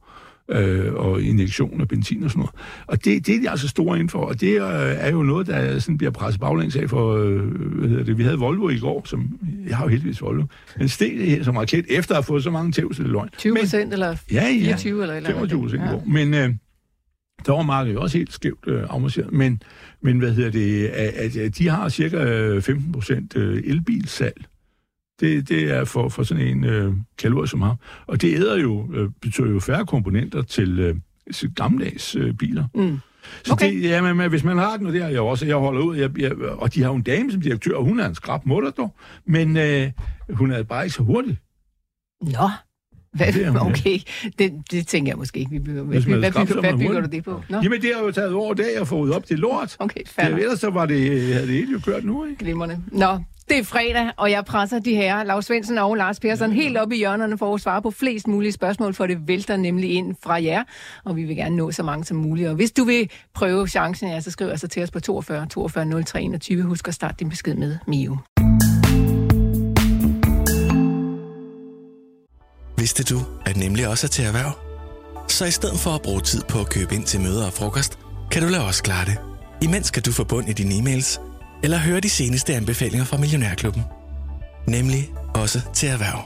øh, 0.51 0.95
og 0.95 1.23
injektion 1.23 1.81
af 1.81 1.89
benzin 1.89 2.25
og 2.25 2.31
sådan 2.31 2.41
noget. 2.41 2.55
Og 2.87 3.05
det, 3.05 3.27
det 3.27 3.37
er 3.37 3.41
de 3.41 3.51
altså 3.51 3.69
store 3.69 3.97
inden 3.97 4.09
for, 4.09 4.19
og 4.19 4.41
det 4.41 4.53
øh, 4.55 4.61
er 4.99 5.11
jo 5.11 5.23
noget, 5.23 5.47
der 5.47 5.79
sådan 5.79 5.99
bliver 5.99 6.11
presset 6.11 6.41
baglæns 6.41 6.77
af 6.77 6.91
for, 6.91 7.17
øh, 7.17 7.43
hvad 7.43 7.89
hedder 7.89 8.05
det, 8.05 8.19
vi 8.19 8.23
havde 8.23 8.39
Volvo 8.39 8.69
i 8.69 8.79
går, 8.79 9.03
som, 9.07 9.39
jeg 9.69 9.77
har 9.77 9.85
jo 9.85 9.89
heldigvis 9.89 10.23
Volvo, 10.23 10.43
men 10.79 10.89
steg 10.89 11.41
som 11.43 11.57
raket, 11.57 11.85
efter 11.89 12.13
at 12.15 12.17
have 12.17 12.23
fået 12.25 12.43
så 12.43 12.51
mange 12.51 12.73
tævs 12.73 12.99
løgn. 12.99 13.29
20 13.39 13.53
Men- 13.53 13.61
procent 13.63 13.93
eller 13.93 14.17
Ja, 14.33 14.45
ja. 14.49 14.65
24 14.65 15.03
eller 15.03 15.15
eller 15.15 15.29
andet. 15.31 15.51
25 15.51 15.61
procent 15.61 15.83
Ja. 15.83 15.91
ja. 15.91 15.99
Men 16.07 16.35
øh, 16.35 16.55
der 17.47 17.53
var 17.53 17.63
markedet 17.63 17.95
jo 17.95 18.01
også 18.01 18.19
helt 18.19 18.33
skævt 18.33 18.65
øh, 18.67 18.83
afmarseret. 18.91 19.33
Men, 19.33 19.63
men 20.03 20.19
hvad 20.19 20.33
hedder 20.35 20.51
det, 20.51 20.87
at, 20.87 21.37
at, 21.37 21.59
de 21.59 21.69
har 21.69 21.89
cirka 21.89 22.17
øh, 22.25 22.63
15 22.63 22.93
procent 22.93 23.37
øh, 23.37 23.63
elbilsalg. 23.65 24.45
Det, 25.21 25.49
det 25.49 25.71
er 25.71 25.85
for, 25.85 26.09
for 26.09 26.23
sådan 26.23 26.47
en 26.47 26.65
øh, 26.65 26.93
kalorier 27.19 27.47
som 27.47 27.63
ham. 27.63 27.77
Og 28.07 28.23
det 28.23 28.35
æder 28.35 28.59
jo, 28.59 28.89
øh, 28.95 29.11
betyder 29.23 29.51
jo 29.51 29.61
færre 29.61 29.87
komponenter 29.87 30.43
til, 30.43 30.79
øh, 30.79 30.97
til 31.35 31.55
gammeldags 31.55 32.17
øh, 32.17 32.35
biler. 32.35 32.65
Mm. 32.75 32.99
Så 33.45 33.53
okay. 33.53 33.75
det, 33.75 33.83
ja, 33.83 34.03
men, 34.03 34.17
men 34.17 34.31
hvis 34.31 34.45
man 34.45 34.59
har 34.59 34.77
den, 34.77 34.87
og 34.87 34.93
det 34.93 35.03
har 35.03 35.09
jeg 35.09 35.21
også, 35.21 35.47
jeg 35.47 35.57
holder 35.57 35.81
ud, 35.83 35.97
jeg, 35.97 36.19
jeg, 36.19 36.39
og 36.39 36.75
de 36.75 36.83
har 36.83 36.89
jo 36.89 36.97
en 36.97 37.03
dame 37.03 37.33
som 37.33 37.41
direktør, 37.41 37.77
og 37.77 37.85
hun 37.85 38.01
er 38.01 38.09
en 38.09 38.15
skrab 38.15 38.47
mutter 38.47 38.71
dog, 38.71 38.95
men 39.25 39.57
øh, 39.57 39.91
hun 40.31 40.51
er 40.51 40.63
bare 40.63 40.85
ikke 40.85 40.97
så 40.97 41.03
hurtig. 41.03 41.39
Nå. 42.21 42.49
Hvad, 43.13 43.33
Det 43.33 43.45
er 43.47 43.51
hun, 43.51 43.57
ja. 43.63 43.67
okay, 43.71 43.99
det, 44.39 44.53
det 44.71 44.87
tænker 44.87 45.11
jeg 45.13 45.19
måske 45.19 45.39
ikke. 45.39 45.51
Vi 45.51 45.59
bygger, 45.59 45.83
hvad, 45.83 46.01
hvad, 46.01 46.33
bygger, 46.33 46.57
er 46.57 46.61
hvad 46.61 46.79
bygger 46.79 47.01
du 47.01 47.07
det 47.13 47.25
på? 47.25 47.43
Nå, 47.49 47.61
Jamen, 47.63 47.83
det 47.83 47.91
har 47.97 48.03
jo 48.05 48.11
taget 48.11 48.33
over 48.33 48.55
dag 48.55 48.77
at 48.81 48.89
få 48.89 48.99
ud 49.01 49.11
op 49.11 49.27
til 49.27 49.39
lort. 49.39 49.77
okay, 49.79 50.01
Ja, 50.19 50.23
fair 50.23 50.31
nok. 50.31 50.41
ellers 50.41 50.61
så 50.61 50.71
var 50.71 50.87
det, 50.87 51.33
havde 51.35 51.47
det 51.47 51.55
hele 51.55 51.73
jo 51.73 51.79
kørt 51.85 52.05
nu, 52.05 52.25
ikke? 52.25 52.39
Glimrende. 52.39 52.79
Nå, 52.93 53.19
det 53.49 53.59
er 53.59 53.65
fredag, 53.65 54.11
og 54.17 54.31
jeg 54.31 54.45
presser 54.45 54.79
de 54.79 54.95
her, 54.95 55.23
Lars 55.23 55.45
Svendsen 55.47 55.79
og 55.79 55.95
Lars 55.95 56.21
Persson, 56.21 56.53
helt 56.53 56.77
op 56.77 56.93
i 56.93 56.97
hjørnerne 56.97 57.39
for 57.39 57.55
at 57.55 57.61
svare 57.61 57.83
på 57.83 57.91
flest 57.91 58.29
mulige 58.29 58.53
spørgsmål, 58.53 58.95
for 58.95 59.07
det 59.07 59.19
vælter 59.29 59.57
nemlig 59.57 59.91
ind 59.91 60.15
fra 60.23 60.43
jer, 60.43 60.63
og 61.05 61.17
vi 61.17 61.23
vil 61.25 61.37
gerne 61.37 61.57
nå 61.57 61.71
så 61.73 61.83
mange 61.83 62.05
som 62.05 62.17
muligt. 62.17 62.49
Og 62.49 62.55
hvis 62.55 62.71
du 62.71 62.85
vil 62.85 63.11
prøve 63.35 63.69
chancen, 63.69 64.09
ja, 64.09 64.21
så 64.21 64.31
skriv 64.31 64.49
altså 64.49 64.69
til 64.69 64.83
os 64.83 64.91
på 64.91 65.01
42 65.01 65.47
42 65.47 66.03
03 66.05 66.23
21. 66.23 66.63
Husk 66.63 66.89
at 66.89 66.95
starte 66.95 67.15
din 67.19 67.29
besked 67.29 67.55
med 67.55 67.77
Mio. 67.87 68.17
Vidste 72.79 73.05
du, 73.15 73.19
at 73.47 73.57
nemlig 73.57 73.89
også 73.89 74.07
er 74.07 74.09
til 74.09 74.25
erhverv? 74.25 74.53
Så 75.29 75.45
i 75.45 75.51
stedet 75.51 75.79
for 75.79 75.91
at 75.91 76.03
bruge 76.03 76.21
tid 76.21 76.43
på 76.49 76.61
at 76.61 76.71
købe 76.71 76.95
ind 76.95 77.05
til 77.05 77.21
møder 77.21 77.47
og 77.47 77.53
frokost, 77.53 77.99
kan 78.31 78.43
du 78.43 78.49
lade 78.49 78.65
os 78.65 78.81
klare 78.81 79.05
det. 79.05 79.17
Imens 79.63 79.91
kan 79.91 80.03
du 80.03 80.13
få 80.13 80.25
bund 80.25 80.49
i 80.49 80.53
dine 80.53 80.75
e-mails, 80.75 81.21
eller 81.63 81.79
høre 81.79 82.01
de 82.01 82.11
seneste 82.11 82.55
anbefalinger 82.55 83.05
fra 83.05 83.17
Millionærklubben. 83.17 83.83
Nemlig 84.69 85.11
også 85.35 85.61
til 85.75 85.89
erhverv. 85.89 86.19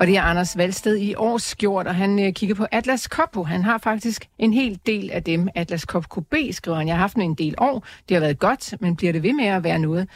Og 0.00 0.06
det 0.06 0.16
er 0.16 0.22
Anders 0.22 0.56
Valsted 0.56 0.96
i 0.96 1.14
års 1.14 1.54
gjort, 1.54 1.86
og 1.86 1.94
han 1.94 2.18
øh, 2.18 2.32
kigger 2.32 2.54
på 2.54 2.66
Atlas 2.72 3.02
Copco. 3.02 3.44
Han 3.44 3.62
har 3.62 3.78
faktisk 3.78 4.28
en 4.38 4.52
hel 4.52 4.80
del 4.86 5.10
af 5.10 5.22
dem. 5.22 5.48
Atlas 5.54 5.80
Copco 5.80 6.20
B, 6.20 6.34
skriver 6.50 6.78
han. 6.78 6.88
Jeg 6.88 6.96
har 6.96 7.00
haft 7.00 7.14
den 7.14 7.22
en 7.22 7.34
del 7.34 7.54
år. 7.58 7.84
Det 8.08 8.14
har 8.14 8.20
været 8.20 8.38
godt, 8.38 8.74
men 8.80 8.96
bliver 8.96 9.12
det 9.12 9.22
ved 9.22 9.32
med 9.32 9.44
at 9.46 9.64
være 9.64 9.78
noget 9.78 10.08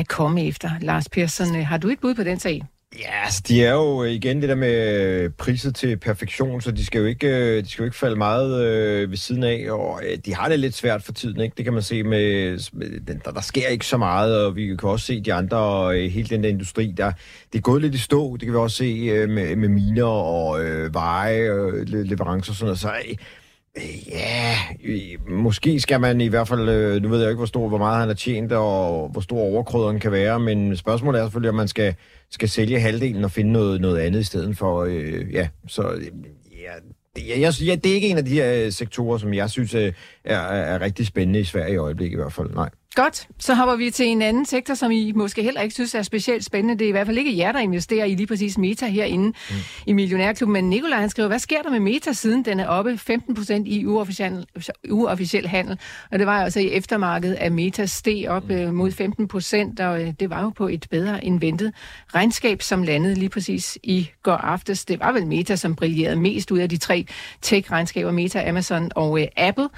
at 0.00 0.08
komme 0.08 0.46
efter? 0.46 0.70
Lars 0.80 1.08
Persson, 1.08 1.56
øh, 1.56 1.66
har 1.66 1.78
du 1.78 1.88
et 1.88 2.00
bud 2.00 2.14
på 2.14 2.22
den 2.22 2.38
sag? 2.38 2.62
Ja, 2.98 3.26
yes, 3.26 3.42
de 3.42 3.64
er 3.64 3.72
jo 3.72 4.04
øh, 4.04 4.10
igen 4.10 4.40
det 4.40 4.48
der 4.48 4.54
med 4.54 5.30
priset 5.30 5.74
til 5.74 5.96
perfektion, 5.96 6.60
så 6.60 6.70
de 6.70 6.86
skal 6.86 6.98
jo 6.98 7.04
ikke, 7.04 7.28
øh, 7.28 7.64
de 7.64 7.68
skal 7.68 7.82
jo 7.82 7.84
ikke 7.84 7.96
falde 7.96 8.16
meget 8.16 8.64
øh, 8.64 9.10
ved 9.10 9.16
siden 9.16 9.44
af, 9.44 9.66
og 9.70 10.00
øh, 10.04 10.18
de 10.24 10.34
har 10.34 10.48
det 10.48 10.58
lidt 10.58 10.74
svært 10.74 11.02
for 11.02 11.12
tiden, 11.12 11.40
ikke? 11.40 11.54
Det 11.56 11.64
kan 11.64 11.74
man 11.74 11.82
se 11.82 12.02
med, 12.02 12.58
med 12.72 13.00
den, 13.00 13.22
der, 13.24 13.30
der 13.30 13.40
sker 13.40 13.68
ikke 13.68 13.86
så 13.86 13.96
meget, 13.96 14.44
og 14.46 14.56
vi 14.56 14.66
kan 14.66 14.88
også 14.88 15.06
se 15.06 15.20
de 15.20 15.34
andre, 15.34 15.90
øh, 15.98 16.10
hele 16.10 16.28
den 16.28 16.42
der 16.42 16.48
industri, 16.48 16.94
der, 16.96 17.12
det 17.52 17.58
er 17.58 17.62
gået 17.62 17.82
lidt 17.82 17.94
i 17.94 17.98
stå, 17.98 18.36
det 18.36 18.42
kan 18.42 18.52
vi 18.52 18.58
også 18.58 18.76
se 18.76 19.08
øh, 19.12 19.28
med, 19.28 19.56
med 19.56 19.68
miner 19.68 20.04
og 20.04 20.64
øh, 20.64 20.94
veje, 20.94 21.40
øh, 21.40 21.88
leverancer 21.88 22.52
og 22.52 22.56
sådan 22.56 22.66
noget, 22.66 22.78
så 22.78 22.92
Øh, 23.08 23.16
Ja, 24.10 24.56
måske 25.28 25.80
skal 25.80 26.00
man 26.00 26.20
i 26.20 26.26
hvert 26.26 26.48
fald, 26.48 26.68
øh, 26.68 27.02
nu 27.02 27.08
ved 27.08 27.20
jeg 27.20 27.30
ikke, 27.30 27.36
hvor 27.36 27.46
stor, 27.46 27.68
hvor 27.68 27.78
meget 27.78 27.98
han 27.98 28.08
har 28.08 28.14
tjent, 28.14 28.52
og 28.52 29.08
hvor 29.08 29.20
stor 29.20 29.40
overkrøderen 29.40 30.00
kan 30.00 30.12
være, 30.12 30.40
men 30.40 30.76
spørgsmålet 30.76 31.20
er 31.20 31.24
selvfølgelig, 31.24 31.50
om 31.50 31.56
man 31.56 31.68
skal, 31.68 31.94
skal 32.30 32.48
sælge 32.48 32.80
halvdelen 32.80 33.24
og 33.24 33.30
finde 33.30 33.52
noget, 33.52 33.80
noget 33.80 33.98
andet 33.98 34.20
i 34.20 34.24
stedet 34.24 34.58
for, 34.58 34.84
øh, 34.84 35.32
ja, 35.34 35.48
så 35.68 35.90
øh, 35.92 36.02
ja, 36.52 36.72
det, 37.16 37.28
jeg, 37.28 37.40
jeg, 37.40 37.52
ja, 37.60 37.74
det 37.74 37.90
er 37.90 37.94
ikke 37.94 38.08
en 38.08 38.18
af 38.18 38.24
de 38.24 38.34
her 38.34 38.64
øh, 38.64 38.72
sektorer, 38.72 39.18
som 39.18 39.34
jeg 39.34 39.50
synes 39.50 39.74
er, 39.74 39.92
er, 40.24 40.38
er 40.38 40.80
rigtig 40.80 41.06
spændende 41.06 41.40
i 41.40 41.44
Sverige 41.44 41.74
i 41.74 41.76
øjeblikket 41.76 42.16
i 42.16 42.20
hvert 42.20 42.32
fald, 42.32 42.50
nej. 42.54 42.70
Godt, 42.94 43.28
så 43.38 43.54
hopper 43.54 43.76
vi 43.76 43.90
til 43.90 44.06
en 44.06 44.22
anden 44.22 44.46
sektor, 44.46 44.74
som 44.74 44.90
I 44.90 45.12
måske 45.12 45.42
heller 45.42 45.60
ikke 45.60 45.74
synes 45.74 45.94
er 45.94 46.02
specielt 46.02 46.44
spændende. 46.44 46.78
Det 46.78 46.84
er 46.84 46.88
i 46.88 46.90
hvert 46.90 47.06
fald 47.06 47.18
ikke 47.18 47.38
jer, 47.38 47.52
der 47.52 47.58
investerer 47.58 48.04
i 48.04 48.14
lige 48.14 48.26
præcis 48.26 48.58
Meta 48.58 48.86
herinde 48.86 49.26
mm. 49.26 49.56
i 49.86 49.92
Millionærklubben. 49.92 50.52
Men 50.52 50.70
Nikolaj 50.70 51.00
han 51.00 51.10
skriver, 51.10 51.28
hvad 51.28 51.38
sker 51.38 51.62
der 51.62 51.70
med 51.70 51.80
Meta, 51.80 52.12
siden 52.12 52.44
den 52.44 52.60
er 52.60 52.66
oppe 52.66 52.98
15 52.98 53.34
procent 53.34 53.68
i 53.68 53.86
uofficiel, 53.86 54.46
uofficiel 54.90 55.48
handel? 55.48 55.78
Og 56.12 56.18
det 56.18 56.26
var 56.26 56.42
altså 56.42 56.60
i 56.60 56.70
eftermarkedet, 56.70 57.34
at 57.34 57.52
Meta 57.52 57.86
steg 57.86 58.28
op 58.28 58.48
mm. 58.48 58.74
mod 58.74 58.92
15 58.92 59.28
procent, 59.28 59.80
og 59.80 60.02
øh, 60.02 60.12
det 60.20 60.30
var 60.30 60.42
jo 60.42 60.50
på 60.50 60.68
et 60.68 60.86
bedre 60.90 61.24
end 61.24 61.40
ventet 61.40 61.72
regnskab, 62.14 62.62
som 62.62 62.82
landede 62.82 63.14
lige 63.14 63.28
præcis 63.28 63.78
i 63.82 64.10
går 64.22 64.32
aftes. 64.32 64.84
Det 64.84 65.00
var 65.00 65.12
vel 65.12 65.26
Meta, 65.26 65.56
som 65.56 65.76
brillerede 65.76 66.16
mest 66.16 66.50
ud 66.50 66.58
af 66.58 66.68
de 66.68 66.76
tre 66.76 67.06
tech-regnskaber, 67.42 68.10
Meta, 68.10 68.48
Amazon 68.48 68.90
og 68.94 69.20
øh, 69.20 69.26
Apple. 69.36 69.68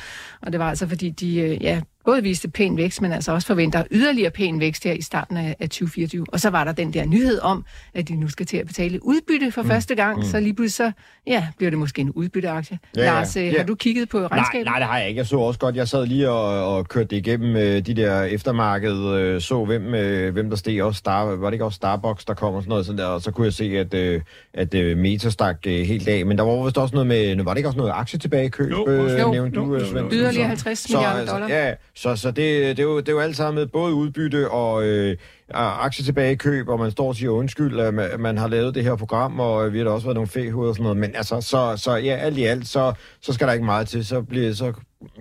Og 0.42 0.52
det 0.52 0.60
var 0.60 0.68
altså, 0.68 0.88
fordi 0.88 1.10
de 1.10 1.38
øh, 1.40 1.62
ja, 1.62 1.80
både 2.04 2.22
viste 2.22 2.50
pæn 2.50 2.76
vækst, 2.76 3.02
men 3.02 3.12
altså 3.12 3.32
også 3.32 3.46
forventer 3.46 3.84
yderligere 3.90 4.30
pæn 4.30 4.60
vækst 4.60 4.84
her 4.84 4.92
i 4.92 5.02
starten 5.02 5.36
af, 5.36 5.56
af 5.60 5.68
2024. 5.68 6.26
Og 6.28 6.40
så 6.40 6.50
var 6.50 6.64
der 6.64 6.72
den 6.72 6.92
der 6.92 7.04
nyhed 7.06 7.40
om, 7.40 7.64
at 7.94 8.08
de 8.08 8.16
nu 8.16 8.28
skal 8.28 8.46
til 8.46 8.56
at 8.56 8.66
betale 8.66 9.04
udbytte 9.06 9.50
for 9.52 9.62
mm. 9.62 9.68
første 9.68 9.94
gang, 9.94 10.16
mm. 10.16 10.22
så 10.24 10.40
lige 10.40 10.54
pludselig 10.54 10.72
så, 10.94 11.02
ja, 11.26 11.46
bliver 11.56 11.70
det 11.70 11.78
måske 11.78 12.00
en 12.00 12.10
udbytteaktie. 12.10 12.78
Ja. 12.96 13.04
Lars, 13.04 13.36
øh, 13.36 13.44
Ja. 13.44 13.56
har 13.56 13.64
du 13.66 13.74
kigget 13.74 14.08
på 14.08 14.18
Nej, 14.18 14.28
regnskabet? 14.30 14.66
nej, 14.66 14.78
det 14.78 14.86
har 14.88 14.98
jeg 14.98 15.08
ikke. 15.08 15.18
Jeg 15.18 15.26
så 15.26 15.36
også 15.38 15.60
godt, 15.60 15.76
jeg 15.76 15.88
sad 15.88 16.06
lige 16.06 16.30
og, 16.30 16.76
og 16.76 16.88
kørte 16.88 17.08
det 17.08 17.16
igennem 17.16 17.56
øh, 17.56 17.86
de 17.86 17.94
der 17.94 18.22
eftermarked, 18.22 19.14
øh, 19.14 19.40
så 19.40 19.64
hvem, 19.64 19.94
øh, 19.94 20.32
hvem 20.32 20.50
der 20.50 20.56
steg 20.56 20.82
også. 20.82 20.98
Star, 20.98 21.24
var 21.24 21.46
det 21.50 21.52
ikke 21.54 21.64
også 21.64 21.76
Starbucks, 21.76 22.24
der 22.24 22.34
kom 22.34 22.54
og 22.54 22.62
sådan 22.62 22.68
noget 22.68 22.86
sådan 22.86 22.98
der, 22.98 23.06
og 23.06 23.22
så 23.22 23.30
kunne 23.30 23.44
jeg 23.44 23.52
se, 23.52 23.64
at, 23.78 23.94
øh, 23.94 24.20
at 24.54 24.74
øh, 24.74 24.98
Meta 24.98 25.30
stak 25.30 25.56
øh, 25.66 25.72
helt 25.86 26.08
af. 26.08 26.26
Men 26.26 26.38
der 26.38 26.44
var 26.44 26.64
vist 26.64 26.78
også 26.78 26.94
noget 26.94 27.06
med, 27.06 27.44
var 27.44 27.50
det 27.54 27.58
ikke 27.58 27.68
også 27.68 27.78
noget 27.78 27.92
aktietilbagekøb, 27.94 28.70
Jo, 28.70 28.86
øh, 28.88 29.20
jo, 29.20 29.30
nævnte 29.30 29.56
jo, 29.56 29.64
du, 29.66 29.74
jo, 29.74 29.80
jo. 29.80 29.86
Svendsen? 29.86 30.18
Yderligere 30.18 30.32
Så- 30.44 30.48
50 30.48 30.78
så, 30.78 30.92
milliarder 30.96 31.20
altså, 31.20 31.34
dollar. 31.34 31.48
Ja, 31.48 31.74
så, 31.94 32.16
så 32.16 32.28
det, 32.28 32.76
det, 32.76 32.78
er 32.78 32.82
jo, 32.82 33.00
det 33.00 33.08
er 33.08 33.12
jo 33.12 33.20
alt 33.20 33.36
sammen 33.36 33.60
med 33.60 33.66
både 33.66 33.94
udbytte 33.94 34.50
og 34.50 34.84
øh, 34.84 35.16
aktietilbagekøb, 35.54 36.68
og 36.68 36.78
man 36.78 36.90
står 36.90 37.08
og 37.08 37.16
siger 37.16 37.30
undskyld, 37.30 37.80
at 37.80 37.94
man, 37.94 38.08
man 38.18 38.38
har 38.38 38.48
lavet 38.48 38.74
det 38.74 38.84
her 38.84 38.96
program, 38.96 39.40
og 39.40 39.66
øh, 39.66 39.72
vi 39.72 39.78
har 39.78 39.84
da 39.84 39.90
også 39.90 40.06
været 40.06 40.14
nogle 40.14 40.28
fæhoveder 40.28 40.68
og 40.68 40.74
sådan 40.74 40.82
noget. 40.82 40.98
Men 40.98 41.16
altså, 41.16 41.40
så, 41.40 41.74
så 41.76 41.96
ja, 41.96 42.16
alt 42.16 42.38
i 42.38 42.44
alt, 42.44 42.68
så, 42.68 42.92
så 43.20 43.32
skal 43.32 43.46
der 43.46 43.52
ikke 43.52 43.64
meget 43.64 43.88
til. 43.88 44.06
Så, 44.06 44.22
bliver, 44.22 44.52
så 44.52 44.72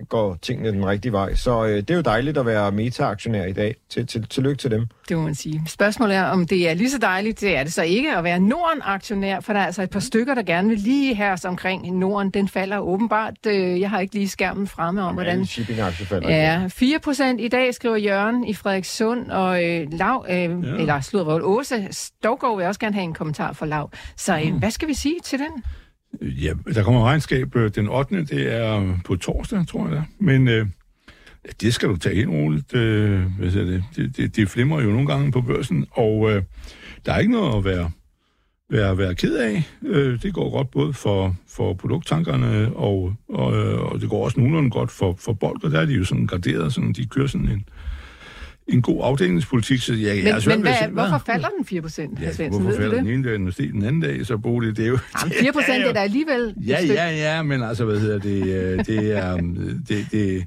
går 0.08 0.38
tingene 0.42 0.68
den 0.72 0.86
rigtige 0.86 1.12
vej. 1.12 1.34
Så 1.34 1.64
øh, 1.64 1.76
det 1.76 1.90
er 1.90 1.94
jo 1.94 2.00
dejligt 2.00 2.38
at 2.38 2.46
være 2.46 2.72
meta-aktionær 2.72 3.44
i 3.44 3.52
dag. 3.52 3.76
Til, 3.90 4.06
til, 4.06 4.26
tillykke 4.28 4.58
til 4.58 4.70
dem. 4.70 4.86
Det 5.08 5.16
må 5.16 5.22
man 5.22 5.34
sige. 5.34 5.62
Spørgsmålet 5.66 6.16
er, 6.16 6.24
om 6.24 6.46
det 6.46 6.70
er 6.70 6.74
lige 6.74 6.90
så 6.90 6.98
dejligt, 6.98 7.40
det 7.40 7.56
er 7.56 7.62
det 7.62 7.72
så 7.72 7.82
ikke, 7.82 8.16
at 8.16 8.24
være 8.24 8.40
Norden-aktionær, 8.40 9.40
for 9.40 9.52
der 9.52 9.60
er 9.60 9.66
altså 9.66 9.82
et 9.82 9.90
par 9.90 10.00
stykker, 10.00 10.34
der 10.34 10.42
gerne 10.42 10.68
vil 10.68 10.78
lige 10.78 11.14
her 11.14 11.44
omkring 11.48 11.98
Norden. 11.98 12.30
Den 12.30 12.48
falder 12.48 12.78
åbenbart. 12.78 13.34
Øh, 13.46 13.80
Jeg 13.80 13.90
har 13.90 14.00
ikke 14.00 14.14
lige 14.14 14.28
skærmen 14.28 14.66
fremme 14.66 15.02
om, 15.02 15.14
hvordan 15.14 15.46
shipping-aktier 15.46 16.06
falder. 16.06 16.30
Ja, 16.30 16.66
4 16.68 16.98
procent 16.98 17.40
i 17.40 17.48
dag, 17.48 17.74
skriver 17.74 17.96
Jørgen 17.96 18.44
i 18.44 18.54
Frederikssund, 18.54 19.30
og 19.30 19.64
øh, 19.64 19.86
Lav, 19.92 20.26
øh, 20.28 20.34
ja. 20.36 20.46
eller 20.48 21.00
Sludrøvel 21.00 21.42
Åse 21.44 21.88
Stovgaard 21.90 22.56
vil 22.56 22.66
også 22.66 22.80
gerne 22.80 22.94
have 22.94 23.04
en 23.04 23.14
kommentar 23.14 23.52
for 23.52 23.66
Lav. 23.66 23.90
Så 24.16 24.36
øh, 24.38 24.54
hvad 24.58 24.70
skal 24.70 24.88
vi 24.88 24.94
sige 24.94 25.16
til 25.24 25.38
den? 25.38 25.62
Ja, 26.20 26.52
der 26.74 26.82
kommer 26.82 27.04
regnskab 27.04 27.56
øh, 27.56 27.70
den 27.74 27.88
8. 27.88 28.24
Det 28.24 28.52
er 28.52 28.98
på 29.04 29.16
torsdag, 29.16 29.66
tror 29.66 29.88
jeg 29.88 29.96
det. 29.96 30.04
Men 30.18 30.48
øh, 30.48 30.66
ja, 31.44 31.50
det 31.60 31.74
skal 31.74 31.88
du 31.88 31.96
tage 31.96 32.14
helt 32.14 32.28
roligt. 32.28 32.74
Øh, 32.74 33.20
hvad 33.38 33.50
siger 33.50 33.64
det? 33.64 33.84
Det, 33.96 34.16
det, 34.16 34.36
det 34.36 34.48
flimrer 34.48 34.82
jo 34.82 34.90
nogle 34.90 35.06
gange 35.06 35.32
på 35.32 35.40
børsen, 35.40 35.86
og 35.90 36.30
øh, 36.30 36.42
der 37.06 37.12
er 37.12 37.18
ikke 37.18 37.32
noget 37.32 37.56
at 37.56 37.64
være 37.64 37.90
være, 38.72 38.98
være 38.98 39.14
ked 39.14 39.36
af. 39.36 39.62
Øh, 39.82 40.22
det 40.22 40.34
går 40.34 40.50
godt 40.50 40.70
både 40.70 40.92
for, 40.92 41.36
for 41.48 41.74
produkttankerne, 41.74 42.76
og, 42.76 43.14
og, 43.28 43.56
øh, 43.56 43.80
og 43.80 44.00
det 44.00 44.08
går 44.08 44.24
også 44.24 44.40
nogenlunde 44.40 44.70
godt 44.70 44.90
for, 44.90 45.16
for 45.18 45.32
Bold, 45.32 45.70
der 45.70 45.80
er 45.80 45.86
de 45.86 45.92
jo 45.92 46.04
sådan 46.04 46.26
garderet, 46.26 46.72
sådan, 46.72 46.92
de 46.92 47.06
kører 47.06 47.26
sådan 47.26 47.48
en, 47.48 47.68
en 48.68 48.82
god 48.82 49.00
afdelingspolitik, 49.04 49.80
så 49.80 49.94
jeg, 49.94 50.16
Men, 50.16 50.26
jeg 50.26 50.42
men 50.46 50.60
hvad, 50.60 50.74
se, 50.82 50.88
hvorfor 50.90 51.22
falder 51.26 51.48
den 51.58 51.64
4 51.64 51.82
procent, 51.82 52.20
Ja, 52.20 52.32
Svendsen? 52.32 52.62
hvorfor 52.62 52.78
falder 52.80 52.96
den 52.96 53.06
ene 53.06 53.24
dag, 53.24 53.34
og 53.34 53.56
den 53.58 53.84
anden 53.84 54.00
dag, 54.00 54.26
så 54.26 54.38
bruger 54.38 54.60
det, 54.60 54.76
det 54.76 54.84
er 54.84 54.88
jo... 54.88 54.98
Jamen, 55.22 55.34
4 55.40 55.52
procent 55.52 55.84
er 55.86 55.92
da 55.92 55.98
alligevel 55.98 56.54
Ja, 56.66 56.78
ja, 56.86 57.10
ja, 57.10 57.42
men 57.42 57.62
altså, 57.62 57.84
hvad 57.84 58.00
hedder 58.00 58.18
det, 58.18 58.46
øh, 58.46 58.84
det 58.84 59.16
er, 59.18 59.34
øh, 59.36 59.42
det, 59.88 60.06
det, 60.12 60.44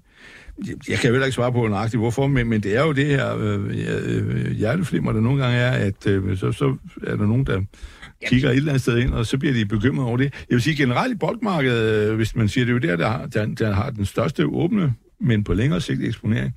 jeg 0.89 0.97
kan 0.99 1.07
jo 1.07 1.13
heller 1.13 1.25
ikke 1.25 1.35
svare 1.35 1.51
på 1.51 1.67
nøjagtigt, 1.67 1.99
hvorfor, 1.99 2.27
men, 2.27 2.47
men 2.49 2.63
det 2.63 2.75
er 2.77 2.81
jo 2.81 2.91
det 2.91 3.05
her 3.05 3.37
øh, 3.37 3.65
øh, 3.65 4.51
hjerteflimmer, 4.51 5.11
der 5.11 5.21
nogle 5.21 5.43
gange 5.43 5.57
er, 5.57 5.71
at 5.71 6.07
øh, 6.07 6.37
så, 6.37 6.51
så 6.51 6.75
er 7.03 7.15
der 7.15 7.25
nogen, 7.27 7.45
der 7.45 7.61
kigger 8.27 8.49
et 8.49 8.55
eller 8.55 8.71
andet 8.71 8.81
sted 8.81 8.97
ind, 8.97 9.13
og 9.13 9.25
så 9.25 9.37
bliver 9.37 9.53
de 9.53 9.65
bekymret 9.65 10.07
over 10.07 10.17
det. 10.17 10.23
Jeg 10.23 10.55
vil 10.55 10.61
sige, 10.61 10.75
generelt 10.75 11.13
i 11.13 11.17
boldmarkedet, 11.17 12.15
hvis 12.15 12.35
man 12.35 12.47
siger, 12.47 12.65
det 12.65 12.71
er 12.71 12.89
jo 12.89 12.97
der, 12.97 13.03
der 13.09 13.25
der, 13.27 13.45
der 13.45 13.73
har 13.73 13.89
den 13.89 14.05
største 14.05 14.45
åbne, 14.45 14.93
men 15.21 15.43
på 15.43 15.53
længere 15.53 15.81
sigt 15.81 16.03
eksponering, 16.03 16.55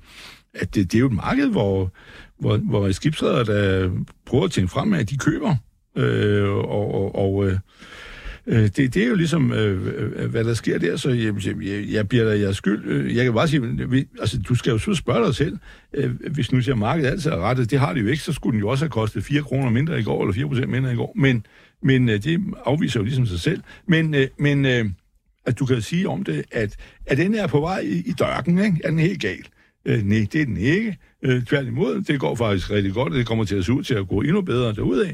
at 0.53 0.75
det, 0.75 0.91
det 0.91 0.97
er 0.97 0.99
jo 0.99 1.07
et 1.07 1.13
marked, 1.13 1.47
hvor, 1.47 1.93
hvor, 2.39 2.57
hvor 2.57 2.91
skibsredere, 2.91 3.43
der 3.43 3.89
prøver 4.25 4.45
at 4.45 4.51
tænke 4.51 4.71
frem, 4.71 4.93
at 4.93 5.09
de 5.09 5.17
køber, 5.17 5.55
øh, 5.95 6.49
og, 6.49 6.93
og, 6.93 7.15
og 7.15 7.45
øh, 7.45 7.57
det, 8.47 8.77
det 8.93 8.97
er 8.97 9.07
jo 9.07 9.15
ligesom, 9.15 9.53
øh, 9.53 9.87
øh 10.15 10.29
hvad 10.29 10.43
der 10.43 10.53
sker 10.53 10.77
der, 10.77 10.97
så 10.97 11.09
jeg, 11.09 11.33
jeg, 11.45 11.85
jeg 11.89 12.09
bliver 12.09 12.25
da 12.25 12.39
jeres 12.39 12.57
skyld. 12.57 12.85
Øh, 12.85 13.15
jeg 13.15 13.25
kan 13.25 13.33
bare 13.33 13.47
sige, 13.47 13.89
vi, 13.89 14.07
altså, 14.19 14.41
du 14.41 14.55
skal 14.55 14.71
jo 14.71 14.77
så 14.77 14.93
spørge 14.93 15.25
dig 15.25 15.35
selv, 15.35 15.57
øh, 15.93 16.11
hvis 16.31 16.51
nu 16.51 16.61
siger, 16.61 16.75
at 16.75 16.79
markedet 16.79 17.09
altid 17.09 17.31
er 17.31 17.37
rettet, 17.37 17.71
det 17.71 17.79
har 17.79 17.93
det 17.93 18.01
jo 18.01 18.07
ikke, 18.07 18.23
så 18.23 18.33
skulle 18.33 18.53
den 18.53 18.59
jo 18.59 18.67
også 18.67 18.85
have 18.85 18.89
kostet 18.89 19.23
4 19.23 19.41
kroner 19.41 19.69
mindre 19.69 19.99
i 19.99 20.03
går, 20.03 20.21
eller 20.21 20.33
4 20.33 20.47
procent 20.47 20.69
mindre 20.69 20.93
i 20.93 20.95
går, 20.95 21.13
men, 21.15 21.45
men 21.83 22.09
øh, 22.09 22.23
det 22.23 22.39
afviser 22.65 22.99
jo 22.99 23.03
ligesom 23.03 23.25
sig 23.25 23.39
selv. 23.39 23.61
Men, 23.87 24.13
øh, 24.13 24.27
men 24.39 24.65
øh, 24.65 24.85
at 25.45 25.59
du 25.59 25.65
kan 25.65 25.81
sige 25.81 26.09
om 26.09 26.23
det, 26.23 26.43
at, 26.51 26.75
at 27.05 27.17
den 27.17 27.35
er 27.35 27.47
på 27.47 27.59
vej 27.59 27.79
i, 27.79 28.03
i 28.05 28.11
dørken, 28.11 28.59
ikke? 28.59 28.81
er 28.83 28.89
den 28.89 28.99
helt 28.99 29.21
galt. 29.21 29.49
Øh, 29.89 30.03
nej, 30.03 30.27
det 30.31 30.41
er 30.41 30.45
den 30.45 30.57
ikke. 30.57 30.97
Øh, 31.23 31.43
tværtimod, 31.43 32.01
det 32.01 32.19
går 32.19 32.35
faktisk 32.35 32.71
rigtig 32.71 32.93
godt, 32.93 33.13
og 33.13 33.19
det 33.19 33.27
kommer 33.27 33.45
til 33.45 33.55
at 33.55 33.65
se 33.65 33.73
ud 33.73 33.83
til 33.83 33.93
at 33.93 34.07
gå 34.07 34.21
endnu 34.21 34.41
bedre 34.41 34.73
derudad. 34.73 35.13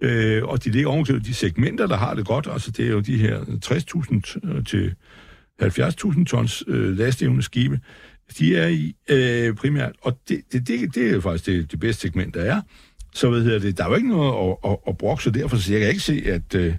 Øh, 0.00 0.44
og 0.44 0.64
de 0.64 0.70
ligger 0.70 0.90
ovenkøbet 0.90 1.26
de 1.26 1.34
segmenter, 1.34 1.86
der 1.86 1.96
har 1.96 2.14
det 2.14 2.26
godt. 2.26 2.48
Altså, 2.50 2.70
det 2.70 2.86
er 2.86 2.90
jo 2.90 3.00
de 3.00 3.16
her 3.16 3.40
60.000 3.40 4.50
øh, 4.50 4.64
til 4.64 4.94
70.000 5.62 6.24
tons 6.24 6.64
øh, 6.66 6.98
lastevne 6.98 7.42
skibe. 7.42 7.80
De 8.38 8.56
er 8.56 8.68
i 8.68 8.94
øh, 9.10 9.54
primært, 9.54 9.92
og 10.02 10.18
det, 10.28 10.40
det, 10.52 10.68
det, 10.68 10.94
det 10.94 11.10
er 11.10 11.20
faktisk 11.20 11.46
det, 11.46 11.70
det 11.70 11.80
bedste 11.80 12.00
segment, 12.00 12.34
der 12.34 12.42
er. 12.42 12.60
Så 13.14 13.30
hvad 13.30 13.42
hedder 13.42 13.58
det, 13.58 13.78
der 13.78 13.84
er 13.84 13.88
jo 13.88 13.94
ikke 13.94 14.08
noget 14.08 14.50
at, 14.64 14.70
at, 14.70 14.76
at 14.88 14.98
brokse, 14.98 15.30
derfor 15.30 15.56
så 15.56 15.72
jeg 15.72 15.80
kan 15.80 15.88
ikke 15.88 16.02
se, 16.02 16.22
at 16.26 16.54
øh, 16.54 16.74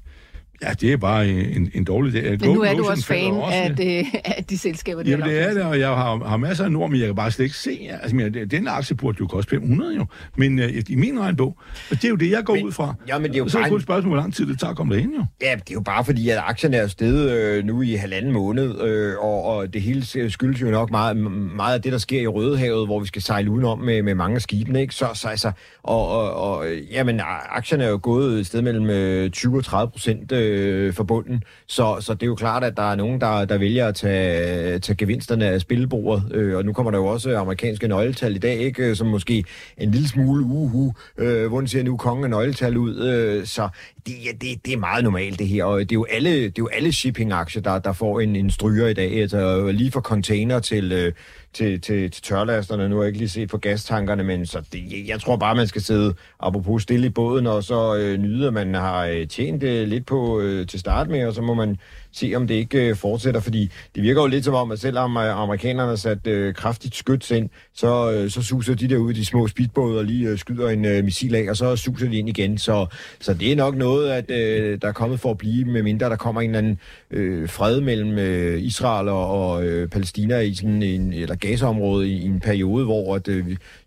ja, 0.67 0.73
det 0.73 0.93
er 0.93 0.97
bare 0.97 1.28
en, 1.28 1.71
en 1.73 1.84
dårlig 1.84 2.13
dag. 2.13 2.38
Men 2.41 2.49
nu 2.49 2.62
er 2.62 2.73
du 2.73 2.86
også 2.86 3.06
fan 3.06 3.34
af, 3.52 3.76
det, 3.78 4.06
af 4.26 4.43
de 4.43 4.58
selskaber, 4.58 5.04
der 5.04 5.10
Jamen, 5.10 5.30
det 5.30 5.41
er 5.41 5.54
det, 5.54 5.63
og 5.63 5.80
jeg 5.80 5.88
har, 5.88 6.23
har 6.26 6.38
masser 6.38 6.65
af 6.65 6.71
nord, 6.71 6.89
men 6.91 6.99
jeg 6.99 7.08
kan 7.08 7.15
bare 7.15 7.32
slet 7.32 7.45
ikke 7.45 7.58
se. 7.58 7.89
Altså, 8.02 8.15
men, 8.15 8.34
den 8.52 8.67
aktie 8.67 8.95
burde 8.95 9.17
jo 9.19 9.28
koste 9.28 9.49
500 9.49 9.95
jo. 9.95 10.06
Men 10.38 10.60
øh, 10.60 10.84
i 10.89 10.95
min 10.95 11.19
regnbog, 11.19 11.58
og 11.91 11.95
det 11.95 12.06
er 12.06 12.10
jo 12.10 12.15
det, 12.15 12.32
jeg 12.32 12.43
går 12.45 12.56
Men- 12.56 12.65
ud 12.65 12.71
fra. 12.71 12.93
Ja, 13.08 13.17
men 13.19 13.32
det 13.32 13.36
er 13.36 13.39
jo 13.39 13.49
så 13.49 13.58
er 13.58 13.62
det 13.62 13.69
kun 13.69 13.78
et 13.78 13.84
spørgsmål, 13.84 14.10
hvor 14.13 14.21
lang 14.21 14.34
tid 14.34 14.45
det 14.47 14.60
tager 14.60 14.71
at 14.71 14.78
komme 14.78 14.95
derhen 14.95 15.13
jo. 15.13 15.26
Ja, 15.41 15.52
det 15.56 15.69
er 15.69 15.73
jo 15.73 15.82
bare 15.82 16.06
fordi, 16.06 16.30
at 16.30 16.38
aktierne 16.38 16.78
er 16.78 16.88
steget 16.88 17.32
øh, 17.32 17.65
nu 17.65 17.82
i 17.82 17.93
halvanden 17.93 18.32
måned, 18.32 18.82
øh, 18.82 19.13
og, 19.19 19.43
og 19.43 19.73
det 19.73 19.82
hele 19.82 20.30
skyldes 20.30 20.62
jo 20.62 20.67
nok 20.67 20.91
meget, 20.91 21.17
meget 21.56 21.76
af 21.76 21.82
det, 21.82 21.91
der 21.91 21.97
sker 21.97 22.21
i 22.21 22.28
Rødehavet, 22.28 22.88
hvor 22.88 22.99
vi 22.99 23.08
skal 23.08 23.21
sejle 23.21 23.52
udenom 23.52 23.80
med, 23.80 24.02
med 24.02 24.15
mange 24.15 24.36
af 24.36 24.41
skibene, 24.41 24.82
ikke? 24.82 24.95
Så, 24.95 25.06
så 25.13 25.28
altså, 25.28 25.52
og, 25.84 26.08
og, 26.10 26.34
og 26.34 26.65
jamen, 26.91 27.21
aktierne 27.49 27.84
er 27.84 27.89
jo 27.89 27.99
gået 28.02 28.39
et 28.39 28.45
sted 28.47 28.62
mellem 28.62 28.89
øh, 28.89 29.30
20 29.30 29.58
og 29.58 29.65
30 29.65 29.91
procent 29.91 30.32
øh, 30.32 30.53
Øh, 30.54 30.94
for 30.94 31.04
bunden, 31.04 31.44
så, 31.68 31.98
så 32.00 32.13
det 32.13 32.24
er 32.24 32.28
jo 32.28 32.36
klart, 32.36 32.63
at 32.63 32.78
der 32.78 32.92
er 32.92 32.96
nogen, 32.96 33.22
der, 33.22 33.46
der 33.46 33.58
vælger 33.58 33.88
at 33.88 33.96
tage, 33.96 34.80
tage 34.80 34.96
gevinsterne 34.96 35.46
af 35.46 35.62
spillebordet, 35.62 36.24
øh, 36.32 36.58
og 36.58 36.66
nu 36.66 36.74
kommer 36.74 36.92
der 36.92 36.98
jo 36.98 37.06
også 37.06 37.38
amerikanske 37.38 37.88
nøgletal 37.88 38.36
i 38.36 38.39
dag, 38.39 38.58
ikke? 38.58 38.96
som 38.96 39.08
måske 39.08 39.44
en 39.78 39.92
lille 39.92 40.08
smule 40.08 40.44
uhu, 40.44 40.94
øh, 41.18 41.48
hvordan 41.48 41.68
ser 41.68 41.84
nu 41.84 41.98
kongen 41.98 42.30
nøgletal 42.30 42.78
ud, 42.78 43.00
øh, 43.00 43.46
så 43.46 43.70
det, 44.06 44.13
ja, 44.26 44.32
det, 44.42 44.66
det 44.66 44.74
er 44.74 44.78
meget 44.78 45.04
normalt 45.04 45.39
det 45.39 45.48
her, 45.48 45.63
og 45.63 45.80
det 45.80 45.92
er 45.92 45.96
jo 45.96 46.06
alle, 46.10 46.30
det 46.32 46.46
er 46.46 46.52
jo 46.58 46.70
alle 46.74 46.92
shipping-aktier, 46.92 47.62
der, 47.62 47.80
der 47.80 47.94
får 47.94 48.20
en, 48.20 48.36
en 48.36 48.52
stryger 48.52 48.88
i 48.88 48.94
dag, 48.94 49.22
altså 49.22 49.72
lige 49.72 49.92
fra 49.92 50.02
container 50.02 50.60
til, 50.60 50.92
øh, 50.92 51.12
til, 51.54 51.82
til, 51.82 52.12
til 52.12 52.24
tørlasterne, 52.24 52.89
nu 52.89 52.96
har 52.96 53.04
jeg 53.04 53.08
ikke 53.08 53.20
lige 53.20 53.30
set 53.30 53.50
på 53.50 53.58
gastankerne, 53.58 54.24
men 54.24 54.46
så 54.46 54.62
det, 54.74 55.08
jeg, 55.08 55.22
tror 55.22 55.36
bare, 55.36 55.56
man 55.56 55.68
skal 55.68 55.82
sidde, 55.82 56.13
apropos 56.39 56.84
stille 56.84 57.08
i 57.08 57.10
båden, 57.10 57.48
og 57.48 57.63
så 57.63 57.96
øh, 57.96 58.18
nyde, 58.18 58.48
at 58.48 58.54
man 58.54 58.74
har 58.74 59.06
øh, 59.06 59.28
tjent 59.28 59.63
øh, 59.63 59.88
lidt 59.88 60.06
på 60.06 60.39
øh, 60.39 60.68
til 60.68 60.80
start 60.80 61.10
med, 61.10 61.26
og 61.28 61.34
så 61.34 61.42
må 61.42 61.54
man 61.54 61.78
se, 62.13 62.34
om 62.36 62.47
det 62.47 62.56
ikke 62.56 62.89
øh, 62.89 62.95
fortsætter, 62.95 63.41
fordi 63.41 63.71
det 63.95 64.04
virker 64.04 64.21
jo 64.21 64.28
lidt 64.28 64.45
som 64.45 64.54
om, 64.54 64.71
at 64.71 64.80
selvom 64.80 65.17
øh, 65.17 65.41
amerikanerne 65.41 65.89
har 65.89 65.95
sat 65.95 66.28
øh, 66.28 66.54
kraftigt 66.54 66.95
skyts 66.95 67.32
ind, 67.32 67.49
så, 67.73 68.12
øh, 68.12 68.30
så 68.30 68.41
suser 68.41 68.76
de 68.76 68.89
derude 68.89 69.13
de 69.13 69.26
små 69.26 69.47
speedbåde, 69.47 69.97
og 69.99 70.06
lige 70.06 70.30
øh, 70.30 70.38
skyder 70.38 70.69
en 70.69 70.86
øh, 70.86 71.04
missil 71.04 71.36
af, 71.36 71.49
og 71.49 71.58
så 71.58 71.76
suser 71.76 72.10
de 72.10 72.17
ind 72.17 72.30
igen. 72.30 72.58
Så, 72.58 72.86
så 73.19 73.34
det 73.34 73.52
er 73.52 73.56
nok 73.56 73.76
noget, 73.76 74.12
at 74.12 74.32
øh, 74.32 74.82
der 74.82 74.88
er 74.88 74.91
kommet 74.91 75.19
for 75.19 75.32
at 75.32 75.38
blive, 75.38 75.65
med 75.65 75.84
mindre 75.84 76.10
der 76.10 76.15
kommer 76.15 76.41
en 76.41 76.49
eller 76.49 76.58
anden 76.58 76.80
øh, 77.12 77.49
fred 77.49 77.82
mellem 77.82 78.17
øh, 78.17 78.62
Israel 78.62 79.10
og, 79.10 79.28
og 79.28 79.65
øh, 79.65 79.89
Palæstina 79.89 80.39
i 80.39 80.54
sådan 80.54 80.84
en, 80.84 81.13
eller 81.13 81.36
Gazaområdet 81.36 82.08
i, 82.08 82.17
i 82.17 82.26
en 82.26 82.39
periode, 82.39 82.86
hvor 82.86 83.15
at, 83.15 83.28
øh, 83.28 83.45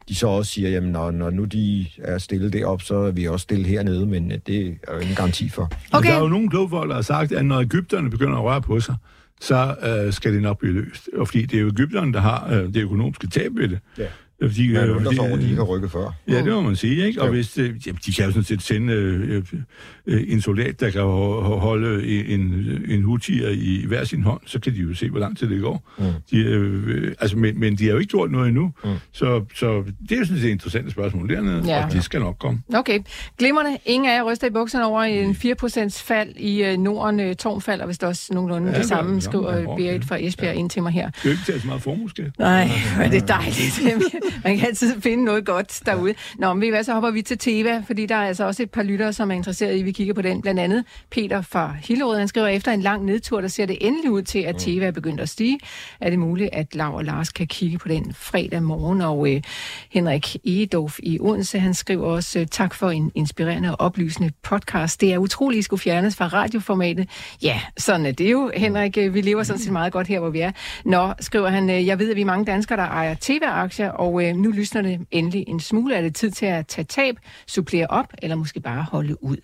de 0.09 0.15
så 0.15 0.27
også 0.27 0.53
siger, 0.53 0.71
jamen 0.71 0.93
når, 0.93 1.11
når 1.11 1.31
nu 1.31 1.45
de 1.45 1.87
er 1.99 2.19
stille 2.19 2.51
derop, 2.51 2.83
så 2.83 2.95
er 2.97 3.11
vi 3.11 3.29
også 3.29 3.43
stille 3.43 3.67
hernede, 3.67 4.07
men 4.07 4.33
øh, 4.33 4.39
det 4.47 4.79
er 4.89 4.95
jo 4.95 4.99
ingen 4.99 5.17
garanti 5.17 5.49
for. 5.49 5.63
Okay. 5.63 5.77
Okay. 5.93 6.09
Der 6.11 6.17
er 6.17 6.21
jo 6.21 6.29
nogle 6.29 6.51
kloge 6.51 6.69
folk, 6.69 6.89
der 6.89 6.95
har 6.95 7.03
sagt, 7.03 7.33
at 7.33 7.45
når 7.45 7.61
Ægypterne 7.61 8.11
begynder 8.11 8.37
at 8.39 8.45
røre 8.45 8.63
på 8.63 8.81
sig, 8.81 8.95
så 9.41 9.77
øh, 9.83 10.13
skal 10.13 10.33
det 10.33 10.43
nok 10.43 10.59
blive 10.59 10.73
løst. 10.75 11.09
Og 11.17 11.29
fordi 11.29 11.47
det 11.47 11.57
er 11.57 11.61
jo 11.61 11.69
Ægypterne, 11.69 12.13
der 12.13 12.21
har 12.21 12.49
øh, 12.53 12.75
det 12.75 12.77
økonomiske 12.77 13.27
tab 13.27 13.51
ved 13.55 13.69
det. 13.69 13.79
Ja. 13.99 14.07
Fordi, 14.43 14.73
Man 14.73 14.85
øh, 14.89 14.97
undrer 14.97 15.11
sig 15.13 15.17
fordi, 15.17 15.29
over, 15.31 15.37
de 15.37 15.43
ikke 15.45 15.57
har 15.57 15.63
rykket 15.63 15.91
før. 15.91 16.15
Ja, 16.29 16.37
det 16.39 16.47
må 16.53 16.61
man 16.61 16.77
sige, 16.77 17.07
ikke? 17.07 17.23
Og 17.23 17.29
hvis, 17.31 17.59
øh, 17.59 17.87
jamen, 17.87 17.99
de 18.07 18.13
kan 18.13 18.25
jo 18.25 18.31
sådan 18.31 18.45
set 18.45 18.63
sende 18.63 18.93
øh, 18.93 19.43
øh, 20.07 20.23
en 20.29 20.41
soldat, 20.41 20.81
der 20.81 20.91
kan 20.91 21.01
ho- 21.01 21.05
ho- 21.47 21.59
holde 21.59 22.07
en, 22.29 22.41
en 22.89 23.03
hutier 23.03 23.49
i 23.49 23.85
hver 23.89 24.05
sin 24.05 24.23
hånd, 24.23 24.41
så 24.47 24.61
kan 24.61 24.73
de 24.75 24.79
jo 24.79 24.95
se, 24.95 25.11
hvor 25.11 25.19
lang 25.21 25.39
tid 25.39 25.51
det 25.51 25.61
går. 25.61 25.91
Mm. 25.99 26.05
De, 26.31 26.37
øh, 26.39 27.15
altså, 27.21 27.37
men, 27.39 27.61
men 27.61 27.77
de 27.77 27.85
har 27.85 27.93
jo 27.93 27.99
ikke 27.99 28.11
gjort 28.11 28.31
noget 28.31 28.49
endnu, 28.49 28.73
Mm. 28.85 28.91
så, 29.13 29.45
så 29.55 29.83
det 30.09 30.13
er 30.13 30.17
jo 30.19 30.25
sådan 30.25 30.41
set 30.41 30.47
et 30.49 30.53
interessant 30.53 30.91
spørgsmål 30.93 31.29
dernede, 31.29 31.63
Ja. 31.67 31.85
og 31.87 31.93
det 31.93 32.05
skal 32.05 32.21
nok 32.21 32.37
komme. 32.39 32.61
Okay. 32.75 32.99
Glimrende. 33.39 33.77
Ingen 33.85 34.11
af 34.11 34.15
jer 34.17 34.23
ryster 34.23 34.47
i 34.47 34.51
bukserne 34.51 34.85
over 34.87 35.03
en 35.03 35.31
4% 35.93 36.03
fald 36.07 36.29
i 36.37 36.63
øh, 36.65 36.79
Norden. 36.79 37.21
Øh, 37.21 37.37
Torm 37.37 37.61
falder 37.61 37.87
vist 37.87 38.05
også 38.05 38.35
nogenlunde 38.35 38.67
Ja, 38.67 38.73
det 38.73 38.79
det 38.81 38.89
samme, 38.89 39.15
det. 39.15 39.23
skriver 39.23 39.55
Ja, 39.57 39.61
øh. 39.61 39.67
Berit 39.77 40.05
fra 40.05 40.17
Esbjerg 40.25 40.55
ind 40.55 40.71
til 40.71 40.83
mig 40.83 40.93
her. 40.93 41.11
Det 41.11 41.17
er 41.17 41.21
jo 41.25 41.31
ikke 41.31 41.43
til 41.47 41.61
så 41.61 41.67
meget 41.67 41.83
formueskat. 41.83 42.39
Nej, 42.39 42.69
men 42.99 43.11
det 43.11 43.23
er 43.23 43.27
dejligt. 43.27 43.81
Man 44.45 44.59
kan 44.59 44.69
altid 44.69 45.01
finde 45.01 45.25
noget 45.25 45.47
godt 45.47 45.81
derude. 45.87 46.15
Nå, 46.39 46.53
men 46.53 46.61
ved 46.61 46.69
I 46.69 46.71
hvad, 46.71 46.85
så 46.85 46.93
hopper 46.93 47.11
vi 47.11 47.23
til 47.23 47.39
Teva, 47.39 47.83
fordi 47.87 48.07
der 48.07 48.15
er 48.15 48.27
altså 48.27 48.45
også 48.45 48.63
et 48.63 48.71
par 48.71 48.83
lyttere, 48.83 49.13
som 49.13 49.31
er 49.31 49.35
interesseret 49.35 49.75
i, 49.75 49.79
at 49.79 49.85
vi 49.85 49.93
kigger 49.93 50.15
på 50.15 50.23
den. 50.23 50.43
Blandt 50.43 50.61
andet 50.61 50.85
Peter 51.11 51.43
fra 51.43 51.75
Hillerød, 51.83 52.19
han 52.19 52.29
skriver, 52.29 52.47
efter 52.47 52.73
en 52.73 52.81
lang 52.81 53.05
nedtur, 53.05 53.41
der 53.41 53.49
ser 53.49 53.67
det 53.67 53.79
endelig 53.81 54.11
ud 54.11 54.23
til, 54.23 54.39
at 54.39 54.57
Teva 54.59 54.87
er 54.87 54.91
begyndt 54.91 55.21
at 55.21 55.29
stige. 55.29 55.59
Er 56.01 56.11
det 56.11 56.19
muligt, 56.19 56.51
at 56.53 56.75
Laura 56.75 56.97
og 56.97 57.05
Lars 57.05 57.31
kan 57.31 57.47
kigge 57.47 57.79
på 57.79 57.89
den 57.89 58.15
fredag 58.15 58.63
morgen? 58.63 59.01
Og 59.01 59.35
øh, 59.35 59.43
Henrik 59.91 60.37
Egedorf 60.45 60.99
i 61.03 61.19
Odense, 61.21 61.59
han 61.59 61.75
skriver 61.75 62.07
også, 62.07 62.39
øh, 62.39 62.47
tak 62.47 62.75
for 62.75 62.91
en 62.91 63.13
inspirerende 63.15 63.71
og 63.71 63.81
oplysende 63.81 64.31
podcast. 64.43 65.01
Det 65.01 65.13
er 65.13 65.19
utroligt, 65.19 65.59
at 65.59 65.61
I 65.61 65.63
skulle 65.63 65.81
fjernes 65.81 66.17
fra 66.17 66.27
radioformatet. 66.27 67.09
Ja, 67.43 67.61
sådan 67.79 68.07
er 68.07 68.13
det 68.13 68.33
jo, 68.33 68.51
Henrik. 68.55 68.97
Vi 68.97 69.21
lever 69.21 69.43
sådan 69.43 69.61
set 69.61 69.73
meget 69.73 69.93
godt 69.93 70.07
her, 70.07 70.21
hvor 70.21 70.31
vi 70.31 70.41
er. 70.41 70.51
Nå, 70.85 71.13
skriver 71.21 71.49
han, 71.49 71.71
øh, 71.71 71.87
jeg 71.87 71.99
ved, 71.99 72.11
at 72.11 72.17
vi 72.17 72.21
er 72.21 72.27
mange 72.27 72.45
danskere, 72.45 72.79
der 72.79 72.87
ejer 72.87 73.15
TV-aktier, 73.21 73.91
og 73.91 74.16
øh, 74.21 74.37
nu 74.37 74.51
lysner 74.51 74.83
det 74.83 75.07
endelig 75.11 75.45
en 75.49 75.61
smule. 75.61 75.95
Er 75.95 76.01
det 76.01 76.15
tid 76.15 76.31
til 76.31 76.47
at 76.47 76.67
tage 76.67 76.85
tab, 76.85 77.17
supplere 77.47 77.87
op, 77.87 78.13
eller 78.23 78.37
måske 78.37 78.61
bare 78.61 78.83
holde 78.83 79.25
ud? 79.25 79.37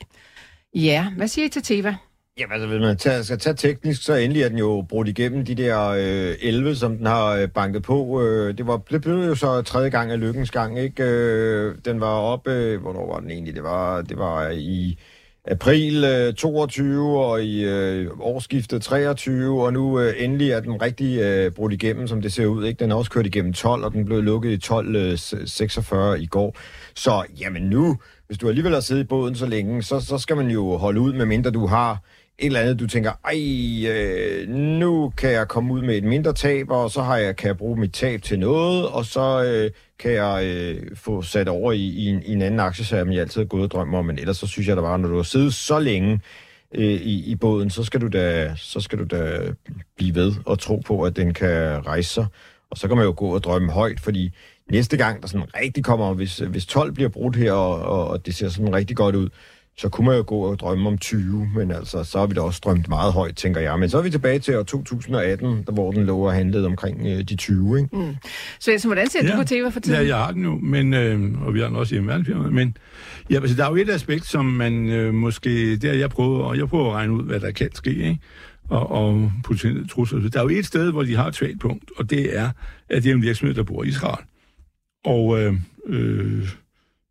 Ja, 0.74 1.06
hvad 1.16 1.28
siger 1.28 1.46
I 1.46 1.48
til 1.48 1.62
Teva? 1.62 1.96
Jamen, 2.38 2.52
altså, 2.52 2.68
hvis 2.68 2.80
man 2.80 2.96
tager, 2.96 3.22
skal 3.22 3.38
tage 3.38 3.56
teknisk, 3.56 4.02
så 4.02 4.14
endelig 4.14 4.42
er 4.42 4.48
den 4.48 4.58
jo 4.58 4.84
brudt 4.88 5.08
igennem 5.08 5.44
de 5.44 5.54
der 5.54 5.88
øh, 5.88 6.34
11, 6.40 6.76
som 6.76 6.96
den 6.96 7.06
har 7.06 7.26
øh, 7.26 7.48
banket 7.48 7.82
på. 7.82 8.22
Øh, 8.22 8.58
det 8.58 8.66
var 8.66 8.76
det 8.76 9.02
blev 9.02 9.14
jo 9.14 9.34
så 9.34 9.62
tredje 9.62 9.90
gang 9.90 10.10
af 10.10 10.20
lykkens 10.20 10.50
gang, 10.50 10.78
ikke? 10.78 11.02
Øh, 11.02 11.74
den 11.84 12.00
var 12.00 12.06
oppe, 12.06 12.50
øh, 12.52 12.80
hvornår 12.80 13.12
var 13.12 13.20
den 13.20 13.30
egentlig? 13.30 13.54
Det 13.54 13.62
var, 13.62 14.02
det 14.02 14.18
var 14.18 14.48
i 14.50 14.98
april 15.44 16.04
øh, 16.04 16.34
22 16.34 17.24
og 17.24 17.42
i 17.42 17.64
øh, 17.64 18.10
årsskiftet 18.20 18.82
23, 18.82 19.62
og 19.62 19.72
nu 19.72 20.00
øh, 20.00 20.14
endelig 20.18 20.50
er 20.50 20.60
den 20.60 20.82
rigtig 20.82 21.18
øh, 21.20 21.50
brudt 21.50 21.72
igennem, 21.72 22.06
som 22.06 22.22
det 22.22 22.32
ser 22.32 22.46
ud. 22.46 22.64
Ikke? 22.64 22.84
Den 22.84 22.90
er 22.90 22.96
også 22.96 23.10
kørt 23.10 23.26
igennem 23.26 23.52
12, 23.52 23.84
og 23.84 23.92
den 23.92 24.04
blev 24.04 24.22
lukket 24.22 24.50
i 24.50 24.58
12 24.58 24.96
øh, 24.96 25.18
46 25.18 26.22
i 26.22 26.26
går. 26.26 26.56
Så 26.94 27.24
jamen 27.40 27.62
nu, 27.62 27.98
hvis 28.26 28.38
du 28.38 28.48
alligevel 28.48 28.72
har 28.72 28.80
siddet 28.80 29.02
i 29.02 29.06
båden 29.06 29.34
så 29.34 29.46
længe, 29.46 29.82
så, 29.82 30.00
så 30.00 30.18
skal 30.18 30.36
man 30.36 30.50
jo 30.50 30.76
holde 30.76 31.00
ud, 31.00 31.12
medmindre 31.12 31.50
du 31.50 31.66
har 31.66 32.02
eller 32.46 32.60
andet, 32.60 32.80
du 32.80 32.86
tænker, 32.86 33.12
ej, 33.24 33.38
øh, 33.88 34.48
nu 34.48 35.12
kan 35.16 35.30
jeg 35.30 35.48
komme 35.48 35.74
ud 35.74 35.82
med 35.82 35.96
et 35.96 36.04
mindre 36.04 36.32
tab, 36.32 36.70
og 36.70 36.90
så 36.90 37.02
har 37.02 37.16
jeg, 37.16 37.36
kan 37.36 37.46
jeg 37.46 37.56
bruge 37.56 37.80
mit 37.80 37.92
tab 37.92 38.22
til 38.22 38.38
noget, 38.38 38.88
og 38.88 39.04
så 39.04 39.44
øh, 39.44 39.70
kan 39.98 40.12
jeg 40.12 40.44
øh, 40.46 40.96
få 40.96 41.22
sat 41.22 41.48
over 41.48 41.72
i, 41.72 41.80
i, 41.80 42.08
en, 42.08 42.22
i 42.22 42.32
en 42.32 42.42
anden 42.42 42.60
aktie, 42.60 42.84
som 42.84 43.12
jeg 43.12 43.20
altid 43.20 43.40
har 43.40 43.46
gået 43.46 43.62
og 43.62 43.70
drømmer 43.70 43.98
om, 43.98 44.04
men 44.04 44.18
ellers 44.18 44.36
så 44.36 44.46
synes 44.46 44.68
jeg 44.68 44.76
da 44.76 44.82
bare, 44.82 44.98
når 44.98 45.08
du 45.08 45.16
har 45.16 45.22
siddet 45.22 45.54
så 45.54 45.78
længe 45.78 46.20
øh, 46.74 46.84
i, 46.84 47.30
i 47.30 47.34
båden, 47.34 47.70
så 47.70 47.84
skal, 47.84 48.00
du 48.00 48.08
da, 48.08 48.54
så 48.56 48.80
skal 48.80 48.98
du 48.98 49.04
da 49.04 49.40
blive 49.96 50.14
ved 50.14 50.32
og 50.44 50.58
tro 50.58 50.76
på, 50.76 51.02
at 51.02 51.16
den 51.16 51.34
kan 51.34 51.86
rejse 51.86 52.08
sig. 52.08 52.26
Og 52.70 52.78
så 52.78 52.88
kan 52.88 52.96
man 52.96 53.06
jo 53.06 53.14
gå 53.16 53.34
og 53.34 53.42
drømme 53.42 53.72
højt, 53.72 54.00
fordi 54.00 54.32
næste 54.70 54.96
gang, 54.96 55.22
der 55.22 55.28
sådan 55.28 55.46
rigtig 55.60 55.84
kommer, 55.84 56.14
hvis, 56.14 56.38
hvis 56.38 56.66
12 56.66 56.92
bliver 56.92 57.08
brudt 57.08 57.36
her, 57.36 57.52
og, 57.52 58.08
og 58.08 58.26
det 58.26 58.34
ser 58.34 58.48
sådan 58.48 58.74
rigtig 58.74 58.96
godt 58.96 59.14
ud, 59.14 59.28
så 59.76 59.88
kunne 59.88 60.06
man 60.06 60.16
jo 60.16 60.24
gå 60.26 60.36
og 60.36 60.58
drømme 60.58 60.88
om 60.88 60.98
20, 60.98 61.50
men 61.56 61.70
altså, 61.70 62.04
så 62.04 62.18
har 62.18 62.26
vi 62.26 62.34
da 62.34 62.40
også 62.40 62.60
drømt 62.64 62.88
meget 62.88 63.12
højt, 63.12 63.36
tænker 63.36 63.60
jeg. 63.60 63.78
Men 63.78 63.88
så 63.88 63.98
er 63.98 64.02
vi 64.02 64.10
tilbage 64.10 64.38
til 64.38 64.58
år 64.58 64.62
2018, 64.62 65.64
der, 65.66 65.72
hvor 65.72 65.92
den 65.92 66.06
lå 66.06 66.18
og 66.18 66.32
handlede 66.32 66.66
omkring 66.66 67.06
øh, 67.06 67.22
de 67.22 67.36
20, 67.36 67.78
ikke? 67.78 67.96
Mm. 67.96 68.14
Så, 68.60 68.82
hvordan 68.84 69.10
ser 69.10 69.24
ja. 69.24 69.32
du 69.32 69.36
på 69.36 69.44
TV 69.44 69.70
for 69.70 69.80
tiden? 69.80 70.00
Ja, 70.00 70.06
jeg 70.06 70.16
har 70.16 70.32
den 70.32 70.44
jo, 70.44 70.58
men, 70.62 70.94
øh, 70.94 71.42
og 71.46 71.54
vi 71.54 71.60
har 71.60 71.66
den 71.66 71.76
også 71.76 71.94
i 71.94 71.98
verdensfirmaet, 71.98 72.52
men 72.52 72.76
ja, 73.30 73.36
altså, 73.36 73.56
der 73.56 73.64
er 73.64 73.70
jo 73.70 73.76
et 73.76 73.90
aspekt, 73.90 74.26
som 74.26 74.44
man 74.44 74.88
øh, 74.88 75.14
måske, 75.14 75.76
der 75.76 75.92
jeg 75.92 76.10
prøver, 76.10 76.44
og 76.44 76.58
jeg 76.58 76.68
prøver 76.68 76.86
at 76.86 76.94
regne 76.94 77.12
ud, 77.12 77.22
hvad 77.22 77.40
der 77.40 77.50
kan 77.50 77.74
ske, 77.74 77.90
ikke? 77.90 78.18
og, 78.68 78.90
og 78.90 79.32
potentielle 79.44 79.88
trusler. 79.88 80.28
Der 80.28 80.38
er 80.38 80.42
jo 80.42 80.48
et 80.48 80.66
sted, 80.66 80.90
hvor 80.90 81.02
de 81.02 81.16
har 81.16 81.26
et 81.26 81.34
svagt 81.34 81.60
punkt, 81.60 81.90
og 81.96 82.10
det 82.10 82.38
er, 82.38 82.50
at 82.88 83.02
det 83.02 83.10
er 83.10 83.14
en 83.14 83.22
virksomhed, 83.22 83.54
der 83.54 83.62
bor 83.62 83.84
i 83.84 83.88
Israel. 83.88 84.24
Og 85.04 85.42
øh, 85.42 85.54
øh, 85.86 86.48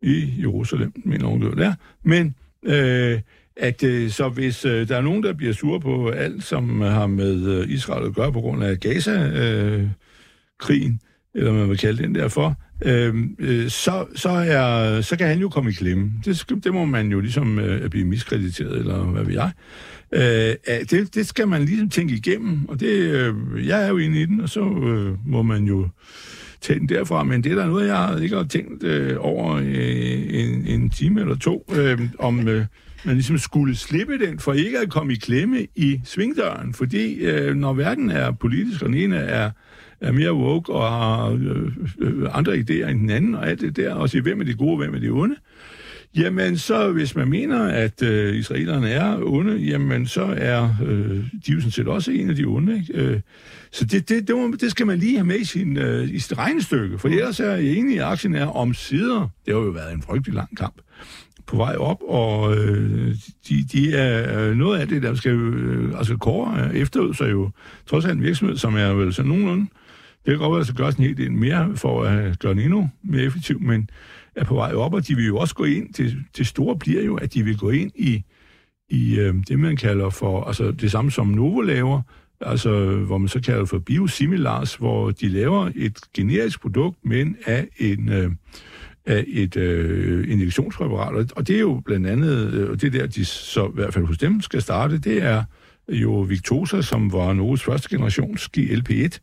i 0.02 0.34
Jerusalem, 0.40 0.94
hun 1.24 1.42
det 1.42 1.58
der. 1.58 1.74
Men 2.04 2.36
øh, 2.66 3.20
at 3.56 3.84
øh, 3.84 4.10
så 4.10 4.30
hvis 4.30 4.66
øh, 4.66 4.88
der 4.88 4.98
er 4.98 5.02
nogen, 5.02 5.24
der 5.24 5.34
bliver 5.34 5.54
sure 5.54 5.80
på 5.80 6.10
alt, 6.10 6.44
som 6.44 6.82
har 6.82 7.08
med 7.08 7.48
øh, 7.48 7.70
Israel 7.70 8.06
at 8.08 8.16
gøre 8.16 8.34
på 8.34 8.42
grund 8.42 8.64
af 8.64 8.80
Gaza-krigen, 8.80 9.90
øh, 10.94 10.98
eller 11.36 11.52
hvad 11.52 11.62
man 11.62 11.70
vil 11.70 11.78
kalde 11.78 12.04
den 12.04 12.16
derfor, 12.16 12.56
øh, 12.86 13.16
øh, 13.40 13.70
så, 13.70 14.06
så, 14.16 14.30
er, 14.30 15.02
så 15.02 15.18
kan 15.18 15.28
han 15.28 15.40
jo 15.40 15.50
komme 15.50 15.70
i 15.70 15.74
klemme. 15.74 16.12
Det, 16.26 16.46
det 16.64 16.74
må 16.74 16.86
man 16.86 17.12
jo 17.12 17.20
ligesom 17.20 17.60
øh, 17.60 17.90
blive 17.90 18.06
miskrediteret, 18.06 18.78
eller 18.78 19.04
hvad 19.04 19.24
ved 19.24 19.34
jeg. 19.34 19.52
Øh, 20.14 20.56
det, 20.90 21.16
det 21.16 21.28
skal 21.28 21.48
man 21.48 21.66
ligesom 21.66 21.90
tænke 21.90 22.14
igennem, 22.14 22.70
og 22.70 22.80
det, 22.80 22.88
øh, 22.88 23.34
jeg 23.68 23.84
er 23.84 23.88
jo 23.88 23.98
inde 23.98 24.22
i 24.22 24.26
den, 24.26 24.42
og 24.42 24.50
så 24.50 24.60
øh, 24.60 25.28
må 25.28 25.42
man 25.42 25.64
jo 25.64 25.88
tage 26.62 26.80
den 26.80 26.90
derfra, 26.90 27.24
men 27.24 27.44
det 27.44 27.52
er 27.52 27.56
der 27.56 27.66
noget, 27.66 27.88
jeg 27.88 28.20
ikke 28.24 28.36
har 28.36 28.44
tænkt 28.44 28.84
øh, 28.84 29.16
over 29.20 29.56
øh, 29.56 29.66
en, 30.30 30.68
en 30.68 30.90
time 30.90 31.22
eller 31.22 31.36
to, 31.36 31.74
øh, 31.76 32.00
om 32.20 32.48
øh, 32.48 32.66
man 33.04 33.16
ligesom 33.16 33.38
skulle 33.38 33.76
slippe 33.76 34.20
den, 34.26 34.40
for 34.40 34.54
ikke 34.54 34.80
at 34.80 34.90
komme 34.90 35.14
i 35.14 35.16
klemme 35.16 35.68
i 35.76 36.02
svingdøren, 36.06 36.74
fordi 36.74 37.14
øh, 37.14 37.56
når 37.56 37.74
verden 37.74 38.10
er 38.10 38.32
politisk, 38.32 38.82
og 38.82 38.90
den 38.90 38.98
ene 38.98 39.18
er, 39.18 39.52
er 40.02 40.12
mere 40.12 40.34
woke 40.34 40.74
og 40.74 40.90
har 40.90 41.30
øh, 41.30 41.72
øh, 42.00 42.38
andre 42.38 42.54
idéer 42.54 42.88
end 42.88 43.00
den 43.00 43.10
anden, 43.10 43.36
og 43.36 43.50
alt 43.50 43.62
det 43.62 43.76
der, 43.76 43.94
og 43.94 44.10
sige, 44.10 44.22
hvem 44.22 44.42
er 44.42 44.46
de 44.46 44.54
gode, 44.54 44.78
hvem 44.78 44.96
er 44.96 45.00
de 45.00 45.10
onde, 45.10 45.36
Jamen, 46.16 46.58
så 46.58 46.92
hvis 46.92 47.16
man 47.16 47.30
mener, 47.30 47.64
at 47.64 48.04
øh, 48.04 48.36
israelerne 48.36 48.90
er 48.90 49.18
onde, 49.24 49.58
jamen, 49.58 50.08
så 50.08 50.36
er 50.38 50.76
øh, 50.86 51.18
de 51.46 51.52
jo 51.52 51.60
sådan 51.60 51.72
set 51.72 51.88
også 51.88 52.12
en 52.12 52.30
af 52.30 52.36
de 52.36 52.46
onde. 52.46 52.76
Ikke? 52.76 52.94
Øh, 52.94 53.20
så 53.72 53.86
det, 53.86 54.10
det, 54.10 54.28
det, 54.28 54.36
må, 54.36 54.56
det 54.60 54.72
skal 54.72 54.88
man 54.88 54.98
lige 54.98 55.18
have 55.18 55.26
med 55.26 55.40
i, 55.40 55.46
sin, 55.46 55.78
øh, 55.78 56.10
i 56.10 56.20
sit 56.20 56.38
regnestykke, 56.38 57.00
for 57.00 57.08
ellers 57.08 57.40
er 57.40 57.52
jeg 57.52 57.64
enig 57.64 57.96
i, 57.96 57.98
at 57.98 58.04
aktien 58.04 58.36
er 58.36 58.46
om 58.46 58.74
sider. 58.74 59.30
Det 59.46 59.54
har 59.54 59.62
jo 59.62 59.70
været 59.70 59.94
en 59.94 60.02
frygtelig 60.02 60.36
lang 60.36 60.58
kamp 60.58 60.76
på 61.46 61.56
vej 61.56 61.76
op, 61.76 62.02
og 62.08 62.58
øh, 62.58 63.16
de, 63.50 63.66
de 63.72 63.96
er 63.96 64.42
øh, 64.50 64.56
noget 64.56 64.80
af 64.80 64.88
det, 64.88 65.04
der 65.04 65.16
skal 65.16 65.32
øh, 65.32 65.98
altså 65.98 66.18
Kåre 66.18 66.76
efterud 66.76 67.14
sig 67.14 67.32
jo 67.32 67.50
trods 67.86 68.06
alt 68.06 68.14
en 68.14 68.24
virksomhed, 68.24 68.58
som 68.58 68.76
er 68.76 68.94
vel 68.94 69.14
sådan 69.14 69.30
nogenlunde 69.30 69.68
det 70.26 70.32
kan 70.32 70.38
godt 70.38 70.52
være, 70.52 70.60
at 70.60 70.68
der 70.68 70.74
skal 70.74 70.84
gøres 70.84 70.96
en 70.96 71.04
hel 71.04 71.18
del 71.18 71.32
mere 71.32 71.72
for 71.76 72.04
at 72.04 72.40
gøre 72.40 72.54
den 72.54 72.62
endnu 72.62 72.90
mere 73.04 73.24
effektiv, 73.24 73.62
men 73.62 73.90
er 74.36 74.44
på 74.44 74.56
vej 74.56 74.74
op, 74.74 74.94
og 74.94 75.08
de 75.08 75.16
vil 75.16 75.26
jo 75.26 75.38
også 75.38 75.56
gå 75.56 75.64
ind, 75.64 75.94
til, 75.94 76.18
til 76.34 76.46
store 76.46 76.76
bliver 76.80 77.04
jo, 77.04 77.16
at 77.16 77.34
de 77.34 77.44
vil 77.44 77.58
gå 77.58 77.70
ind 77.70 77.92
i, 77.96 78.24
i 78.90 79.20
øh, 79.20 79.36
det, 79.48 79.60
man 79.60 79.76
kalder 79.76 80.10
for, 80.10 80.44
altså 80.44 80.72
det 80.72 80.92
samme 80.92 81.12
som 81.12 81.28
Novo 81.28 81.62
laver, 81.62 82.02
altså 82.42 82.96
hvor 82.96 83.18
man 83.18 83.28
så 83.28 83.42
kalder 83.42 83.66
for 83.66 83.80
biosimilars, 83.80 84.76
hvor 84.76 85.12
de 85.12 85.28
laver 85.28 85.72
et 85.76 86.00
generisk 86.14 86.62
produkt, 86.62 86.98
men 87.04 87.38
af 87.46 87.68
en... 87.78 88.10
Øh, 88.10 88.32
af 89.06 89.26
et 89.28 89.58
øh, 89.58 90.32
injektionspræparat, 90.32 91.32
og 91.32 91.48
det 91.48 91.56
er 91.56 91.60
jo 91.60 91.82
blandt 91.86 92.08
andet, 92.08 92.54
øh, 92.54 92.70
og 92.70 92.82
det 92.82 92.94
der, 92.94 93.08
de 93.08 93.26
så 93.26 93.68
i 93.68 93.72
hvert 93.74 93.94
fald 93.94 94.06
hos 94.06 94.18
dem 94.18 94.42
skal 94.42 94.62
starte, 94.62 94.98
det 94.98 95.24
er 95.24 95.44
jo 95.90 96.12
Victosa, 96.12 96.82
som 96.82 97.14
var 97.14 97.34
Novos 97.34 97.64
første 97.64 97.90
generations 97.90 98.50
GLP-1. 98.58 99.18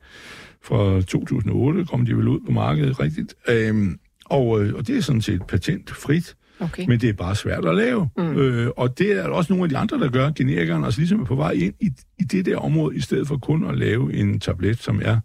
Fra 0.62 1.00
2008 1.00 1.84
kom 1.84 2.06
de 2.06 2.16
vel 2.16 2.28
ud 2.28 2.40
på 2.46 2.52
markedet 2.52 3.00
rigtigt. 3.00 3.34
Øhm, 3.48 3.98
og, 4.30 4.62
øh, 4.62 4.74
og 4.74 4.86
det 4.86 4.96
er 4.96 5.00
sådan 5.00 5.22
set 5.22 5.42
patentfrit. 5.42 6.34
Okay. 6.60 6.84
Men 6.88 7.00
det 7.00 7.08
er 7.08 7.12
bare 7.12 7.36
svært 7.36 7.64
at 7.64 7.74
lave. 7.74 8.08
Mm. 8.16 8.36
Øh, 8.36 8.70
og 8.76 8.98
det 8.98 9.12
er 9.12 9.28
også 9.28 9.52
nogle 9.52 9.64
af 9.64 9.68
de 9.68 9.76
andre, 9.76 9.98
der 9.98 10.10
gør 10.10 10.30
generikeren, 10.30 10.84
altså 10.84 11.00
ligesom 11.00 11.20
er 11.20 11.24
på 11.24 11.34
vej 11.34 11.50
ind 11.50 11.74
i, 11.80 11.90
i 12.18 12.24
det 12.24 12.46
der 12.46 12.56
område, 12.56 12.96
i 12.96 13.00
stedet 13.00 13.28
for 13.28 13.36
kun 13.36 13.68
at 13.68 13.78
lave 13.78 14.14
en 14.14 14.40
tablet, 14.40 14.78
som 14.78 15.00
er 15.04 15.20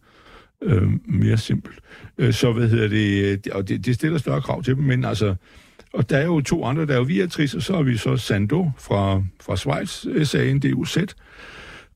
øh, 0.61 0.89
mere 1.05 1.37
simpelt. 1.37 1.79
Øh, 2.17 2.33
så 2.33 2.51
hvad 2.51 2.69
hedder 2.69 2.87
det, 2.87 3.47
og 3.47 3.67
det, 3.67 3.85
det 3.85 3.95
stiller 3.95 4.17
større 4.17 4.41
krav 4.41 4.63
til 4.63 4.75
dem, 4.75 4.83
men 4.83 5.05
altså, 5.05 5.35
og 5.93 6.09
der 6.09 6.17
er 6.17 6.25
jo 6.25 6.41
to 6.41 6.65
andre, 6.65 6.85
der 6.85 6.93
er 6.93 6.97
jo 6.97 7.03
Viatris, 7.03 7.55
og 7.55 7.61
så 7.61 7.75
har 7.75 7.83
vi 7.83 7.97
så 7.97 8.17
Sando 8.17 8.71
fra, 8.79 9.23
fra 9.41 9.57
Schweiz, 9.57 10.05
SAN, 10.27 10.59
DUZ, 10.59 10.97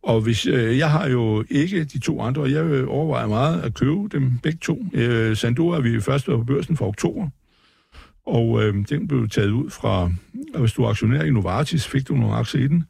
og 0.04 0.22
hvis, 0.22 0.45
øh, 0.45 0.78
jeg 0.78 0.91
har 0.91 1.08
jo 1.08 1.43
ikke 1.50 1.84
de 1.84 2.00
to 2.00 2.22
andre, 2.22 2.41
og 2.41 2.52
jeg 2.52 2.66
øh, 2.66 2.86
overvejer 2.89 3.28
meget 3.28 3.62
at 3.62 3.74
købe 3.74 4.08
dem 4.12 4.32
begge 4.43 4.60
to. 4.62 4.86
Øh, 4.93 5.38
Sandora 5.38 5.78
er 5.78 5.82
vi 5.82 6.02
først 6.02 6.26
på 6.26 6.43
børsen 6.43 6.78
for 6.78 6.88
oktober, 6.88 7.30
og 8.26 8.64
øh, 8.64 8.76
den 8.89 9.08
blev 9.08 9.30
taget 9.30 9.52
ud 9.52 9.70
fra, 9.70 10.12
hvis 10.60 10.74
du 10.74 10.84
er 10.84 10.89
aktionær 10.89 11.22
i 11.22 11.30
Novartis, 11.30 11.88
fik 11.88 12.08
du 12.08 12.16
nogle 12.16 12.36
aktier 12.36 12.62
i 12.62 12.68
den 12.68 12.84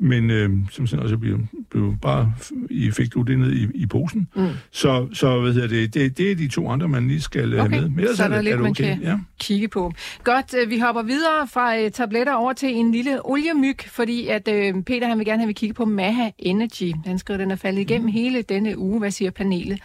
men 0.00 0.30
øh, 0.30 0.50
som 0.70 0.86
sådan 0.86 1.02
også 1.02 1.16
blev, 1.16 1.38
blev 1.70 1.96
bare 2.02 2.32
i 2.70 2.90
fik 2.90 3.14
du 3.14 3.22
det 3.22 3.38
ned 3.38 3.52
i, 3.52 3.66
i 3.74 3.86
posen. 3.86 4.28
Mm. 4.36 4.48
Så, 4.70 5.08
så 5.12 5.40
hvad 5.40 5.52
hedder 5.52 5.68
det, 5.68 5.94
det, 5.94 6.18
det 6.18 6.30
er 6.30 6.36
de 6.36 6.48
to 6.48 6.70
andre, 6.70 6.88
man 6.88 7.08
lige 7.08 7.20
skal 7.20 7.54
øh, 7.54 7.64
okay. 7.64 7.76
have 7.76 7.88
med. 7.88 8.04
Men 8.06 8.16
så 8.16 8.24
er 8.24 8.28
der 8.28 8.36
er 8.36 8.42
lidt, 8.42 8.58
det 8.58 8.60
okay. 8.70 8.88
man 8.88 8.98
kan 8.98 9.02
ja. 9.02 9.18
kigge 9.40 9.68
på. 9.68 9.92
Godt, 10.24 10.54
øh, 10.62 10.70
vi 10.70 10.78
hopper 10.78 11.02
videre 11.02 11.46
fra 11.46 11.84
uh, 11.84 11.90
tabletter 11.90 12.32
over 12.32 12.52
til 12.52 12.76
en 12.76 12.92
lille 12.92 13.26
oliemyg, 13.26 13.78
fordi 13.86 14.26
at 14.26 14.48
uh, 14.48 14.82
Peter 14.82 15.06
han 15.06 15.18
vil 15.18 15.26
gerne 15.26 15.38
have, 15.38 15.44
at 15.44 15.48
vi 15.48 15.52
kigger 15.52 15.74
på 15.74 15.84
Maha 15.84 16.30
Energy. 16.38 16.92
Han 17.06 17.18
skriver, 17.18 17.38
at 17.38 17.42
den 17.42 17.50
er 17.50 17.56
faldet 17.56 17.80
igennem 17.80 18.06
mm. 18.06 18.12
hele 18.12 18.42
denne 18.42 18.78
uge. 18.78 18.98
Hvad 18.98 19.10
siger 19.10 19.30
panelet? 19.30 19.78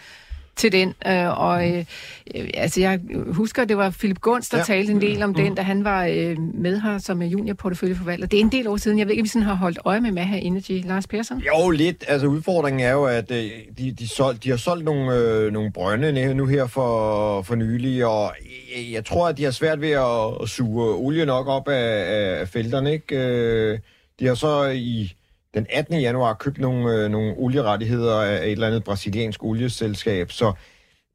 Til 0.56 0.72
den. 0.72 0.94
Øh, 1.06 1.40
og 1.40 1.70
øh, 1.70 1.84
altså, 2.54 2.80
jeg 2.80 3.00
husker, 3.26 3.64
det 3.64 3.76
var 3.76 3.90
Philip 3.90 4.20
Gunst, 4.20 4.52
der 4.52 4.58
ja. 4.58 4.64
talte 4.64 4.92
en 4.92 5.00
del 5.00 5.22
om 5.22 5.28
mm. 5.28 5.34
den, 5.34 5.54
da 5.54 5.62
han 5.62 5.84
var 5.84 6.04
øh, 6.04 6.38
med 6.54 6.80
her 6.80 6.98
som 6.98 7.22
juniorporteføljeforvalter. 7.22 8.26
Det 8.26 8.36
er 8.36 8.40
en 8.40 8.52
del 8.52 8.66
år 8.68 8.76
siden. 8.76 8.98
Jeg 8.98 9.06
ved 9.06 9.12
ikke, 9.12 9.20
om 9.20 9.24
vi 9.24 9.28
sådan 9.28 9.46
har 9.46 9.54
holdt 9.54 9.78
øje 9.84 10.00
med 10.00 10.12
Maha 10.12 10.38
Energy. 10.38 10.86
Lars 10.86 11.06
Persson? 11.06 11.38
Jo, 11.38 11.70
lidt. 11.70 12.04
Altså, 12.08 12.26
udfordringen 12.26 12.80
er 12.80 12.92
jo, 12.92 13.04
at 13.04 13.30
øh, 13.30 13.50
de, 13.78 13.92
de, 13.92 14.08
solgt, 14.08 14.44
de 14.44 14.50
har 14.50 14.56
solgt 14.56 14.84
nogle, 14.84 15.16
øh, 15.16 15.52
nogle 15.52 15.72
brønde 15.72 16.34
nu 16.34 16.46
her 16.46 16.66
for, 16.66 17.42
for 17.42 17.54
nylig, 17.54 18.06
og 18.06 18.32
jeg, 18.76 18.92
jeg 18.92 19.04
tror, 19.04 19.28
at 19.28 19.38
de 19.38 19.44
har 19.44 19.50
svært 19.50 19.80
ved 19.80 19.90
at, 19.90 20.42
at 20.42 20.48
suge 20.48 20.94
olie 20.94 21.26
nok 21.26 21.48
op 21.48 21.68
af, 21.68 22.40
af 22.40 22.48
felterne, 22.48 22.92
ikke? 22.92 23.16
Øh, 23.16 23.78
de 24.20 24.26
har 24.26 24.34
så 24.34 24.64
i 24.66 25.14
den 25.54 25.66
18. 25.70 26.00
januar 26.00 26.34
købt 26.34 26.58
nogle, 26.58 26.94
øh, 26.94 27.10
nogle 27.10 27.34
olierettigheder 27.36 28.20
af 28.20 28.44
et 28.44 28.52
eller 28.52 28.66
andet 28.66 28.84
brasiliansk 28.84 29.44
olieselskab, 29.44 30.32
så 30.32 30.52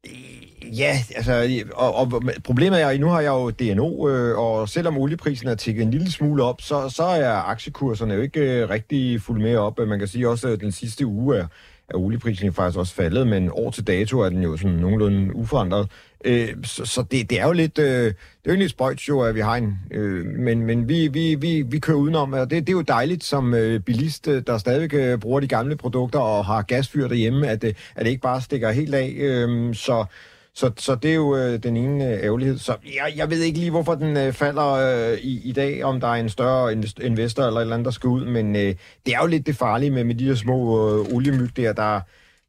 øh, 0.06 0.78
ja, 0.78 0.96
altså, 1.16 1.64
og, 1.74 1.94
og 1.94 2.22
problemet 2.44 2.82
er, 2.82 2.88
at 2.88 3.00
nu 3.00 3.08
har 3.08 3.20
jeg 3.20 3.30
jo 3.30 3.50
DNO, 3.50 4.08
øh, 4.08 4.38
og 4.38 4.68
selvom 4.68 4.98
olieprisen 4.98 5.48
er 5.48 5.54
tikket 5.54 5.82
en 5.82 5.90
lille 5.90 6.10
smule 6.10 6.42
op, 6.42 6.60
så, 6.60 6.88
så 6.88 7.02
er 7.02 7.32
aktiekurserne 7.32 8.14
jo 8.14 8.20
ikke 8.20 8.40
øh, 8.40 8.70
rigtig 8.70 9.22
fuldt 9.22 9.42
med 9.42 9.56
op. 9.56 9.78
Man 9.78 9.98
kan 9.98 10.08
sige 10.08 10.28
også, 10.28 10.48
at 10.48 10.60
den 10.60 10.72
sidste 10.72 11.06
uge 11.06 11.36
er, 11.36 11.46
er 11.90 11.98
olieprisen 11.98 12.52
faktisk 12.52 12.78
også 12.78 12.94
faldet, 12.94 13.26
men 13.26 13.50
år 13.52 13.70
til 13.70 13.86
dato 13.86 14.20
er 14.20 14.28
den 14.28 14.42
jo 14.42 14.56
sådan 14.56 14.76
nogenlunde 14.76 15.36
uforandret. 15.36 15.88
Øh, 16.24 16.48
så 16.64 16.84
så 16.84 17.02
det, 17.02 17.30
det 17.30 17.40
er 17.40 17.46
jo 17.46 17.52
lidt, 17.52 17.78
øh, 17.78 18.04
det 18.04 18.14
er 18.44 18.52
jo 18.52 18.58
lidt 18.58 18.70
spøjt 18.70 19.08
jo, 19.08 19.20
at 19.20 19.34
vi 19.34 19.40
har 19.40 19.56
en, 19.56 19.78
øh, 19.90 20.26
men, 20.26 20.62
men 20.62 20.88
vi, 20.88 21.08
vi, 21.08 21.34
vi, 21.34 21.62
vi 21.62 21.78
kører 21.78 21.96
udenom, 21.96 22.32
og 22.32 22.50
det, 22.50 22.66
det 22.66 22.68
er 22.68 22.76
jo 22.76 22.80
dejligt 22.80 23.24
som 23.24 23.54
øh, 23.54 23.80
bilist, 23.80 24.28
øh, 24.28 24.42
der 24.46 24.58
stadig 24.58 24.94
øh, 24.94 25.18
bruger 25.18 25.40
de 25.40 25.48
gamle 25.48 25.76
produkter 25.76 26.18
og 26.18 26.44
har 26.44 26.62
gasfyr 26.62 27.08
derhjemme, 27.08 27.48
at, 27.48 27.64
øh, 27.64 27.74
at 27.96 28.04
det 28.04 28.10
ikke 28.10 28.22
bare 28.22 28.40
stikker 28.40 28.70
helt 28.70 28.94
af. 28.94 29.14
Øh, 29.18 29.74
så 29.74 30.04
så, 30.60 30.70
så 30.76 30.94
det 30.94 31.10
er 31.10 31.14
jo 31.14 31.36
øh, 31.36 31.62
den 31.62 31.76
ene 31.76 32.04
øh, 32.04 32.24
ærgerlighed. 32.24 32.58
Så 32.58 32.76
jeg, 32.84 33.12
jeg 33.16 33.30
ved 33.30 33.42
ikke 33.42 33.58
lige, 33.58 33.70
hvorfor 33.70 33.94
den 33.94 34.16
øh, 34.16 34.32
falder 34.32 34.72
øh, 34.72 35.18
i, 35.18 35.40
i 35.48 35.52
dag, 35.52 35.84
om 35.84 36.00
der 36.00 36.08
er 36.08 36.14
en 36.14 36.28
større 36.28 36.72
investor 37.00 37.42
eller 37.42 37.60
et 37.60 37.64
eller 37.64 37.74
andet, 37.74 37.84
der 37.84 37.90
skal 37.90 38.08
ud, 38.08 38.24
men 38.24 38.56
øh, 38.56 38.74
det 39.06 39.14
er 39.14 39.18
jo 39.22 39.26
lidt 39.26 39.46
det 39.46 39.56
farlige 39.56 39.90
med, 39.90 40.04
med 40.04 40.14
de 40.14 40.24
her 40.24 40.34
små 40.34 40.56
øh, 40.78 41.14
oliemyg 41.14 41.56
der, 41.56 41.72
der 41.72 42.00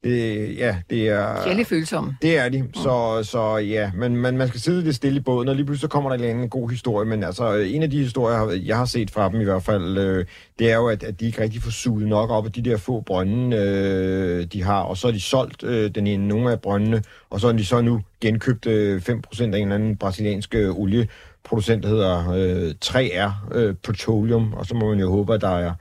det, 0.03 0.57
ja, 0.57 0.77
det 0.89 1.09
er... 1.09 1.43
De 1.43 1.53
lidt 1.53 1.67
følsomme. 1.67 2.17
Det 2.21 2.37
er 2.37 2.49
de, 2.49 2.69
så, 2.73 3.19
så 3.23 3.57
ja, 3.57 3.91
men 3.95 4.15
man, 4.15 4.37
man 4.37 4.47
skal 4.47 4.59
sidde 4.59 4.83
lidt 4.83 4.95
stille 4.95 5.17
i 5.17 5.23
båden, 5.23 5.47
og 5.49 5.55
lige 5.55 5.65
pludselig 5.65 5.81
så 5.81 5.87
kommer 5.87 6.09
der 6.09 6.15
en 6.15 6.21
eller 6.21 6.33
anden 6.33 6.49
god 6.49 6.69
historie, 6.69 7.09
men 7.09 7.23
altså 7.23 7.53
en 7.53 7.83
af 7.83 7.89
de 7.89 7.97
historier, 7.97 8.61
jeg 8.65 8.77
har 8.77 8.85
set 8.85 9.11
fra 9.11 9.29
dem 9.29 9.41
i 9.41 9.43
hvert 9.43 9.63
fald, 9.63 9.97
øh, 9.97 10.25
det 10.59 10.71
er 10.71 10.75
jo, 10.75 10.87
at, 10.87 11.03
at 11.03 11.19
de 11.19 11.25
ikke 11.25 11.41
rigtig 11.41 11.61
får 11.61 11.71
suget 11.71 12.07
nok 12.07 12.29
op 12.29 12.45
af 12.45 12.51
de 12.51 12.61
der 12.61 12.77
få 12.77 13.01
brønde, 13.01 13.57
øh, 13.57 14.45
de 14.53 14.63
har, 14.63 14.81
og 14.81 14.97
så 14.97 15.07
har 15.07 15.11
de 15.11 15.21
solgt 15.21 15.63
øh, 15.63 15.95
den 15.95 16.07
ene 16.07 16.27
nogle 16.27 16.51
af 16.51 16.61
brøndene, 16.61 17.03
og 17.29 17.39
så 17.39 17.47
har 17.47 17.53
de 17.53 17.65
så 17.65 17.81
nu 17.81 18.01
genkøbt 18.21 18.65
øh, 18.65 19.01
5% 19.09 19.41
af 19.41 19.47
en 19.47 19.53
eller 19.53 19.75
anden 19.75 19.97
brasiliansk 19.97 20.55
øh, 20.55 20.75
olieproducent, 20.75 21.83
der 21.83 21.89
hedder 21.89 22.31
øh, 22.31 22.73
3R 22.85 23.57
øh, 23.57 23.75
Petroleum, 23.83 24.53
og 24.53 24.65
så 24.65 24.75
må 24.75 24.89
man 24.89 24.99
jo 24.99 25.11
håbe, 25.11 25.33
at 25.33 25.41
der 25.41 25.57
er 25.57 25.73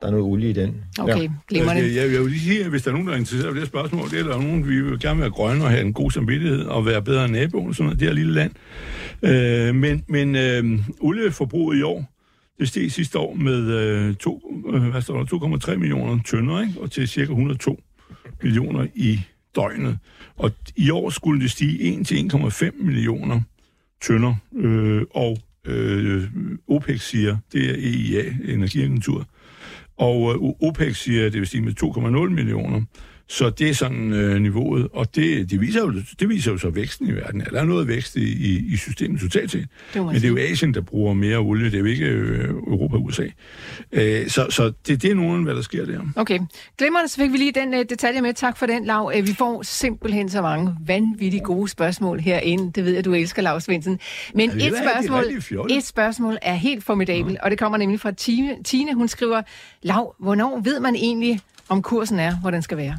der 0.00 0.06
er 0.06 0.10
noget 0.10 0.24
olie 0.26 0.50
i 0.50 0.52
den. 0.52 0.74
Okay, 0.98 1.22
Ja. 1.22 1.28
glimrende. 1.48 1.82
Altså, 1.82 2.00
jeg, 2.00 2.12
jeg 2.12 2.20
vil 2.20 2.30
lige 2.30 2.40
sige, 2.40 2.64
at 2.64 2.70
hvis 2.70 2.82
der 2.82 2.88
er 2.90 2.92
nogen, 2.92 3.06
der 3.08 3.14
er 3.14 3.18
interesseret 3.18 3.50
i 3.50 3.54
det 3.54 3.58
her 3.58 3.66
spørgsmål, 3.66 4.10
det 4.10 4.18
er 4.20 4.24
der 4.24 4.40
nogen, 4.40 4.68
vi 4.68 4.80
vil 4.80 4.98
gerne 5.00 5.20
være 5.20 5.30
grønne 5.30 5.64
og 5.64 5.70
have 5.70 5.82
en 5.82 5.92
god 5.92 6.10
samvittighed 6.10 6.64
og 6.64 6.86
være 6.86 7.02
bedre 7.02 7.24
end 7.24 7.32
naboen, 7.32 7.74
sådan 7.74 7.84
noget, 7.84 8.00
det 8.00 8.08
her 8.08 8.14
lille 8.14 8.32
land. 8.32 8.52
Øh, 9.22 9.74
men 9.74 10.04
men 10.08 10.36
øh, 10.36 10.78
olieforbruget 11.00 11.78
i 11.78 11.82
år, 11.82 12.12
det 12.58 12.68
steg 12.68 12.92
sidste 12.92 13.18
år 13.18 13.34
med 13.34 13.70
øh, 13.72 14.14
to, 14.14 14.62
øh, 14.74 14.82
hvad 14.82 15.02
står 15.02 15.24
der, 15.24 15.68
2,3 15.72 15.76
millioner 15.76 16.22
tønder, 16.22 16.60
ikke? 16.60 16.80
og 16.80 16.90
til 16.90 17.08
cirka 17.08 17.30
102 17.30 17.80
millioner 18.42 18.86
i 18.94 19.20
døgnet. 19.56 19.98
Og 20.36 20.50
i 20.76 20.90
år 20.90 21.10
skulle 21.10 21.40
det 21.40 21.50
stige 21.50 21.98
1 22.00 22.06
til 22.06 22.30
1,5 22.34 22.84
millioner 22.84 23.40
tønder, 24.02 24.34
øh, 24.56 25.02
og 25.10 25.38
øh, 25.66 26.22
OPEC 26.68 27.00
siger, 27.02 27.36
det 27.52 27.70
er 27.70 27.74
EIA, 27.74 28.22
Energiagentur, 28.54 29.26
og 29.98 30.34
øh, 30.34 30.68
OPEC 30.68 30.96
siger, 30.96 31.26
at 31.26 31.32
det 31.32 31.40
vil 31.40 31.48
stige 31.48 31.62
med 31.62 31.72
2,0 31.82 32.34
millioner. 32.34 32.82
Så 33.28 33.50
det 33.50 33.70
er 33.70 33.74
sådan 33.74 34.12
øh, 34.12 34.40
niveauet, 34.40 34.88
og 34.92 35.14
det, 35.14 35.50
det, 35.50 35.60
viser 35.60 35.80
jo, 35.80 35.92
det 36.20 36.28
viser 36.28 36.52
jo 36.52 36.58
så 36.58 36.70
væksten 36.70 37.08
i 37.08 37.12
verden. 37.12 37.40
Ja, 37.40 37.46
der 37.50 37.60
er 37.60 37.64
noget 37.64 37.88
vækst 37.88 38.16
i, 38.16 38.72
i, 38.72 38.76
systemet 38.76 39.20
totalt 39.20 39.50
set. 39.50 39.68
Det 39.94 40.06
Men 40.06 40.14
det 40.14 40.24
er 40.24 40.28
jo. 40.28 40.36
Asien, 40.36 40.74
der 40.74 40.80
bruger 40.80 41.14
mere 41.14 41.36
olie, 41.36 41.64
det 41.64 41.74
er 41.74 41.78
jo 41.78 41.84
ikke 41.84 42.06
øh, 42.06 42.48
Europa 42.48 42.96
og 42.96 43.04
USA. 43.04 43.26
Øh, 43.92 44.28
så 44.28 44.46
så 44.50 44.72
det, 44.86 45.02
det 45.02 45.10
er 45.10 45.14
nogen, 45.14 45.44
hvad 45.44 45.54
der 45.54 45.62
sker 45.62 45.86
der. 45.86 46.00
Okay, 46.16 46.40
glimrende, 46.78 47.08
så 47.08 47.16
fik 47.16 47.32
vi 47.32 47.36
lige 47.36 47.52
den 47.52 47.74
uh, 47.74 47.80
detalje 47.80 48.20
med. 48.20 48.34
Tak 48.34 48.56
for 48.56 48.66
den, 48.66 48.84
Lav. 48.84 49.12
Uh, 49.18 49.26
vi 49.26 49.34
får 49.34 49.62
simpelthen 49.62 50.28
så 50.28 50.42
mange 50.42 50.74
vanvittigt 50.86 51.44
gode 51.44 51.68
spørgsmål 51.68 52.20
herinde. 52.20 52.72
Det 52.72 52.84
ved 52.84 52.92
jeg, 52.92 53.04
du 53.04 53.14
elsker, 53.14 53.42
Lars 53.42 53.64
Svendsen. 53.64 54.00
Men 54.34 54.50
Ja, 54.50 54.66
et, 54.66 54.74
spørgsmål, 54.76 55.70
et 55.70 55.84
spørgsmål 55.84 56.38
er 56.42 56.54
helt 56.54 56.84
formidabelt, 56.84 57.38
og 57.38 57.50
det 57.50 57.58
kommer 57.58 57.78
nemlig 57.78 58.00
fra 58.00 58.10
Tine. 58.10 58.56
Tine, 58.64 58.94
hun 58.94 59.08
skriver, 59.08 59.42
Lav, 59.82 60.14
hvornår 60.18 60.60
ved 60.64 60.80
man 60.80 60.94
egentlig, 60.94 61.40
om 61.68 61.82
kursen 61.82 62.18
er, 62.18 62.36
hvor 62.36 62.50
den 62.50 62.62
skal 62.62 62.76
være? 62.76 62.98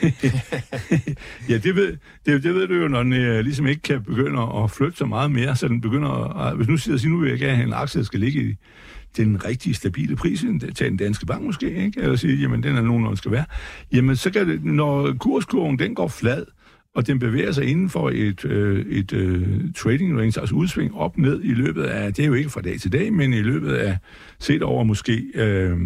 Ja, 1.48 1.58
det 1.58 1.76
ved, 1.76 1.96
det, 2.26 2.42
det 2.42 2.54
ved 2.54 2.68
du 2.68 2.74
jo, 2.74 2.88
når 2.88 3.02
den 3.02 3.12
øh, 3.12 3.40
ligesom 3.40 3.66
ikke 3.66 3.82
kan 3.82 4.02
begynde 4.02 4.42
at 4.42 4.70
flytte 4.70 4.96
så 4.96 5.06
meget 5.06 5.30
mere, 5.30 5.56
så 5.56 5.68
den 5.68 5.80
begynder 5.80 6.38
at... 6.38 6.56
Hvis 6.56 6.68
nu 6.68 6.76
siger, 6.76 6.96
siger 6.96 7.12
nu 7.12 7.18
vil 7.18 7.30
jeg 7.30 7.38
gerne 7.38 7.56
have 7.56 7.66
en 7.66 7.72
aktie, 7.72 7.98
der 7.98 8.04
skal 8.04 8.20
ligge 8.20 8.42
i 8.42 8.56
den 9.16 9.44
rigtige 9.44 9.74
stabile 9.74 10.16
pris, 10.16 10.44
tage 10.74 10.90
en 10.90 10.96
danske 10.96 11.26
bank 11.26 11.44
måske, 11.44 11.84
ikke? 11.84 12.00
eller 12.00 12.16
sige, 12.16 12.36
jamen 12.36 12.62
den 12.62 12.76
er 12.76 12.82
nogen, 12.82 13.04
der 13.04 13.14
skal 13.14 13.30
være, 13.30 13.44
jamen 13.92 14.16
så 14.16 14.30
kan 14.30 14.48
det, 14.48 14.64
når 14.64 15.12
kurskurven 15.12 15.78
den 15.78 15.94
går 15.94 16.08
flad, 16.08 16.44
og 16.94 17.06
den 17.06 17.18
bevæger 17.18 17.52
sig 17.52 17.64
inden 17.64 17.90
for 17.90 18.10
et, 18.14 18.44
øh, 18.44 18.86
et 18.86 19.12
øh, 19.12 19.46
trading 19.76 20.18
range, 20.18 20.40
altså 20.40 20.54
udsving 20.54 20.94
op 20.94 21.18
ned 21.18 21.40
i 21.44 21.54
løbet 21.54 21.82
af, 21.82 22.14
det 22.14 22.22
er 22.22 22.26
jo 22.26 22.34
ikke 22.34 22.50
fra 22.50 22.60
dag 22.60 22.80
til 22.80 22.92
dag, 22.92 23.12
men 23.12 23.32
i 23.32 23.42
løbet 23.42 23.72
af, 23.72 23.98
set 24.38 24.62
over 24.62 24.84
måske 24.84 25.22
øh, 25.34 25.78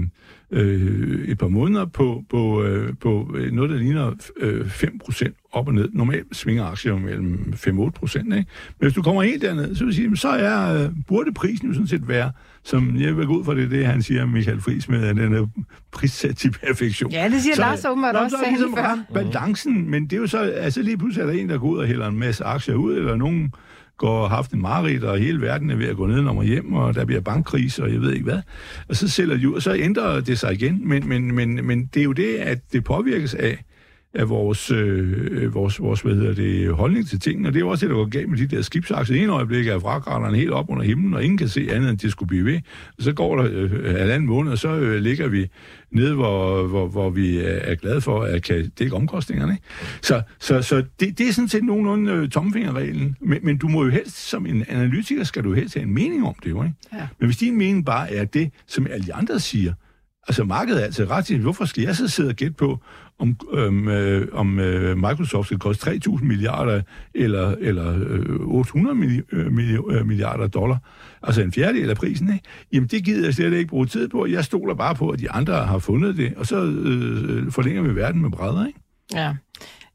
øh, 0.50 1.28
et 1.28 1.38
par 1.38 1.48
måneder 1.48 1.84
på, 1.86 2.22
på, 2.30 2.62
øh, 2.62 2.94
på 3.00 3.34
øh, 3.36 3.52
noget, 3.52 3.70
der 3.70 3.76
ligner 3.76 4.12
øh, 4.40 4.60
5% 4.66 5.48
op 5.52 5.68
og 5.68 5.74
ned. 5.74 5.88
Normalt 5.92 6.36
svinger 6.36 6.64
aktier 6.64 6.96
mellem 6.98 7.52
5-8 7.56 7.90
procent, 7.90 8.24
ikke? 8.34 8.34
Men 8.80 8.86
hvis 8.86 8.92
du 8.94 9.02
kommer 9.02 9.22
helt 9.22 9.42
derned, 9.42 9.74
så 9.74 9.84
vil 9.84 9.94
sige, 9.94 10.16
så 10.16 10.28
er, 10.28 10.84
øh, 10.84 10.90
burde 11.08 11.32
prisen 11.34 11.68
jo 11.68 11.74
sådan 11.74 11.86
set 11.86 12.08
være, 12.08 12.32
som 12.64 12.96
jeg 13.00 13.16
vil 13.16 13.26
gå 13.26 13.38
ud 13.38 13.44
fra 13.44 13.54
det, 13.54 13.70
det 13.70 13.86
han 13.86 14.02
siger, 14.02 14.26
Michael 14.26 14.60
Friis, 14.60 14.88
med 14.88 15.04
at 15.04 15.16
den 15.16 15.34
er 15.34 15.46
prissat 15.92 16.36
til 16.36 16.50
perfektion. 16.50 17.10
Ja, 17.12 17.28
det 17.28 17.42
siger 17.42 17.54
Så- 17.54 17.60
Lars 17.60 17.84
åbenbart 17.84 18.16
også, 18.16 18.36
så 18.36 18.44
er 18.44 18.50
ligesom 18.50 18.74
før. 18.76 18.98
balancen, 19.14 19.90
men 19.90 20.04
det 20.04 20.12
er 20.12 20.16
jo 20.20 20.26
så, 20.26 20.38
altså 20.38 20.82
lige 20.82 20.98
pludselig 20.98 21.22
er 21.22 21.26
der 21.26 21.40
en, 21.40 21.48
der 21.48 21.58
går 21.58 21.68
ud 21.68 21.78
og 21.78 21.86
hælder 21.86 22.08
en 22.08 22.18
masse 22.18 22.44
aktier 22.44 22.74
ud, 22.74 22.96
eller 22.96 23.16
nogen 23.16 23.52
går 23.98 24.22
og 24.22 24.30
haft 24.30 24.52
en 24.52 24.62
mareridt, 24.62 25.04
og 25.04 25.18
hele 25.18 25.40
verden 25.40 25.70
er 25.70 25.76
ved 25.76 25.88
at 25.88 25.96
gå 25.96 26.06
ned 26.06 26.26
og 26.26 26.44
hjem, 26.44 26.72
og 26.72 26.94
der 26.94 27.04
bliver 27.04 27.20
bankkrise, 27.20 27.82
og 27.82 27.92
jeg 27.92 28.00
ved 28.00 28.12
ikke 28.12 28.24
hvad. 28.24 28.40
Og 28.88 28.96
så 28.96 29.08
sælger 29.08 29.36
de 29.36 29.48
ud, 29.48 29.54
og 29.54 29.62
så 29.62 29.74
ændrer 29.74 30.20
det 30.20 30.38
sig 30.38 30.52
igen. 30.52 30.88
Men, 30.88 31.08
men, 31.08 31.34
men, 31.34 31.66
men 31.66 31.86
det 31.94 32.00
er 32.00 32.04
jo 32.04 32.12
det, 32.12 32.36
at 32.36 32.58
det 32.72 32.84
påvirkes 32.84 33.34
af, 33.34 33.64
af 34.16 34.28
vores, 34.28 34.70
øh, 34.70 35.54
vores, 35.54 35.80
vores 35.80 36.00
hvad 36.00 36.14
hedder 36.14 36.34
det, 36.34 36.74
holdning 36.74 37.08
til 37.08 37.20
tingene. 37.20 37.48
Og 37.48 37.54
det 37.54 37.60
er 37.60 37.64
jo 37.64 37.68
også 37.68 37.86
det, 37.86 37.90
der 37.90 37.96
går 37.96 38.08
galt 38.08 38.28
med 38.28 38.38
de 38.38 38.56
der 38.56 38.62
skibsaktier. 38.62 39.16
I 39.16 39.24
en 39.24 39.30
øjeblik 39.30 39.66
er 39.66 39.78
fragraderne 39.78 40.36
helt 40.36 40.50
op 40.50 40.70
under 40.70 40.82
himlen, 40.82 41.14
og 41.14 41.24
ingen 41.24 41.38
kan 41.38 41.48
se 41.48 41.68
andet, 41.70 41.90
end 41.90 41.98
det 41.98 42.10
skulle 42.10 42.28
blive 42.28 42.44
ved. 42.44 42.60
Og 42.98 43.02
så 43.02 43.12
går 43.12 43.36
der 43.36 43.48
øh, 43.52 43.84
halvanden 43.84 44.28
måned, 44.28 44.52
og 44.52 44.58
så 44.58 44.68
øh, 44.68 45.00
ligger 45.00 45.28
vi 45.28 45.46
nede, 45.90 46.14
hvor, 46.14 46.66
hvor, 46.66 46.88
hvor 46.88 47.10
vi 47.10 47.38
er 47.38 47.74
glade 47.74 48.00
for 48.00 48.22
at 48.22 48.42
kan 48.42 48.70
dække 48.78 48.96
omkostningerne. 48.96 49.52
Ikke? 49.52 49.64
Så, 50.02 50.22
så, 50.38 50.62
så 50.62 50.84
det, 51.00 51.18
det 51.18 51.28
er 51.28 51.32
sådan 51.32 51.48
set 51.48 51.64
nogenlunde 51.64 52.12
øh, 52.12 52.28
tommelfingerreglen. 52.28 53.16
Men, 53.20 53.38
men 53.42 53.58
du 53.58 53.68
må 53.68 53.84
jo 53.84 53.90
helst, 53.90 54.28
som 54.28 54.46
en 54.46 54.64
analytiker, 54.68 55.24
skal 55.24 55.44
du 55.44 55.52
helst 55.52 55.74
have 55.74 55.86
en 55.86 55.94
mening 55.94 56.26
om 56.26 56.34
det 56.44 56.50
jo. 56.50 56.62
Ikke? 56.62 56.74
Ja. 56.92 57.06
Men 57.18 57.26
hvis 57.26 57.36
din 57.36 57.58
mening 57.58 57.84
bare 57.84 58.14
er 58.14 58.24
det, 58.24 58.50
som 58.66 58.86
alle 58.90 59.06
de 59.06 59.14
andre 59.14 59.40
siger, 59.40 59.72
altså 60.28 60.44
markedet 60.44 60.80
er 60.80 60.84
altså 60.84 61.04
ret 61.04 61.24
til, 61.24 61.40
hvorfor 61.40 61.64
skal 61.64 61.82
jeg 61.82 61.96
så 61.96 62.08
sidde 62.08 62.28
og 62.28 62.34
gætte 62.34 62.54
på, 62.54 62.78
om, 63.18 63.36
øhm, 63.52 63.88
øh, 63.88 64.28
om 64.32 64.58
øh, 64.58 64.96
Microsoft 64.96 65.46
skal 65.46 65.58
koste 65.58 65.90
3.000 65.90 66.24
milliarder 66.24 66.82
eller, 67.14 67.54
eller 67.60 67.94
øh, 68.08 68.40
800 68.40 68.96
milli- 68.96 69.36
øh, 69.36 69.46
milli- 69.46 69.92
øh, 69.92 70.06
milliarder 70.06 70.46
dollar, 70.46 70.78
altså 71.22 71.42
en 71.42 71.52
fjerdedel 71.52 71.90
af 71.90 71.96
prisen, 71.96 72.32
ikke? 72.32 72.44
jamen 72.72 72.88
det 72.88 73.04
gider 73.04 73.24
jeg 73.24 73.34
slet 73.34 73.52
ikke 73.52 73.68
bruge 73.68 73.86
tid 73.86 74.08
på. 74.08 74.26
Jeg 74.26 74.44
stoler 74.44 74.74
bare 74.74 74.94
på, 74.94 75.10
at 75.10 75.18
de 75.18 75.30
andre 75.30 75.54
har 75.54 75.78
fundet 75.78 76.16
det, 76.16 76.34
og 76.36 76.46
så 76.46 76.64
øh, 76.64 77.36
øh 77.36 77.52
forlænger 77.52 77.82
vi 77.82 77.96
verden 77.96 78.22
med 78.22 78.30
brædder. 78.30 78.66
Ikke? 78.66 78.80
Ja. 79.14 79.34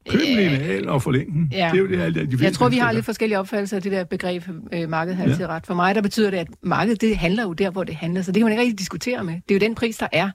Køb 0.09 0.21
en 0.27 0.37
lineal 0.37 0.89
og 0.89 1.03
forlæng 1.03 1.33
den. 1.33 1.49
Ja. 1.51 1.69
Det 1.71 1.77
er 1.77 1.81
jo 1.81 1.87
det, 1.87 1.99
alle 1.99 2.25
de 2.25 2.43
Jeg 2.43 2.53
tror, 2.53 2.69
vi 2.69 2.77
har 2.77 2.91
lidt 2.91 3.05
forskellige 3.05 3.39
opfattelser 3.39 3.77
af 3.77 3.83
det 3.83 3.91
der 3.91 4.03
begreb, 4.03 4.43
øh, 4.73 4.89
markedet 4.89 5.17
har 5.17 5.23
altid 5.23 5.45
ret. 5.45 5.65
For 5.65 5.73
mig, 5.73 5.95
der 5.95 6.01
betyder 6.01 6.29
det, 6.29 6.37
at 6.37 6.47
markedet, 6.63 7.01
det 7.01 7.17
handler 7.17 7.43
jo 7.43 7.53
der, 7.53 7.69
hvor 7.69 7.83
det 7.83 7.95
handler, 7.95 8.21
så 8.21 8.31
det 8.31 8.39
kan 8.39 8.45
man 8.45 8.51
ikke 8.51 8.61
rigtig 8.61 8.79
diskutere 8.79 9.23
med. 9.23 9.33
Det 9.33 9.51
er 9.51 9.55
jo 9.55 9.59
den 9.59 9.75
pris, 9.75 9.97
der 9.97 10.07
er. 10.11 10.29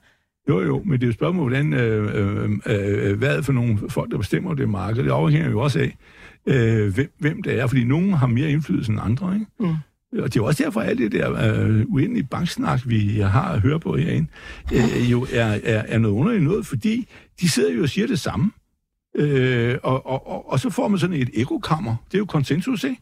Jo, 0.49 0.61
jo, 0.61 0.83
men 0.85 0.91
det 0.91 1.03
er 1.03 1.07
jo 1.07 1.09
et 1.09 1.15
spørgsmål, 1.15 1.49
hvordan, 1.49 1.73
øh, 1.73 2.15
øh, 2.15 2.49
øh, 2.65 3.17
hvad 3.17 3.31
er 3.31 3.35
det 3.35 3.45
for 3.45 3.53
nogle 3.53 3.79
folk, 3.89 4.11
der 4.11 4.17
bestemmer 4.17 4.53
det 4.53 4.69
marked. 4.69 5.03
Det 5.03 5.11
afhænger 5.11 5.49
jo 5.49 5.59
også 5.59 5.79
af, 5.79 5.97
øh, 6.45 6.93
hvem, 6.93 7.11
hvem 7.19 7.43
det 7.43 7.59
er, 7.59 7.67
fordi 7.67 7.83
nogen 7.83 8.13
har 8.13 8.27
mere 8.27 8.51
indflydelse 8.51 8.91
end 8.91 9.01
andre, 9.03 9.33
ikke? 9.33 9.45
Mm. 9.59 9.75
Og 10.11 10.23
det 10.23 10.35
er 10.35 10.41
jo 10.41 10.45
også 10.45 10.63
derfor, 10.63 10.81
at 10.81 10.89
alt 10.89 10.99
det 10.99 11.11
der 11.11 11.63
øh, 11.65 11.85
uendelige 11.87 12.23
banksnak, 12.23 12.81
vi 12.85 13.19
har 13.19 13.51
at 13.51 13.61
høre 13.61 13.79
på 13.79 13.97
herinde, 13.97 14.27
øh, 14.73 15.11
jo 15.11 15.27
er, 15.33 15.45
er, 15.63 15.83
er 15.87 15.97
noget 15.97 16.15
underligt 16.15 16.43
noget, 16.43 16.65
fordi 16.65 17.07
de 17.41 17.49
sidder 17.49 17.73
jo 17.73 17.81
og 17.81 17.89
siger 17.89 18.07
det 18.07 18.19
samme. 18.19 18.51
Øh, 19.15 19.77
og, 19.83 20.05
og, 20.05 20.27
og, 20.27 20.51
og 20.51 20.59
så 20.59 20.69
får 20.69 20.87
man 20.87 20.99
sådan 20.99 21.15
et 21.15 21.29
ekokammer. 21.33 21.95
Det 22.05 22.13
er 22.13 22.19
jo 22.19 22.25
konsensus, 22.25 22.83
ikke? 22.83 23.01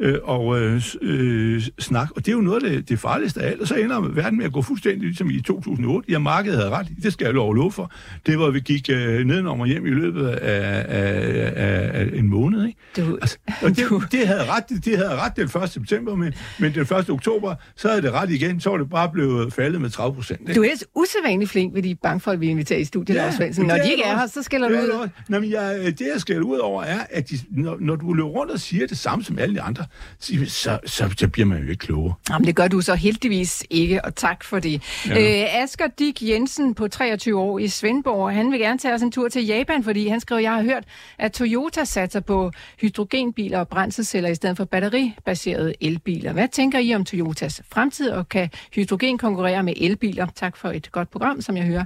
Øh, 0.00 0.18
og 0.22 0.60
øh, 0.60 0.82
øh, 1.02 1.62
snak. 1.78 2.08
Og 2.16 2.26
det 2.26 2.32
er 2.32 2.36
jo 2.36 2.40
noget 2.40 2.64
af 2.64 2.70
det, 2.70 2.88
det 2.88 2.98
farligste 2.98 3.42
af 3.42 3.50
alt. 3.50 3.60
Og 3.60 3.68
så 3.68 3.74
ender 3.74 4.00
verden 4.00 4.38
med 4.38 4.44
at 4.46 4.52
gå 4.52 4.62
fuldstændig 4.62 5.02
ligesom 5.02 5.30
i 5.30 5.40
2008. 5.40 6.12
Ja, 6.12 6.18
markedet 6.18 6.58
havde 6.58 6.70
ret. 6.70 6.86
Det 7.02 7.12
skal 7.12 7.24
jeg 7.24 7.34
lov 7.34 7.54
love 7.54 7.72
for. 7.72 7.92
Det 8.26 8.38
var, 8.38 8.50
vi 8.50 8.60
gik 8.60 8.90
øh, 8.90 9.24
nedenom 9.24 9.60
og 9.60 9.66
hjem 9.66 9.86
i 9.86 9.90
løbet 9.90 10.26
af, 10.26 10.84
af, 10.88 11.52
af, 11.56 12.00
af 12.00 12.10
en 12.14 12.28
måned. 12.28 12.66
Ikke? 12.66 12.78
Du, 12.96 13.18
Altså, 13.22 13.38
og 13.62 13.70
det, 13.70 13.86
det, 14.12 14.26
havde 14.26 14.44
ret, 14.44 14.84
det 14.84 14.96
havde 14.96 15.16
ret 15.16 15.36
den 15.36 15.62
1. 15.62 15.70
september, 15.70 16.14
men, 16.14 16.34
men 16.58 16.74
den 16.74 16.82
1. 16.82 17.10
oktober, 17.10 17.54
så 17.76 17.88
havde 17.88 18.02
det 18.02 18.12
ret 18.12 18.30
igen. 18.30 18.60
Så 18.60 18.70
var 18.70 18.76
det 18.76 18.90
bare 18.90 19.10
blevet 19.12 19.52
faldet 19.52 19.80
med 19.80 19.90
30 19.90 20.14
procent. 20.14 20.54
du 20.54 20.62
er 20.62 20.68
usædvanligt 20.94 21.50
flink 21.50 21.74
ved 21.74 21.82
de 21.82 21.94
bankfolk, 21.94 22.40
vi 22.40 22.46
inviterer 22.46 22.80
i 22.80 22.84
studiet, 22.84 23.16
ja, 23.16 23.22
Lars 23.22 23.34
Svendsen. 23.34 23.66
Når 23.66 23.74
det 23.74 23.84
de 23.84 23.90
ikke 23.90 24.02
det 24.02 24.10
er 24.10 24.18
her, 24.18 24.26
så 24.26 24.42
skælder 24.42 24.68
Det 24.68 24.78
du 24.78 24.86
det 24.86 24.92
ud. 24.92 25.08
Nå, 25.28 25.40
men 25.40 25.50
jeg, 25.50 25.78
det, 25.84 26.00
jeg 26.00 26.20
skal 26.20 26.42
ud 26.42 26.58
over, 26.58 26.82
er, 26.82 26.98
at 27.10 27.30
de, 27.30 27.38
når, 27.50 27.76
når 27.80 27.96
du 27.96 28.12
løber 28.12 28.28
rundt 28.28 28.52
og 28.52 28.60
siger 28.60 28.86
det 28.86 28.98
samme 28.98 29.24
som 29.24 29.38
alle 29.38 29.54
de 29.54 29.60
andre, 29.60 29.84
så, 30.18 30.78
så, 30.86 31.08
så, 31.16 31.28
bliver 31.28 31.46
man 31.46 31.62
jo 31.62 31.70
ikke 31.70 31.76
klogere. 31.76 32.14
Jamen, 32.30 32.46
det 32.46 32.56
gør 32.56 32.68
du 32.68 32.80
så 32.80 32.94
heldigvis 32.94 33.64
ikke, 33.70 34.04
og 34.04 34.14
tak 34.14 34.44
for 34.44 34.58
det. 34.58 34.82
Ja. 35.06 35.42
Øh, 35.42 35.62
Asger 35.62 35.86
Dick 35.98 36.22
Jensen 36.22 36.74
på 36.74 36.88
23 36.88 37.40
år 37.40 37.58
i 37.58 37.68
Svendborg, 37.68 38.32
han 38.32 38.52
vil 38.52 38.60
gerne 38.60 38.78
tage 38.78 38.94
os 38.94 39.02
en 39.02 39.12
tur 39.12 39.28
til 39.28 39.46
Japan, 39.46 39.84
fordi 39.84 40.08
han 40.08 40.20
skriver, 40.20 40.40
jeg 40.40 40.52
har 40.52 40.62
hørt, 40.62 40.84
at 41.18 41.32
Toyota 41.32 41.84
satser 41.84 42.20
på 42.20 42.52
hydrogenbiler 42.80 43.58
og 43.58 43.68
brændselsceller 43.68 44.30
i 44.30 44.34
stedet 44.34 44.56
for 44.56 44.64
batteribaserede 44.64 45.74
elbiler. 45.80 46.32
Hvad 46.32 46.48
tænker 46.48 46.78
I 46.78 46.94
om 46.94 47.04
Toyotas 47.04 47.62
fremtid, 47.72 48.10
og 48.10 48.28
kan 48.28 48.50
hydrogen 48.74 49.18
konkurrere 49.18 49.62
med 49.62 49.74
elbiler? 49.76 50.26
Tak 50.34 50.56
for 50.56 50.68
et 50.68 50.92
godt 50.92 51.10
program, 51.10 51.40
som 51.40 51.56
jeg 51.56 51.64
hører 51.64 51.84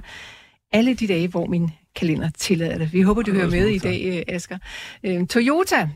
alle 0.71 0.93
de 0.93 1.07
dage, 1.07 1.27
hvor 1.27 1.45
min 1.45 1.69
kalender 1.95 2.29
tillader 2.37 2.77
det. 2.77 2.93
Vi 2.93 3.01
håber, 3.01 3.21
du 3.21 3.31
hører 3.31 3.49
med 3.49 3.67
i 3.67 3.77
dag, 3.77 4.25
øh, 4.27 4.35
Asger. 4.35 4.57
Øh, 5.03 5.27
Toyota, 5.27 5.89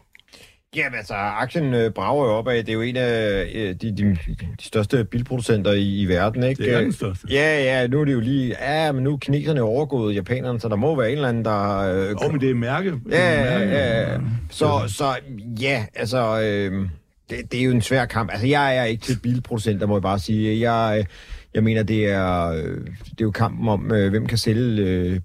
Jamen 0.77 0.97
altså, 0.97 1.13
aktien 1.13 1.73
øh, 1.73 1.91
brager 1.91 2.25
jo 2.25 2.31
opad. 2.31 2.57
Det 2.57 2.69
er 2.69 2.73
jo 2.73 2.81
en 2.81 2.97
af 2.97 3.43
øh, 3.55 3.75
de, 3.81 3.97
de, 3.97 4.17
de 4.59 4.65
største 4.65 5.05
bilproducenter 5.05 5.71
i, 5.71 6.01
i 6.01 6.05
verden, 6.05 6.43
ikke? 6.43 6.63
Det 6.63 6.73
er 6.73 6.81
den 6.81 6.93
største. 6.93 7.27
Ja, 7.29 7.63
ja, 7.63 7.87
nu 7.87 8.01
er 8.01 8.05
det 8.05 8.13
jo 8.13 8.19
lige... 8.19 8.55
Ja, 8.61 8.91
men 8.91 9.03
nu 9.03 9.13
er 9.13 9.17
kineserne 9.17 9.61
overgået 9.61 10.15
japanerne, 10.15 10.59
så 10.59 10.69
der 10.69 10.75
må 10.75 10.95
være 10.95 11.09
en 11.09 11.15
eller 11.15 11.29
anden, 11.29 11.45
der... 11.45 11.77
Øh, 11.77 12.15
Åh, 12.15 12.25
oh, 12.25 12.31
men 12.31 12.41
det 12.41 12.49
er 12.49 12.55
mærke. 12.55 12.93
Ja, 13.09 13.41
ja, 13.41 13.59
ja, 13.59 14.11
ja. 14.11 14.19
Så, 14.49 14.83
så 14.87 15.15
ja, 15.61 15.85
altså, 15.95 16.41
øh, 16.41 16.89
det, 17.29 17.51
det 17.51 17.59
er 17.59 17.63
jo 17.63 17.71
en 17.71 17.81
svær 17.81 18.05
kamp. 18.05 18.31
Altså, 18.31 18.47
jeg 18.47 18.77
er 18.77 18.83
ikke 18.83 19.03
til 19.03 19.19
bilproducent, 19.23 19.81
der 19.81 19.87
må 19.87 19.95
jeg 19.95 20.01
bare 20.01 20.19
sige. 20.19 20.71
Jeg, 20.71 20.99
øh, 20.99 21.05
jeg 21.53 21.63
mener, 21.63 21.83
det 21.83 22.05
er, 22.05 22.47
øh, 22.47 22.85
det 22.85 23.21
er 23.21 23.25
jo 23.25 23.31
kampen 23.31 23.67
om, 23.67 23.91
øh, 23.91 24.09
hvem 24.09 24.25
kan 24.27 24.37
sælge 24.37 24.83
øh, 24.83 25.19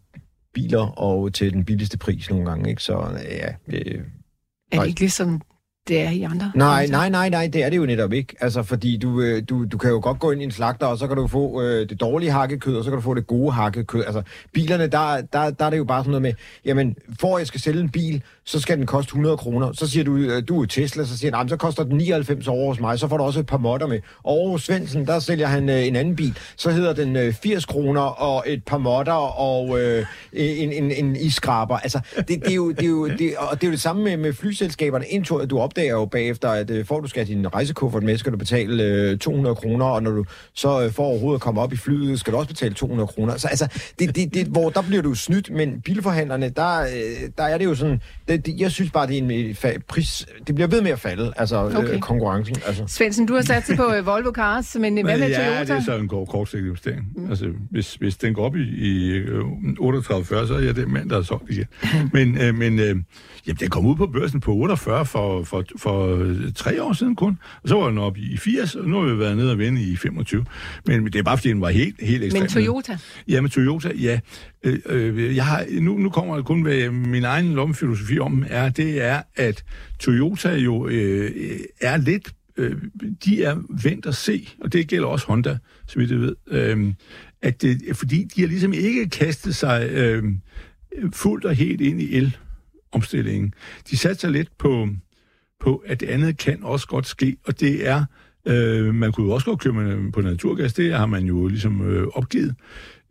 biler 0.54 0.98
og 0.98 1.34
til 1.34 1.52
den 1.52 1.64
billigste 1.64 1.98
pris 1.98 2.30
nogle 2.30 2.46
gange, 2.46 2.70
ikke? 2.70 2.82
Så 2.82 3.06
ja, 3.30 3.76
øh, 3.76 4.00
Er 4.72 4.80
det 4.80 4.88
ikke 4.88 5.00
ligesom 5.00 5.40
det 5.88 6.00
er 6.00 6.10
i 6.10 6.22
andre? 6.22 6.52
Nej, 6.54 6.86
nej, 6.86 7.08
nej, 7.08 7.28
nej, 7.28 7.46
det 7.52 7.62
er 7.64 7.70
det 7.70 7.76
jo 7.76 7.86
netop 7.86 8.12
ikke. 8.12 8.34
Altså, 8.40 8.62
fordi 8.62 8.96
du, 8.96 9.20
øh, 9.20 9.42
du, 9.48 9.64
du 9.64 9.78
kan 9.78 9.90
jo 9.90 10.00
godt 10.02 10.18
gå 10.18 10.30
ind 10.30 10.40
i 10.40 10.44
en 10.44 10.50
slagter, 10.50 10.86
og 10.86 10.98
så 10.98 11.06
kan 11.06 11.16
du 11.16 11.26
få 11.26 11.62
øh, 11.62 11.88
det 11.88 12.00
dårlige 12.00 12.30
hakkekød, 12.30 12.76
og 12.76 12.84
så 12.84 12.90
kan 12.90 12.96
du 12.96 13.02
få 13.02 13.14
det 13.14 13.26
gode 13.26 13.52
hakkekød. 13.52 14.04
Altså, 14.04 14.22
bilerne, 14.52 14.86
der, 14.86 15.20
der, 15.32 15.50
der 15.50 15.64
er 15.64 15.70
det 15.70 15.78
jo 15.78 15.84
bare 15.84 16.00
sådan 16.00 16.10
noget 16.10 16.22
med, 16.22 16.32
jamen, 16.64 16.96
for 17.20 17.36
at 17.36 17.40
jeg 17.40 17.46
skal 17.46 17.60
sælge 17.60 17.80
en 17.80 17.90
bil, 17.90 18.22
så 18.44 18.60
skal 18.60 18.78
den 18.78 18.86
koste 18.86 19.08
100 19.10 19.36
kroner. 19.36 19.72
Så 19.72 19.86
siger 19.88 20.04
du, 20.04 20.16
øh, 20.16 20.42
du 20.48 20.62
er 20.62 20.66
Tesla, 20.66 21.04
så 21.04 21.18
siger 21.18 21.30
han, 21.30 21.38
"Jamen, 21.38 21.48
så 21.48 21.56
koster 21.56 21.84
den 21.84 21.96
99 21.96 22.48
over 22.48 22.68
hos 22.68 22.80
mig, 22.80 22.98
så 22.98 23.08
får 23.08 23.16
du 23.16 23.24
også 23.24 23.40
et 23.40 23.46
par 23.46 23.58
modder 23.58 23.86
med. 23.86 24.00
Og 24.22 24.50
hos 24.50 24.62
Svendsen, 24.62 25.06
der 25.06 25.18
sælger 25.18 25.46
han 25.46 25.68
øh, 25.68 25.86
en 25.86 25.96
anden 25.96 26.16
bil, 26.16 26.38
så 26.56 26.70
hedder 26.70 26.92
den 26.92 27.16
øh, 27.16 27.32
80 27.34 27.64
kroner 27.64 28.00
og 28.00 28.44
et 28.46 28.64
par 28.64 28.78
modder 28.78 29.12
og 29.40 29.80
øh, 29.80 30.06
en, 30.32 30.72
en, 30.72 30.90
en 30.92 31.16
iskraber. 31.16 31.78
Altså, 31.78 32.00
det, 32.16 32.28
det, 32.28 32.50
er 32.50 32.54
jo, 32.54 32.70
det, 32.70 32.82
er 32.84 32.88
jo, 32.88 33.08
det, 33.08 33.36
og 33.38 33.60
det 33.60 33.66
er 33.66 33.68
jo 33.68 33.72
det 33.72 33.80
samme 33.80 34.02
med, 34.04 34.16
med 34.16 34.32
flyselskaberne. 34.32 35.06
Indtil 35.06 35.36
du 35.50 35.58
opdager 35.72 35.92
jo 35.92 36.04
bagefter, 36.04 36.48
at 36.48 36.70
øh, 36.70 36.84
for 36.84 36.96
at 36.96 37.02
du 37.02 37.08
skal 37.08 37.26
have 37.26 37.36
din 37.36 37.54
rejsekuffert 37.54 38.02
med, 38.02 38.18
skal 38.18 38.32
du 38.32 38.36
betale 38.38 38.82
øh, 38.84 39.18
200 39.18 39.54
kroner, 39.54 39.86
og 39.86 40.02
når 40.02 40.10
du 40.10 40.24
så 40.54 40.84
øh, 40.84 40.92
får 40.92 41.04
overhovedet 41.04 41.38
at 41.38 41.40
komme 41.40 41.60
op 41.60 41.72
i 41.72 41.76
flyet, 41.76 42.20
skal 42.20 42.32
du 42.32 42.38
også 42.38 42.48
betale 42.48 42.74
200 42.74 43.06
kroner. 43.06 43.36
Så 43.36 43.48
altså, 43.48 43.68
det, 43.98 44.16
det, 44.16 44.34
det, 44.34 44.46
hvor 44.46 44.70
der 44.70 44.82
bliver 44.82 45.02
du 45.02 45.14
snydt, 45.14 45.50
men 45.50 45.80
bilforhandlerne, 45.80 46.48
der, 46.48 46.80
øh, 46.80 47.28
der 47.38 47.44
er 47.44 47.58
det 47.58 47.64
jo 47.64 47.74
sådan, 47.74 48.00
det, 48.28 48.46
det, 48.46 48.60
jeg 48.60 48.70
synes 48.70 48.90
bare, 48.90 49.06
det 49.06 49.18
er 49.18 49.22
en 49.22 49.30
øh, 49.30 49.56
fa- 49.64 49.78
pris, 49.88 50.26
det 50.46 50.54
bliver 50.54 50.68
ved 50.68 50.82
med 50.82 50.90
at 50.90 51.00
falde, 51.00 51.32
altså 51.36 51.56
Okay. 51.62 51.94
øh, 51.94 52.00
konkurrencen. 52.00 52.56
Altså. 52.66 52.84
Svendsen, 52.86 53.26
du 53.26 53.34
har 53.34 53.42
sat 53.42 53.66
sig 53.66 53.76
på 53.76 53.92
øh, 53.96 54.06
Volvo 54.06 54.30
Cars, 54.30 54.76
men 54.80 54.98
øh, 54.98 55.04
hvad 55.04 55.18
med 55.18 55.28
ja, 55.28 55.36
Toyota? 55.36 55.74
det 55.74 55.80
er 55.80 55.84
så 55.84 55.96
en 55.96 56.08
kort, 56.08 56.28
kortsigtet 56.28 56.66
investering. 56.66 57.06
Mm. 57.16 57.30
Altså, 57.30 57.46
hvis, 57.70 57.94
hvis 57.94 58.16
den 58.16 58.34
går 58.34 58.44
op 58.44 58.56
i, 58.56 58.60
i 58.60 59.10
øh, 59.10 59.44
38-40, 59.80 60.46
så 60.46 60.54
er 60.54 60.64
jeg 60.64 60.76
den 60.76 60.92
mand, 60.92 61.10
der 61.10 61.16
har 61.16 61.22
solgt 61.22 61.50
igen. 61.50 61.66
men 62.14 62.38
øh, 62.42 62.54
men 62.54 62.78
øh, 62.78 62.96
jamen, 63.46 63.56
den 63.60 63.70
kom 63.70 63.86
ud 63.86 63.96
på 63.96 64.06
børsen 64.06 64.40
på 64.40 64.52
48 64.52 65.06
for, 65.06 65.42
for, 65.44 65.61
for 65.76 66.16
øh, 66.16 66.52
tre 66.54 66.82
år 66.82 66.92
siden 66.92 67.16
kun, 67.16 67.38
og 67.62 67.68
så 67.68 67.74
var 67.74 67.88
den 67.88 67.98
oppe 67.98 68.20
i 68.20 68.36
80, 68.36 68.74
og 68.74 68.88
nu 68.88 69.00
har 69.00 69.12
vi 69.12 69.18
været 69.18 69.36
nede 69.36 69.50
og 69.50 69.58
vende 69.58 69.82
i 69.82 69.96
25. 69.96 70.44
Men 70.86 71.04
det 71.04 71.14
er 71.14 71.22
bare, 71.22 71.36
fordi 71.38 71.48
den 71.48 71.60
var 71.60 71.70
helt, 71.70 71.96
helt 72.00 72.24
ekstrem. 72.24 72.42
Men 72.42 72.50
Toyota? 72.50 72.98
Ja, 73.28 73.40
med 73.40 73.50
Toyota, 73.50 73.92
ja. 74.00 74.20
Øh, 74.64 74.78
øh, 74.86 75.36
jeg 75.36 75.46
har, 75.46 75.66
nu, 75.80 75.98
nu 75.98 76.10
kommer 76.10 76.36
det 76.36 76.44
kun, 76.44 76.62
hvad 76.62 76.90
min 76.90 77.24
egen 77.24 77.52
lommefilosofi 77.52 78.18
om 78.18 78.44
er, 78.48 78.68
det 78.68 79.02
er, 79.02 79.22
at 79.36 79.64
Toyota 79.98 80.54
jo 80.54 80.88
øh, 80.88 81.30
er 81.80 81.96
lidt, 81.96 82.32
øh, 82.56 82.76
de 83.24 83.44
er 83.44 83.56
vendt 83.84 84.06
at 84.06 84.14
se, 84.14 84.48
og 84.60 84.72
det 84.72 84.88
gælder 84.88 85.08
også 85.08 85.26
Honda, 85.26 85.58
så 85.86 85.98
vidt 85.98 86.10
jeg 86.10 86.20
ved, 86.20 86.36
øh, 86.50 86.94
at 87.42 87.62
det, 87.62 87.96
fordi 87.96 88.24
de 88.24 88.40
har 88.40 88.48
ligesom 88.48 88.72
ikke 88.72 89.08
kastet 89.08 89.56
sig 89.56 89.88
øh, 89.90 90.24
fuldt 91.12 91.44
og 91.44 91.54
helt 91.54 91.80
ind 91.80 92.00
i 92.00 92.16
el-omstillingen. 92.16 93.54
De 93.90 93.96
satte 93.96 94.20
sig 94.20 94.30
lidt 94.30 94.58
på, 94.58 94.88
på, 95.62 95.82
at 95.86 96.00
det 96.00 96.08
andet 96.08 96.38
kan 96.38 96.58
også 96.62 96.86
godt 96.86 97.06
ske, 97.06 97.36
og 97.44 97.60
det 97.60 97.88
er, 97.88 98.04
øh, 98.46 98.94
man 98.94 99.12
kunne 99.12 99.26
jo 99.26 99.32
også 99.32 99.46
godt 99.46 99.60
køre 99.60 100.10
på 100.12 100.20
naturgas, 100.20 100.72
det 100.72 100.92
har 100.92 101.06
man 101.06 101.24
jo 101.24 101.46
ligesom 101.46 101.90
øh, 101.90 102.06
opgivet, 102.14 102.54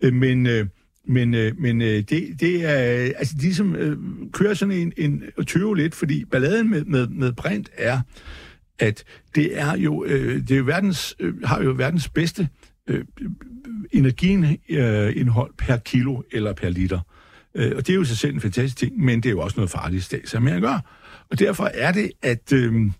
øh, 0.01 0.13
men... 0.13 0.47
Øh, 0.47 0.65
men, 1.05 1.33
øh, 1.33 1.59
men 1.59 1.81
øh, 1.81 1.87
det, 1.87 2.35
det 2.39 2.65
er, 2.65 3.11
altså 3.17 3.35
de 3.41 3.55
som 3.55 3.75
øh, 3.75 3.97
kører 4.33 4.53
sådan 4.53 4.73
en, 4.73 4.93
en 4.97 5.23
tøve 5.47 5.77
lidt, 5.77 5.95
fordi 5.95 6.25
balladen 6.25 6.69
med, 6.69 6.85
med, 6.85 7.07
med 7.07 7.33
brint 7.33 7.69
er, 7.77 8.01
at 8.79 9.03
det 9.35 9.59
er 9.59 9.77
jo, 9.77 10.05
øh, 10.05 10.41
det 10.41 10.51
er 10.51 10.57
jo 10.57 10.63
verdens, 10.63 11.15
øh, 11.19 11.43
har 11.43 11.63
jo 11.63 11.73
verdens 11.77 12.09
bedste 12.09 12.49
øh, 12.87 13.05
energiindhold 13.91 15.49
øh, 15.49 15.57
per 15.57 15.77
kilo 15.77 16.21
eller 16.31 16.53
per 16.53 16.69
liter. 16.69 16.99
Øh, 17.55 17.71
og 17.75 17.87
det 17.87 17.89
er 17.89 17.95
jo 17.95 18.01
i 18.01 18.05
sig 18.05 18.17
selv 18.17 18.33
en 18.33 18.41
fantastisk 18.41 18.77
ting, 18.77 19.03
men 19.03 19.23
det 19.23 19.29
er 19.29 19.33
jo 19.33 19.39
også 19.39 19.57
noget 19.57 19.69
farligt 19.69 20.03
stats 20.03 20.33
med 20.39 20.51
gør. 20.53 20.59
gøre. 20.59 20.81
Og 21.31 21.39
derfor 21.39 21.71
er 21.73 21.91
det, 21.91 22.11
at 22.21 22.53
øh, 22.53 22.91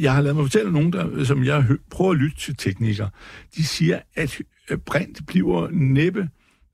jeg 0.00 0.14
har 0.14 0.22
lavet 0.22 0.36
mig 0.36 0.44
fortælle 0.44 0.72
nogen, 0.72 0.92
der, 0.92 1.24
som 1.24 1.44
jeg 1.44 1.62
hø- 1.62 1.76
prøver 1.90 2.10
at 2.10 2.16
lytte 2.16 2.36
til 2.36 2.56
teknikere, 2.56 3.10
de 3.56 3.64
siger, 3.64 3.98
at 4.14 4.40
øh, 4.70 4.78
brint 4.78 5.26
bliver 5.26 5.68
næppe 5.70 6.28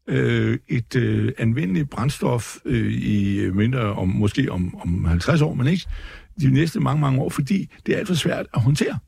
øh, 0.09 0.59
et 0.69 0.97
øh, 0.97 1.33
anvendeligt 1.39 1.91
brændstof 1.91 2.57
øh, 2.65 2.93
i 2.93 3.39
øh, 3.39 3.57
mindre 3.57 3.81
om 3.81 4.09
måske 4.09 4.53
om, 4.53 4.81
om 4.81 5.05
50 5.05 5.43
år, 5.43 5.55
men 5.55 5.67
ikke 5.67 5.87
de 6.41 6.51
næste 6.51 6.81
mange, 6.81 7.01
mange 7.01 7.21
år, 7.21 7.29
fordi 7.29 7.69
det 7.87 7.95
er 7.95 7.99
alt 7.99 8.09
for 8.09 8.15
svært 8.15 8.47
at 8.55 8.61
håndtere. 8.61 8.99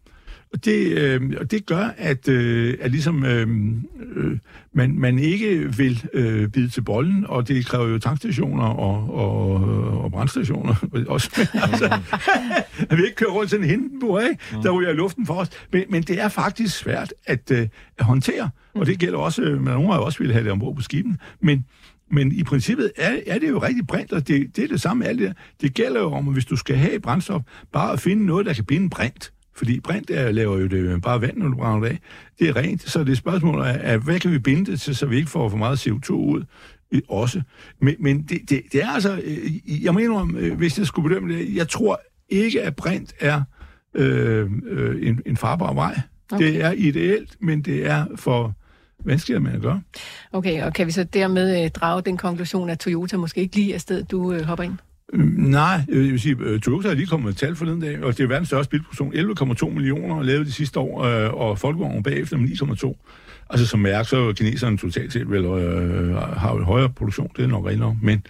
Og 0.52 0.64
det, 0.64 0.98
øh, 0.98 1.22
og 1.40 1.50
det 1.50 1.66
gør, 1.66 1.90
at, 1.96 2.28
øh, 2.28 2.78
at 2.80 2.90
ligesom, 2.90 3.24
øh, 3.24 3.48
øh, 4.16 4.38
man, 4.72 4.98
man 4.98 5.18
ikke 5.18 5.76
vil 5.76 6.04
øh, 6.12 6.48
bide 6.48 6.68
til 6.68 6.80
bolden, 6.80 7.26
og 7.28 7.48
det 7.48 7.66
kræver 7.66 7.88
jo 7.88 7.98
tankstationer 7.98 8.64
og, 8.64 9.14
og, 9.14 9.54
og 10.04 10.10
brandstationer 10.10 10.74
også. 11.08 11.30
Men, 11.36 11.62
altså, 11.62 11.98
at 12.90 12.98
vi 12.98 13.04
ikke 13.04 13.16
kører 13.16 13.30
rundt 13.30 13.50
sådan 13.50 13.64
en 13.64 13.70
Hindenburg, 13.70 14.22
ikke? 14.22 14.38
der 14.62 14.70
ryger 14.70 14.92
luften 14.92 15.26
for 15.26 15.34
os. 15.34 15.48
Men, 15.72 15.84
men 15.88 16.02
det 16.02 16.20
er 16.20 16.28
faktisk 16.28 16.76
svært 16.78 17.14
at, 17.26 17.50
øh, 17.50 17.68
at 17.98 18.04
håndtere, 18.04 18.50
og 18.74 18.86
det 18.86 18.98
gælder 18.98 19.18
også, 19.18 19.42
øh, 19.42 19.62
men 19.62 19.72
nogen 19.72 19.90
har 19.90 19.96
jo 19.96 20.04
også 20.04 20.18
ville 20.18 20.32
have 20.32 20.44
det 20.44 20.52
ombord 20.52 20.76
på 20.76 20.82
skibene. 20.82 21.16
Men, 21.40 21.64
men 22.10 22.32
i 22.32 22.42
princippet 22.42 22.92
er, 22.96 23.16
er 23.26 23.38
det 23.38 23.48
jo 23.48 23.58
rigtig 23.58 23.86
brint, 23.86 24.12
og 24.12 24.28
det, 24.28 24.56
det 24.56 24.64
er 24.64 24.68
det 24.68 24.80
samme 24.80 25.06
alt 25.06 25.18
det 25.18 25.28
der. 25.28 25.34
Det 25.60 25.74
gælder 25.74 26.00
jo 26.00 26.12
om, 26.12 26.28
at 26.28 26.34
hvis 26.34 26.44
du 26.44 26.56
skal 26.56 26.76
have 26.76 27.00
brændstof, 27.00 27.42
bare 27.72 27.92
at 27.92 28.00
finde 28.00 28.26
noget, 28.26 28.46
der 28.46 28.52
kan 28.52 28.64
binde 28.64 28.90
brint. 28.90 29.32
Fordi 29.54 29.80
brint 29.80 30.10
er, 30.10 30.32
laver 30.32 30.58
jo 30.58 30.66
det 30.66 31.02
bare 31.02 31.20
vand, 31.20 31.36
når 31.36 31.48
du 31.48 31.56
brænder 31.56 31.88
det 31.88 31.94
af. 31.94 31.98
Det 32.38 32.48
er 32.48 32.56
rent, 32.56 32.90
så 32.90 33.04
det 33.04 33.12
er 33.12 33.16
spørgsmålet 33.16 33.64
af, 33.64 33.98
hvad 33.98 34.20
kan 34.20 34.30
vi 34.30 34.38
binde 34.38 34.70
det 34.70 34.80
til, 34.80 34.96
så 34.96 35.06
vi 35.06 35.16
ikke 35.16 35.30
får 35.30 35.48
for 35.48 35.56
meget 35.56 35.86
CO2 35.86 36.12
ud 36.12 36.44
øh, 36.92 37.00
også. 37.08 37.42
Men, 37.80 37.94
men 37.98 38.22
det, 38.22 38.50
det, 38.50 38.62
det 38.72 38.82
er 38.82 38.90
altså, 38.90 39.20
øh, 39.24 39.84
jeg 39.84 39.94
mener 39.94 40.18
om, 40.18 40.36
øh, 40.36 40.56
hvis 40.56 40.78
jeg 40.78 40.86
skulle 40.86 41.08
bedømme 41.08 41.34
det, 41.34 41.54
jeg 41.54 41.68
tror 41.68 42.00
ikke, 42.28 42.62
at 42.62 42.76
brint 42.76 43.14
er 43.20 43.42
øh, 43.94 44.50
øh, 44.64 45.08
en, 45.08 45.20
en 45.26 45.36
farbar 45.36 45.72
vej. 45.72 46.00
Okay. 46.32 46.44
Det 46.44 46.62
er 46.62 46.72
ideelt, 46.72 47.36
men 47.40 47.62
det 47.62 47.86
er 47.86 48.06
for 48.16 48.54
vanskeligt 49.04 49.42
med 49.42 49.52
at 49.52 49.60
gøre. 49.60 49.82
Okay, 50.32 50.62
og 50.62 50.72
kan 50.72 50.86
vi 50.86 50.92
så 50.92 51.04
dermed 51.04 51.64
øh, 51.64 51.70
drage 51.70 52.02
den 52.02 52.16
konklusion, 52.16 52.70
at 52.70 52.78
Toyota 52.78 53.16
måske 53.16 53.40
ikke 53.40 53.56
lige 53.56 53.74
er 53.74 53.78
sted, 53.78 54.04
du 54.04 54.32
øh, 54.32 54.42
hopper 54.42 54.64
ind? 54.64 54.74
Nej, 55.12 55.80
øh, 55.88 56.04
jeg 56.04 56.12
vil 56.12 56.20
sige, 56.20 56.36
øh, 56.40 56.60
Toyota 56.60 56.88
er 56.88 56.94
lige 56.94 57.06
kommet 57.06 57.24
med 57.24 57.32
et 57.32 57.38
tal 57.38 57.56
forleden 57.56 57.80
dag, 57.80 58.02
og 58.02 58.16
det 58.16 58.24
er 58.24 58.28
verdens 58.28 58.48
største 58.48 58.70
bilproduktion. 58.70 59.12
11,2 59.14 59.70
millioner 59.70 60.22
lavet 60.22 60.46
de 60.46 60.52
sidste 60.52 60.80
år, 60.80 61.02
øh, 61.02 61.34
og 61.34 61.58
Volkswagen 61.62 62.02
bagefter 62.02 62.36
med 62.36 62.48
9,2. 62.48 62.96
Altså 63.50 63.66
som 63.66 63.80
mærke, 63.80 64.08
så 64.08 64.16
er 64.16 64.32
kineserne 64.32 64.78
totalt 64.78 65.12
set 65.12 65.30
vel, 65.30 65.44
øh, 65.44 66.14
har 66.16 66.54
jo 66.54 66.64
højere 66.64 66.88
produktion, 66.88 67.30
det 67.36 67.44
er 67.44 67.48
nok 67.48 67.66
rent 67.66 67.80
nok, 67.80 67.96
men 68.02 68.22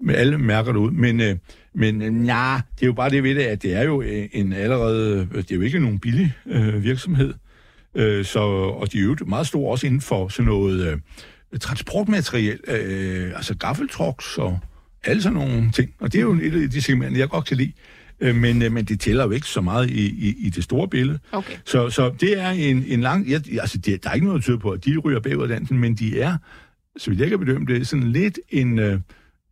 med 0.00 0.14
alle 0.14 0.38
mærker 0.38 0.72
det 0.72 0.78
ud. 0.78 0.90
Men, 0.90 1.20
øh, 1.20 1.36
men 1.74 1.94
nej, 1.94 2.60
det 2.74 2.82
er 2.82 2.86
jo 2.86 2.92
bare 2.92 3.10
det 3.10 3.22
ved 3.22 3.34
det, 3.34 3.42
at 3.42 3.62
det 3.62 3.74
er 3.74 3.82
jo 3.82 4.02
en 4.32 4.52
allerede, 4.52 5.28
det 5.34 5.52
er 5.52 5.56
jo 5.56 5.62
ikke 5.62 5.78
nogen 5.78 5.98
billig 5.98 6.34
øh, 6.46 6.84
virksomhed, 6.84 7.34
øh, 7.94 8.24
så, 8.24 8.40
og 8.40 8.92
de 8.92 8.98
er 8.98 9.02
jo 9.02 9.16
meget 9.26 9.46
store 9.46 9.70
også 9.70 9.86
inden 9.86 10.00
for 10.00 10.28
sådan 10.28 10.46
noget 10.46 10.86
øh, 11.52 11.58
transportmateriel, 11.58 12.60
øh, 12.68 13.32
altså 13.36 13.54
gaffeltrucks 13.56 14.38
og 14.38 14.58
alle 15.04 15.22
sådan 15.22 15.34
nogle 15.38 15.70
ting. 15.70 15.90
Og 16.00 16.12
det 16.12 16.18
er 16.18 16.22
jo 16.22 16.32
et 16.32 16.62
af 16.62 16.70
de 16.70 16.82
segmenter, 16.82 17.18
jeg 17.18 17.28
godt 17.28 17.44
kan 17.44 17.56
lide. 17.56 17.72
Øh, 18.20 18.36
Men, 18.36 18.62
øh, 18.62 18.72
men 18.72 18.84
det 18.84 19.00
tæller 19.00 19.24
jo 19.24 19.30
ikke 19.30 19.46
så 19.46 19.60
meget 19.60 19.90
i, 19.90 20.28
i, 20.28 20.34
i 20.38 20.50
det 20.50 20.64
store 20.64 20.88
billede. 20.88 21.18
Okay. 21.32 21.54
Så, 21.64 21.90
så 21.90 22.14
det 22.20 22.40
er 22.40 22.50
en, 22.50 22.84
en 22.86 23.00
lang... 23.00 23.30
Jeg, 23.30 23.42
altså, 23.60 23.78
det, 23.78 24.04
der 24.04 24.10
er 24.10 24.14
ikke 24.14 24.26
noget, 24.26 24.38
der 24.38 24.42
tyder 24.42 24.58
på, 24.58 24.70
at 24.70 24.84
de 24.84 24.96
ryger 24.96 25.20
bagud 25.20 25.48
dansen, 25.48 25.78
men 25.78 25.94
de 25.94 26.20
er, 26.20 26.36
så 26.96 27.10
vidt 27.10 27.20
jeg 27.20 27.28
kan 27.28 27.38
bedømme 27.38 27.66
det, 27.66 27.86
sådan 27.86 28.12
lidt 28.12 28.38
en... 28.48 28.78
Øh, 28.78 29.00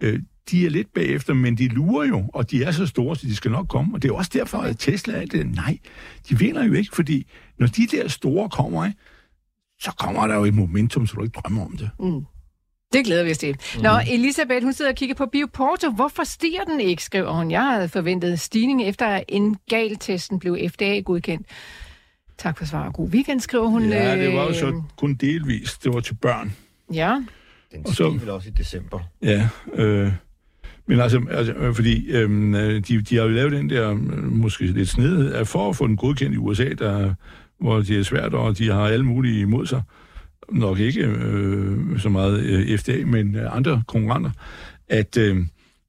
øh, 0.00 0.20
de 0.50 0.66
er 0.66 0.70
lidt 0.70 0.94
bagefter, 0.94 1.34
men 1.34 1.58
de 1.58 1.68
lurer 1.68 2.08
jo, 2.08 2.30
og 2.34 2.50
de 2.50 2.64
er 2.64 2.70
så 2.70 2.86
store, 2.86 3.16
så 3.16 3.26
de 3.26 3.36
skal 3.36 3.50
nok 3.50 3.68
komme. 3.68 3.94
Og 3.94 4.02
det 4.02 4.08
er 4.08 4.12
også 4.12 4.30
derfor, 4.34 4.58
at 4.58 4.78
Tesla 4.78 5.22
er 5.22 5.26
det. 5.26 5.54
Nej, 5.54 5.78
de 6.28 6.38
vinder 6.38 6.64
jo 6.64 6.72
ikke, 6.72 6.96
fordi 6.96 7.26
når 7.58 7.66
de 7.66 7.86
der 7.86 8.08
store 8.08 8.48
kommer, 8.48 8.90
så 9.80 9.92
kommer 9.98 10.26
der 10.26 10.34
jo 10.34 10.44
et 10.44 10.54
momentum, 10.54 11.06
så 11.06 11.14
du 11.14 11.22
ikke 11.22 11.40
drømmer 11.44 11.64
om 11.64 11.76
det. 11.76 11.90
Mm. 12.00 12.24
Det 12.92 13.04
glæder 13.04 13.24
vi 13.24 13.30
os 13.30 13.38
til. 13.38 13.56
Mm. 13.76 13.82
Nå, 13.82 13.90
Elisabeth, 14.10 14.64
hun 14.64 14.72
sidder 14.72 14.90
og 14.90 14.96
kigger 14.96 15.14
på 15.14 15.26
Bioporto. 15.26 15.90
Hvorfor 15.90 16.24
stiger 16.24 16.64
den 16.64 16.80
ikke, 16.80 17.02
skriver 17.04 17.30
hun. 17.32 17.50
Jeg 17.50 17.62
havde 17.64 17.88
forventet 17.88 18.40
stigning 18.40 18.82
efter, 18.88 19.06
at 19.06 19.24
en-gal-testen 19.28 20.38
blev 20.38 20.58
FDA-godkendt. 20.68 21.46
Tak 22.38 22.58
for 22.58 22.64
svar 22.64 22.86
og 22.86 22.92
god 22.94 23.08
weekend, 23.08 23.40
skriver 23.40 23.66
hun. 23.66 23.88
Ja, 23.88 24.16
det 24.24 24.32
var 24.34 24.42
jo 24.42 24.48
Øh, 24.48 24.54
så 24.54 24.82
kun 24.98 25.14
delvist. 25.14 25.84
Det 25.84 25.94
var 25.94 26.00
til 26.00 26.14
børn. 26.14 26.52
Ja, 26.94 27.14
Den 27.72 27.80
Og 27.86 27.88
så- 27.88 27.94
stiger 27.94 28.18
vel 28.20 28.30
også 28.30 28.48
i 28.48 28.52
december. 28.52 28.98
Ja, 29.22 29.48
øh, 29.74 30.12
Men 30.86 31.00
altså, 31.00 31.20
altså 31.30 31.52
øh, 31.52 31.74
fordi 31.74 32.10
øh, 32.10 32.30
de, 32.88 33.02
de 33.02 33.16
har 33.16 33.22
jo 33.22 33.28
lavet 33.28 33.52
den 33.52 33.70
der, 33.70 33.90
øh, 33.90 34.32
måske 34.32 34.64
lidt 34.66 34.88
sned, 34.88 35.44
for 35.44 35.68
at 35.70 35.76
få 35.76 35.86
den 35.86 35.96
godkendt 35.96 36.34
i 36.34 36.38
USA, 36.38 36.68
der, 36.78 37.14
hvor 37.60 37.76
det 37.80 37.90
er 37.98 38.02
svært, 38.02 38.34
og 38.34 38.58
de 38.58 38.70
har 38.72 38.82
alle 38.86 39.04
mulige 39.04 39.40
imod 39.40 39.66
sig, 39.66 39.82
nok 40.52 40.78
ikke 40.78 41.00
øh, 41.06 42.00
så 42.00 42.08
meget 42.08 42.40
øh, 42.40 42.78
FDA, 42.78 43.04
men 43.06 43.34
øh, 43.34 43.56
andre 43.56 43.82
konkurrenter, 43.86 44.30
at, 44.88 45.16
øh, 45.16 45.36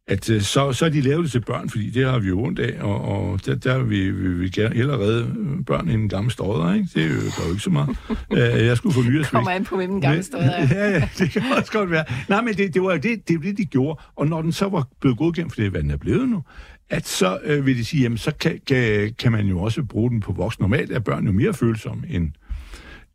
at 0.07 0.29
øh, 0.29 0.41
så, 0.41 0.73
så 0.73 0.85
er 0.85 0.89
de 0.89 1.01
lavet 1.01 1.23
det 1.23 1.31
til 1.31 1.41
børn, 1.41 1.69
fordi 1.69 1.89
det 1.89 2.05
har 2.05 2.19
vi 2.19 2.27
jo 2.27 2.41
ondt 2.43 2.59
af, 2.59 2.83
og, 2.83 3.01
og 3.01 3.45
der, 3.45 3.55
der 3.55 3.83
vil 3.83 4.23
vi, 4.23 4.29
vi 4.29 4.49
gerne 4.49 4.75
hellere 4.75 4.97
redde 4.99 5.27
børn 5.65 5.89
end 5.89 6.01
en 6.01 6.09
gammel 6.09 6.31
stodder, 6.31 6.73
ikke? 6.73 6.87
Det 6.95 7.03
er 7.03 7.07
jo, 7.07 7.15
der 7.15 7.45
jo 7.45 7.51
ikke 7.51 7.63
så 7.63 7.69
meget. 7.69 7.97
Øh, 8.33 8.65
jeg 8.65 8.77
skulle 8.77 8.93
få 8.93 9.01
nyere 9.01 9.23
Kommer 9.31 9.51
an 9.51 9.63
på, 9.63 9.75
hvem 9.75 9.89
den 9.89 10.01
gamle 10.01 10.23
stodder 10.23 10.51
er. 10.51 10.67
Ja, 10.75 10.89
ja, 10.91 11.09
det 11.17 11.31
kan 11.31 11.41
også 11.57 11.71
godt 11.71 11.91
være. 11.91 12.05
Nej, 12.29 12.41
men 12.41 12.53
det, 12.53 12.73
det 12.73 12.81
var 12.81 12.91
jo 12.91 12.97
det, 12.97 13.27
det, 13.27 13.43
det, 13.43 13.57
de 13.57 13.65
gjorde, 13.65 13.99
og 14.15 14.27
når 14.27 14.41
den 14.41 14.51
så 14.51 14.69
var 14.69 14.87
blevet 15.01 15.17
godkendt, 15.17 15.53
for 15.53 15.61
det 15.61 15.65
er, 15.65 15.71
hvad 15.71 15.81
den 15.83 15.91
er 15.91 15.97
blevet 15.97 16.29
nu, 16.29 16.43
at 16.89 17.07
så 17.07 17.39
øh, 17.43 17.65
vil 17.65 17.77
de 17.77 17.85
sige, 17.85 18.03
jamen 18.03 18.17
så 18.17 18.31
kan, 18.39 18.59
kan, 18.67 19.13
kan 19.19 19.31
man 19.31 19.47
jo 19.47 19.61
også 19.61 19.83
bruge 19.83 20.09
den 20.09 20.19
på 20.19 20.31
voksne. 20.31 20.63
Normalt 20.63 20.91
er 20.91 20.99
børn 20.99 21.25
jo 21.25 21.31
mere 21.31 21.53
følsomme 21.53 22.03
end, 22.09 22.31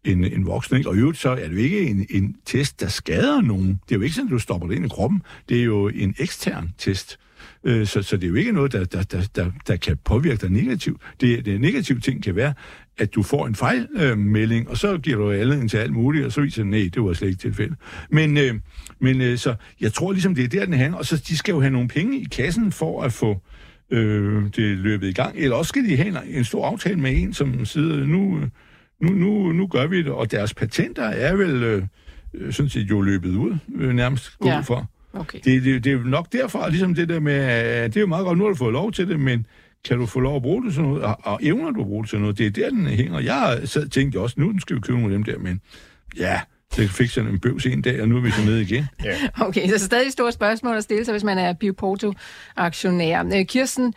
en, 0.05 0.25
en 0.25 0.47
voksen. 0.47 0.77
Ikke? 0.77 0.89
Og 0.89 0.97
i 0.97 0.99
øvrigt 0.99 1.19
så 1.19 1.31
er 1.31 1.49
det 1.49 1.53
jo 1.53 1.57
ikke 1.57 1.81
en, 1.81 2.07
en 2.11 2.37
test, 2.45 2.81
der 2.81 2.89
skader 2.89 3.41
nogen. 3.41 3.81
Det 3.89 3.95
er 3.95 3.99
jo 3.99 4.03
ikke 4.03 4.15
sådan, 4.15 4.29
at 4.29 4.33
du 4.33 4.39
stopper 4.39 4.69
det 4.69 4.77
ind 4.77 4.85
i 4.85 4.89
kroppen. 4.89 5.23
Det 5.49 5.61
er 5.61 5.65
jo 5.65 5.89
en 5.89 6.15
ekstern 6.19 6.71
test. 6.79 7.19
Øh, 7.65 7.87
så, 7.87 8.03
så 8.03 8.17
det 8.17 8.25
er 8.25 8.29
jo 8.29 8.35
ikke 8.35 8.53
noget, 8.53 8.73
der, 8.73 8.85
der, 8.85 9.03
der, 9.03 9.23
der, 9.37 9.51
der 9.67 9.77
kan 9.77 9.97
påvirke 10.05 10.41
dig 10.41 10.51
negativt. 10.51 11.01
Det, 11.21 11.45
det 11.45 11.61
negative 11.61 12.01
ting 12.01 12.23
kan 12.23 12.37
være, 12.37 12.55
at 12.99 13.15
du 13.15 13.23
får 13.23 13.47
en 13.47 13.55
fejlmelding, 13.55 14.67
øh, 14.67 14.71
og 14.71 14.77
så 14.77 14.99
giver 14.99 15.17
du 15.17 15.31
alle 15.31 15.69
til 15.69 15.77
alt 15.77 15.93
muligt, 15.93 16.27
og 16.27 16.33
så 16.33 16.41
viser 16.41 16.65
nej, 16.65 16.91
det 16.95 17.03
var 17.03 17.13
slet 17.13 17.29
ikke 17.29 17.41
tilfældet. 17.41 17.77
Men, 18.11 18.37
øh, 18.37 18.55
men 19.01 19.21
øh, 19.21 19.39
så 19.39 19.55
jeg 19.81 19.93
tror 19.93 20.13
ligesom, 20.13 20.35
det 20.35 20.45
er 20.45 20.49
der, 20.49 20.65
den 20.65 20.75
handler. 20.75 20.99
Og 20.99 21.07
så 21.07 21.17
de 21.29 21.37
skal 21.37 21.53
jo 21.53 21.61
have 21.61 21.73
nogle 21.73 21.89
penge 21.89 22.21
i 22.21 22.25
kassen 22.25 22.73
for 22.73 23.03
at 23.03 23.13
få 23.13 23.41
øh, 23.91 24.43
det 24.57 24.79
løbet 24.79 25.09
i 25.09 25.13
gang. 25.13 25.37
Eller 25.37 25.57
også 25.57 25.69
skal 25.69 25.85
de 25.85 25.97
have 25.97 26.09
en, 26.09 26.17
en 26.37 26.45
stor 26.45 26.67
aftale 26.67 27.01
med 27.01 27.23
en, 27.23 27.33
som 27.33 27.65
sidder 27.65 28.07
nu... 28.07 28.39
Øh, 28.39 28.49
nu, 29.01 29.13
nu, 29.13 29.53
nu 29.53 29.67
gør 29.67 29.87
vi 29.87 30.03
det, 30.03 30.13
og 30.13 30.31
deres 30.31 30.55
patenter 30.55 31.05
er 31.05 31.37
vel 31.37 31.63
øh, 31.63 32.53
sådan 32.53 32.71
set 32.71 32.91
jo 32.91 33.01
løbet 33.01 33.31
ud, 33.37 33.57
øh, 33.75 33.93
nærmest 33.93 34.39
gå 34.39 34.49
ja. 34.49 34.61
for. 34.61 34.91
Okay. 35.13 35.39
Det, 35.45 35.65
det, 35.65 35.85
det 35.85 35.93
er 35.93 36.05
nok 36.05 36.33
derfor, 36.33 36.69
ligesom 36.69 36.95
det 36.95 37.09
der 37.09 37.21
med, 37.21 37.85
det 37.85 37.97
er 37.97 38.01
jo 38.01 38.07
meget 38.07 38.25
godt, 38.27 38.39
nu 38.39 38.45
har 38.45 38.51
du 38.51 38.57
fået 38.57 38.73
lov 38.73 38.93
til 38.93 39.09
det, 39.09 39.21
men 39.21 39.47
kan 39.85 39.99
du 39.99 40.07
få 40.07 40.21
lov 40.21 40.37
at 40.37 40.43
bruge 40.43 40.65
det 40.65 40.75
til 40.75 40.83
noget, 40.83 41.03
og, 41.03 41.19
og 41.23 41.39
evner 41.43 41.71
du 41.71 41.81
at 41.81 41.87
bruge 41.87 42.03
det 42.03 42.11
til 42.11 42.21
noget? 42.21 42.39
Det 42.39 42.47
er 42.47 42.51
der, 42.51 42.71
den 42.71 42.87
hænger. 42.87 43.21
Jeg 43.21 43.61
sad 43.65 43.89
tænkte 43.89 44.21
også, 44.21 44.35
nu 44.39 44.61
skal 44.61 44.77
vi 44.77 44.81
købe 44.81 44.99
nogle 44.99 45.15
af 45.15 45.19
dem 45.19 45.23
der, 45.23 45.39
men 45.39 45.61
ja, 46.17 46.41
det 46.77 46.91
fik 46.91 47.11
sådan 47.11 47.31
en 47.31 47.41
bøvs 47.41 47.67
en 47.67 47.83
dag, 47.83 48.03
og 48.03 48.09
nu 48.09 48.17
er 48.17 48.21
vi 48.21 48.31
så 48.31 48.45
nede 48.45 48.63
igen. 48.63 48.87
Ja. 49.05 49.17
Okay, 49.41 49.69
så 49.69 49.79
stadig 49.79 50.13
store 50.13 50.33
spørgsmål 50.33 50.77
at 50.77 50.83
stille 50.83 51.05
sig, 51.05 51.13
hvis 51.13 51.25
man 51.25 51.39
er 51.39 51.53
Bioporto-aktionær. 51.53 53.39
Øh, 53.39 53.47
Kirsten 53.47 53.95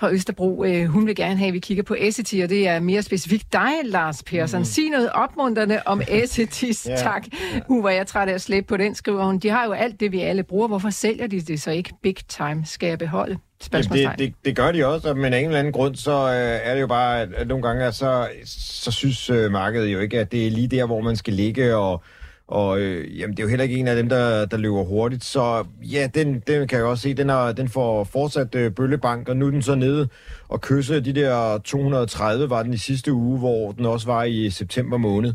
fra 0.00 0.12
Østerbro. 0.12 0.64
Øh, 0.64 0.86
hun 0.86 1.06
vil 1.06 1.16
gerne 1.16 1.36
have, 1.36 1.48
at 1.48 1.54
vi 1.54 1.58
kigger 1.58 1.82
på 1.82 1.96
Essity, 1.98 2.34
og 2.42 2.48
det 2.48 2.68
er 2.68 2.80
mere 2.80 3.02
specifikt 3.02 3.52
dig, 3.52 3.72
Lars 3.84 4.22
Persson. 4.22 4.60
Mm. 4.60 4.64
Sig 4.64 4.90
noget 4.90 5.10
opmuntrende 5.12 5.80
om 5.86 6.02
Essitys, 6.08 6.86
ja. 6.86 6.96
tak. 6.96 7.24
Hun 7.68 7.84
var 7.84 7.90
jeg 7.90 8.06
træt 8.06 8.28
af 8.28 8.34
at 8.34 8.40
slæbe 8.40 8.66
på 8.66 8.76
den, 8.76 8.94
skriver 8.94 9.24
hun. 9.24 9.38
De 9.38 9.48
har 9.48 9.64
jo 9.64 9.72
alt 9.72 10.00
det, 10.00 10.12
vi 10.12 10.20
alle 10.20 10.42
bruger. 10.42 10.68
Hvorfor 10.68 10.90
sælger 10.90 11.26
de 11.26 11.40
det 11.40 11.62
så 11.62 11.70
ikke 11.70 11.92
big 12.02 12.16
time? 12.28 12.66
Skal 12.66 12.88
jeg 12.88 12.98
beholde? 12.98 13.38
Jamen 13.72 13.84
det, 13.84 14.10
det, 14.18 14.34
det 14.44 14.56
gør 14.56 14.72
de 14.72 14.86
også, 14.86 15.14
men 15.14 15.32
af 15.32 15.38
en 15.38 15.44
eller 15.44 15.58
anden 15.58 15.72
grund, 15.72 15.94
så 15.94 16.12
øh, 16.12 16.70
er 16.70 16.74
det 16.74 16.80
jo 16.80 16.86
bare, 16.86 17.20
at, 17.20 17.28
at 17.34 17.48
nogle 17.48 17.68
gange, 17.68 17.92
så, 17.92 18.28
så 18.46 18.90
synes 18.90 19.30
øh, 19.30 19.50
markedet 19.50 19.92
jo 19.92 19.98
ikke, 19.98 20.20
at 20.20 20.32
det 20.32 20.46
er 20.46 20.50
lige 20.50 20.68
der, 20.68 20.86
hvor 20.86 21.00
man 21.00 21.16
skal 21.16 21.34
ligge, 21.34 21.76
og 21.76 22.02
og 22.50 22.80
øh, 22.80 23.18
jamen, 23.18 23.36
det 23.36 23.42
er 23.42 23.44
jo 23.44 23.48
heller 23.48 23.62
ikke 23.62 23.76
en 23.76 23.88
af 23.88 23.96
dem, 23.96 24.08
der, 24.08 24.46
der 24.46 24.56
løber 24.56 24.84
hurtigt. 24.84 25.24
Så 25.24 25.64
ja, 25.82 26.08
den, 26.14 26.42
den 26.46 26.68
kan 26.68 26.78
jeg 26.78 26.86
også 26.86 27.02
se, 27.02 27.14
den, 27.14 27.30
er, 27.30 27.52
den 27.52 27.68
får 27.68 28.04
fortsat 28.04 28.54
øh, 28.54 28.72
bøllebank, 28.72 29.28
og 29.28 29.36
nu 29.36 29.46
er 29.46 29.50
den 29.50 29.62
så 29.62 29.74
nede 29.74 30.08
og 30.48 30.60
kysse 30.60 31.00
de 31.00 31.12
der 31.12 31.58
230 31.58 32.50
var 32.50 32.62
den 32.62 32.74
i 32.74 32.76
sidste 32.76 33.12
uge, 33.12 33.38
hvor 33.38 33.72
den 33.72 33.86
også 33.86 34.06
var 34.06 34.24
i 34.24 34.50
september 34.50 34.96
måned. 34.96 35.32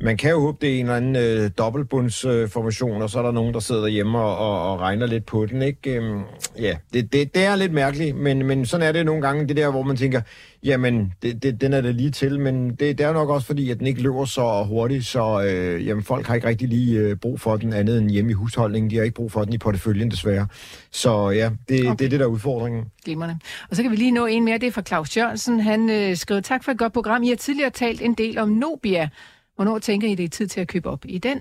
Man 0.00 0.16
kan 0.16 0.30
jo 0.30 0.40
håbe, 0.40 0.58
det 0.60 0.74
er 0.74 0.80
en 0.80 0.86
eller 0.86 0.96
anden 0.96 1.16
øh, 1.16 1.50
dobbeltbundsformation, 1.58 2.96
øh, 2.96 3.02
og 3.02 3.10
så 3.10 3.18
er 3.18 3.22
der 3.22 3.32
nogen, 3.32 3.54
der 3.54 3.60
sidder 3.60 3.80
derhjemme 3.80 4.18
og, 4.18 4.38
og, 4.38 4.72
og 4.72 4.80
regner 4.80 5.06
lidt 5.06 5.26
på 5.26 5.46
den. 5.46 5.62
Ikke? 5.62 5.94
Øhm, 5.94 6.22
ja, 6.58 6.76
det, 6.92 7.12
det, 7.12 7.34
det 7.34 7.44
er 7.44 7.56
lidt 7.56 7.72
mærkeligt, 7.72 8.16
men, 8.16 8.46
men 8.46 8.66
sådan 8.66 8.88
er 8.88 8.92
det 8.92 9.06
nogle 9.06 9.22
gange, 9.22 9.48
det 9.48 9.56
der, 9.56 9.70
hvor 9.70 9.82
man 9.82 9.96
tænker, 9.96 10.20
jamen, 10.64 11.12
det, 11.22 11.42
det, 11.42 11.60
den 11.60 11.72
er 11.72 11.80
det 11.80 11.94
lige 11.94 12.10
til, 12.10 12.40
men 12.40 12.70
det, 12.70 12.98
det 12.98 13.00
er 13.00 13.12
nok 13.12 13.28
også 13.28 13.46
fordi, 13.46 13.70
at 13.70 13.78
den 13.78 13.86
ikke 13.86 14.02
løber 14.02 14.24
så 14.24 14.64
hurtigt, 14.68 15.06
så 15.06 15.42
øh, 15.42 15.86
jamen, 15.86 16.04
folk 16.04 16.26
har 16.26 16.34
ikke 16.34 16.48
rigtig 16.48 16.68
lige 16.68 16.98
øh, 16.98 17.16
brug 17.16 17.40
for 17.40 17.56
den 17.56 17.72
andet 17.72 17.98
end 17.98 18.10
hjemme 18.10 18.30
i 18.30 18.34
husholdningen. 18.34 18.90
De 18.90 18.96
har 18.96 19.02
ikke 19.02 19.14
brug 19.14 19.32
for 19.32 19.44
den 19.44 19.52
i 19.52 19.58
porteføljen, 19.58 20.10
desværre. 20.10 20.46
Så 20.90 21.30
ja, 21.30 21.50
det, 21.68 21.80
okay. 21.80 21.96
det 21.98 22.04
er 22.04 22.08
det, 22.08 22.20
der 22.20 22.26
er 22.26 22.30
udfordringen. 22.30 22.84
Glimmerne. 23.04 23.38
Og 23.70 23.76
så 23.76 23.82
kan 23.82 23.90
vi 23.90 23.96
lige 23.96 24.12
nå 24.12 24.26
en 24.26 24.44
mere, 24.44 24.58
det 24.58 24.66
er 24.66 24.72
fra 24.72 24.82
Claus 24.82 25.16
Jørgensen. 25.16 25.60
Han 25.60 25.90
øh, 25.90 26.16
skrev, 26.16 26.42
tak 26.42 26.64
for 26.64 26.72
et 26.72 26.78
godt 26.78 26.92
program. 26.92 27.22
I 27.22 27.28
har 27.28 27.36
tidligere 27.36 27.70
talt 27.70 28.02
en 28.02 28.14
del 28.14 28.38
om 28.38 28.48
Nobia. 28.48 29.08
Hvornår 29.56 29.78
tænker 29.78 30.08
I, 30.08 30.14
det 30.14 30.24
er 30.24 30.28
tid 30.28 30.48
til 30.48 30.60
at 30.60 30.68
købe 30.68 30.90
op 30.90 31.04
i 31.04 31.18
den? 31.18 31.40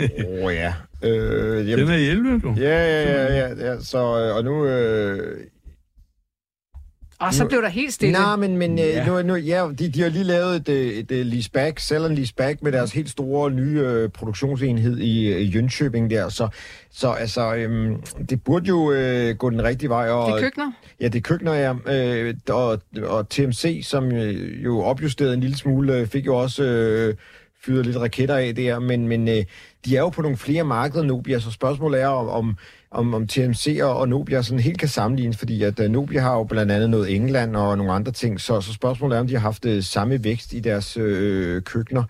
Åh 0.00 0.44
oh, 0.44 0.54
ja. 0.54 0.74
Øh, 1.04 1.68
jamen, 1.68 1.86
den 1.86 1.94
er 1.94 2.10
11, 2.10 2.40
du. 2.40 2.54
Ja, 2.56 2.62
ja, 2.62 3.02
ja, 3.02 3.36
ja, 3.36 3.70
ja. 3.70 3.80
Så, 3.80 3.98
øh, 3.98 4.36
og 4.36 4.44
nu... 4.44 4.66
Øh, 4.66 5.46
og 7.20 7.34
så 7.34 7.44
blev 7.44 7.62
der 7.62 7.68
helt 7.68 7.92
stille. 7.92 8.12
Nej, 8.12 8.36
men, 8.36 8.56
men 8.56 8.78
øh, 8.78 8.84
ja. 8.86 9.06
nu, 9.06 9.22
nu, 9.22 9.34
ja, 9.34 9.68
de, 9.78 9.88
de 9.88 10.02
har 10.02 10.08
lige 10.08 10.24
lavet 10.24 10.56
et, 10.56 10.98
et, 10.98 11.10
et 11.10 11.26
leaseback, 11.26 11.78
sell 11.78 12.04
and 12.04 12.16
leaseback 12.16 12.62
med 12.62 12.72
deres 12.72 12.92
helt 12.92 13.10
store 13.10 13.50
nye 13.50 13.80
øh, 13.80 14.08
produktionsenhed 14.08 14.98
i, 14.98 15.38
i 15.38 15.58
Jönköping 15.58 16.10
der. 16.10 16.28
Så, 16.28 16.48
så 16.90 17.10
altså, 17.10 17.54
øhm, 17.54 18.02
det 18.30 18.44
burde 18.44 18.68
jo 18.68 18.92
øh, 18.92 19.36
gå 19.36 19.50
den 19.50 19.64
rigtige 19.64 19.88
vej. 19.88 20.08
Og, 20.08 20.28
det 20.28 20.36
er 20.36 20.40
køkkener? 20.40 20.72
Ja, 21.00 21.08
det 21.08 21.14
er 21.18 21.22
køkkener, 21.22 21.54
ja. 21.54 21.74
Øh, 21.86 22.34
og, 22.48 22.80
og 23.02 23.28
TMC, 23.28 23.80
som 23.84 24.12
øh, 24.12 24.64
jo 24.64 24.80
opjusterede 24.80 25.34
en 25.34 25.40
lille 25.40 25.56
smule, 25.56 25.96
øh, 25.96 26.06
fik 26.06 26.26
jo 26.26 26.36
også 26.36 26.62
øh, 26.64 27.14
fyret 27.64 27.86
lidt 27.86 27.96
raketter 27.96 28.36
af 28.36 28.54
der. 28.54 28.78
Men, 28.78 29.08
men 29.08 29.28
øh, 29.28 29.44
de 29.84 29.96
er 29.96 30.00
jo 30.00 30.08
på 30.08 30.22
nogle 30.22 30.36
flere 30.36 30.64
markeder, 30.64 31.04
Nobia, 31.04 31.38
så 31.38 31.50
spørgsmålet 31.50 32.02
er, 32.02 32.06
om, 32.06 32.28
om 32.28 32.56
om, 32.90 33.14
om 33.14 33.26
TMC 33.26 33.78
og, 33.82 34.08
Nobia 34.08 34.42
sådan 34.42 34.60
helt 34.60 34.78
kan 34.78 34.88
sammenlignes, 34.88 35.36
fordi 35.36 35.62
at 35.62 35.80
øh, 35.80 35.90
Nobia 35.90 36.20
har 36.20 36.36
jo 36.36 36.44
blandt 36.44 36.72
andet 36.72 36.90
noget 36.90 37.14
England 37.14 37.56
og 37.56 37.78
nogle 37.78 37.92
andre 37.92 38.12
ting, 38.12 38.40
så, 38.40 38.60
så 38.60 38.72
spørgsmålet 38.72 39.16
er, 39.16 39.20
om 39.20 39.26
de 39.26 39.32
har 39.32 39.40
haft 39.40 39.66
øh, 39.66 39.82
samme 39.82 40.24
vækst 40.24 40.52
i 40.52 40.60
deres 40.60 40.96
øh, 40.96 41.62
køkkener. 41.62 42.02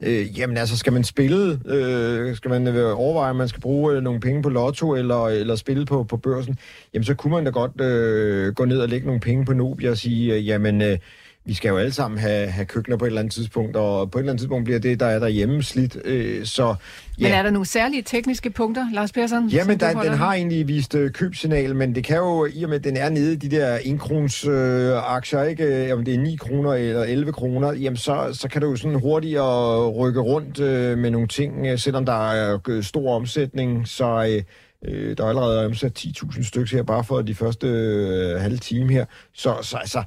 Øh, 0.00 0.38
jamen 0.38 0.56
altså, 0.56 0.76
skal 0.76 0.92
man 0.92 1.04
spille, 1.04 1.60
øh, 1.66 2.36
skal 2.36 2.48
man 2.48 2.66
øh, 2.66 2.98
overveje, 3.00 3.30
om 3.30 3.36
man 3.36 3.48
skal 3.48 3.60
bruge 3.60 4.00
nogle 4.00 4.20
penge 4.20 4.42
på 4.42 4.48
lotto 4.48 4.94
eller, 4.94 5.28
eller 5.28 5.56
spille 5.56 5.86
på, 5.86 6.04
på 6.04 6.16
børsen, 6.16 6.58
jamen 6.94 7.04
så 7.04 7.14
kunne 7.14 7.30
man 7.30 7.44
da 7.44 7.50
godt 7.50 7.80
øh, 7.80 8.54
gå 8.54 8.64
ned 8.64 8.78
og 8.78 8.88
lægge 8.88 9.06
nogle 9.06 9.20
penge 9.20 9.44
på 9.44 9.52
Nobia 9.52 9.90
og 9.90 9.98
sige, 9.98 10.34
øh, 10.34 10.46
jamen... 10.46 10.82
Øh, 10.82 10.98
vi 11.44 11.54
skal 11.54 11.68
jo 11.68 11.76
alle 11.76 11.92
sammen 11.92 12.18
have, 12.18 12.48
have 12.48 12.66
køkkener 12.66 12.96
på 12.96 13.04
et 13.04 13.08
eller 13.08 13.20
andet 13.20 13.34
tidspunkt, 13.34 13.76
og 13.76 14.10
på 14.10 14.18
et 14.18 14.20
eller 14.20 14.32
andet 14.32 14.40
tidspunkt 14.40 14.64
bliver 14.64 14.80
det, 14.80 15.00
der 15.00 15.06
er 15.06 15.18
derhjemme, 15.18 15.62
slidt. 15.62 15.96
Øh, 16.04 16.46
så, 16.46 16.66
ja. 16.66 16.74
Men 17.18 17.32
er 17.32 17.42
der 17.42 17.50
nogle 17.50 17.66
særlige 17.66 18.02
tekniske 18.02 18.50
punkter, 18.50 18.86
Lars 18.92 19.12
Persson? 19.12 19.48
Jamen, 19.48 19.80
der, 19.80 20.02
den 20.02 20.12
har 20.12 20.34
egentlig 20.34 20.68
vist 20.68 20.94
øh, 20.94 21.10
købsignal, 21.10 21.76
men 21.76 21.94
det 21.94 22.04
kan 22.04 22.16
jo, 22.16 22.46
i 22.54 22.62
og 22.62 22.68
med 22.68 22.78
at 22.78 22.84
den 22.84 22.96
er 22.96 23.08
nede 23.08 23.32
i 23.32 23.36
de 23.36 23.50
der 23.50 23.78
1 23.84 24.00
krons 24.00 24.44
øh, 24.44 25.14
aktier, 25.14 25.42
ikke? 25.42 25.94
Om 25.94 26.04
det 26.04 26.14
er 26.14 26.18
9 26.18 26.36
kroner 26.36 26.72
eller 26.72 27.02
11 27.02 27.32
kroner, 27.32 27.72
jamen 27.72 27.96
så, 27.96 28.28
så 28.32 28.48
kan 28.48 28.62
du 28.62 28.70
jo 28.70 28.76
sådan 28.76 29.00
hurtigere 29.00 29.90
rykke 29.90 30.20
rundt 30.20 30.60
øh, 30.60 30.98
med 30.98 31.10
nogle 31.10 31.28
ting, 31.28 31.66
øh, 31.66 31.78
selvom 31.78 32.06
der 32.06 32.32
er 32.32 32.58
øh, 32.68 32.82
stor 32.82 33.16
omsætning, 33.16 33.88
så... 33.88 34.34
Øh, 34.36 34.42
Øh, 34.84 35.16
der 35.16 35.24
er 35.24 35.28
allerede 35.28 35.66
omsat 35.66 35.98
10.000 35.98 36.44
stykker 36.44 36.76
her, 36.76 36.82
bare 36.82 37.04
for 37.04 37.22
de 37.22 37.34
første 37.34 37.66
øh, 37.66 38.40
halve 38.40 38.56
time 38.56 38.92
her. 38.92 39.04
Så, 39.32 39.56
så 39.62 39.76
altså, 39.76 40.02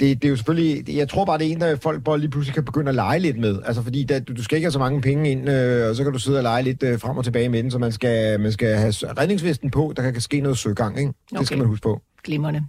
det, 0.00 0.22
det 0.22 0.24
er 0.24 0.28
jo 0.28 0.36
selvfølgelig, 0.36 0.96
jeg 0.96 1.08
tror 1.08 1.24
bare, 1.24 1.38
det 1.38 1.46
er 1.46 1.52
en, 1.52 1.60
der 1.60 1.76
folk 1.76 2.04
bare 2.04 2.18
lige 2.18 2.30
pludselig 2.30 2.54
kan 2.54 2.64
begynde 2.64 2.88
at 2.88 2.94
lege 2.94 3.18
lidt 3.18 3.38
med. 3.38 3.58
Altså 3.64 3.82
fordi 3.82 4.04
der, 4.04 4.20
du, 4.20 4.32
du 4.32 4.42
skal 4.42 4.56
ikke 4.56 4.66
have 4.66 4.72
så 4.72 4.78
mange 4.78 5.00
penge 5.00 5.30
ind, 5.30 5.50
øh, 5.50 5.88
og 5.88 5.96
så 5.96 6.04
kan 6.04 6.12
du 6.12 6.18
sidde 6.18 6.38
og 6.38 6.42
lege 6.42 6.62
lidt 6.62 6.82
øh, 6.82 7.00
frem 7.00 7.16
og 7.16 7.24
tilbage 7.24 7.48
med 7.48 7.62
den, 7.62 7.70
så 7.70 7.78
man 7.78 7.92
skal, 7.92 8.40
man 8.40 8.52
skal 8.52 8.76
have 8.76 8.92
redningsvesten 8.92 9.70
på, 9.70 9.92
der 9.96 10.10
kan 10.10 10.20
ske 10.20 10.40
noget 10.40 10.58
søgang, 10.58 10.98
ikke? 10.98 11.12
Det 11.30 11.38
okay. 11.38 11.44
skal 11.44 11.58
man 11.58 11.66
huske 11.66 11.82
på. 11.82 12.00
Glimrende. 12.24 12.62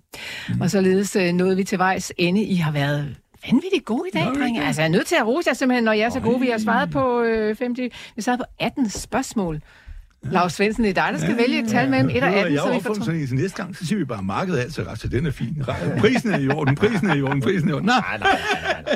Mm. 0.49 0.61
Og 0.61 0.71
således 0.71 1.15
øh, 1.15 1.34
nåede 1.34 1.55
vi 1.55 1.63
til 1.63 1.78
vejs 1.78 2.11
ende. 2.17 2.43
I 2.43 2.55
har 2.55 2.71
været 2.71 3.15
vanvittigt 3.51 3.86
gode 3.86 4.03
i 4.13 4.17
dag, 4.17 4.23
drenge. 4.23 4.63
Altså, 4.63 4.82
jeg 4.82 4.88
er 4.88 4.91
nødt 4.91 5.07
til 5.07 5.15
at 5.15 5.28
rose 5.28 5.49
jer 5.49 5.53
simpelthen, 5.53 5.84
når 5.84 5.93
jeg 5.93 6.05
er 6.05 6.09
så 6.09 6.19
gode. 6.19 6.39
Vi 6.39 6.47
har 6.47 6.57
svaret 6.57 6.91
på 6.91 7.21
øh, 7.21 7.57
50, 7.57 7.80
vi 8.15 8.21
svaret 8.21 8.39
på 8.39 8.45
18 8.59 8.89
spørgsmål. 8.89 9.61
Lars 10.32 10.53
Svendsen, 10.53 10.84
det 10.84 10.97
er 10.97 11.03
dig, 11.03 11.13
der 11.13 11.19
skal 11.19 11.36
ja, 11.39 11.41
vælge 11.41 11.59
et 11.63 11.67
tal 11.69 11.89
mellem 11.89 12.09
1 12.09 12.23
og 12.23 12.30
18. 12.30 12.53
Jeg 12.53 12.61
har 12.61 12.76
opfundet 12.76 13.05
sådan 13.05 13.19
en, 13.19 13.28
så 13.28 13.36
næste 13.36 13.57
gang, 13.63 13.76
så 13.76 13.86
siger 13.86 13.99
vi 13.99 14.05
bare, 14.05 14.23
markedet 14.23 14.59
er 14.59 14.63
altså 14.63 14.84
ret, 14.84 14.99
så 14.99 15.07
den 15.07 15.26
er 15.26 15.32
fin. 15.32 15.63
Prisen 15.99 16.34
er 16.34 16.39
i 16.39 16.49
orden, 16.49 16.76
prisen 16.76 17.09
er 17.09 17.13
i 17.13 17.21
orden, 17.21 17.41
prisen 17.41 17.69
er 17.69 17.71
i 17.71 17.76
orden. 17.76 17.86
Nej, 17.86 18.17
nej, 18.19 18.39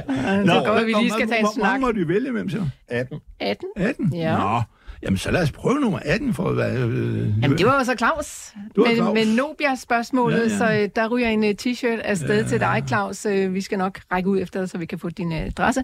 nej. 0.08 0.44
nej. 0.44 0.56
Så 0.56 0.64
går 0.66 0.84
vi 0.86 0.94
lige 0.94 1.12
skal 1.12 1.28
tage 1.28 1.40
en 1.40 1.48
snak. 1.56 1.80
Hvor 1.80 1.88
må 1.88 1.92
du 1.92 2.08
vælge 2.08 2.32
mellem 2.32 2.50
så? 2.50 2.66
18. 2.88 3.20
18? 3.40 3.68
18? 3.76 4.14
Ja. 4.14 4.38
Nå. 4.38 4.62
Jamen, 5.04 5.18
så 5.18 5.32
lad 5.32 5.42
os 5.42 5.52
prøve 5.52 5.80
nummer 5.80 6.00
18 6.06 6.34
for 6.34 6.50
at 6.50 6.58
være... 6.58 6.78
Øh, 6.78 7.42
Jamen, 7.42 7.58
det 7.58 7.66
var 7.66 7.78
jo 7.78 7.84
så 7.84 7.96
Claus. 7.98 8.54
Men, 8.76 8.96
Claus. 8.96 9.14
men 9.14 9.28
Nobia-spørgsmålet, 9.28 10.38
ja, 10.38 10.44
ja. 10.44 10.58
så 10.58 10.72
øh, 10.72 10.90
der 10.96 11.08
ryger 11.08 11.30
en 11.30 11.44
uh, 11.44 11.50
t-shirt 11.50 12.02
afsted 12.02 12.42
ja, 12.42 12.48
til 12.48 12.60
dig, 12.60 12.84
Claus. 12.88 13.26
Uh, 13.26 13.54
vi 13.54 13.62
skal 13.62 13.78
nok 13.78 14.00
række 14.12 14.30
ud 14.30 14.42
efter 14.42 14.66
så 14.66 14.78
vi 14.78 14.86
kan 14.86 15.00
få 15.00 15.10
din 15.10 15.32
adresse. 15.32 15.84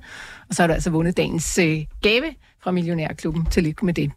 Og 0.49 0.55
så 0.55 0.61
har 0.63 0.68
du 0.68 0.74
altså 0.74 0.89
vundet 0.89 1.18
dagens 1.18 1.59
uh, 1.61 1.66
gave 2.01 2.34
fra 2.66 2.72
Millionærklubben. 2.72 3.45
Tillykke 3.45 3.86
med 3.86 3.93
det. 3.93 4.11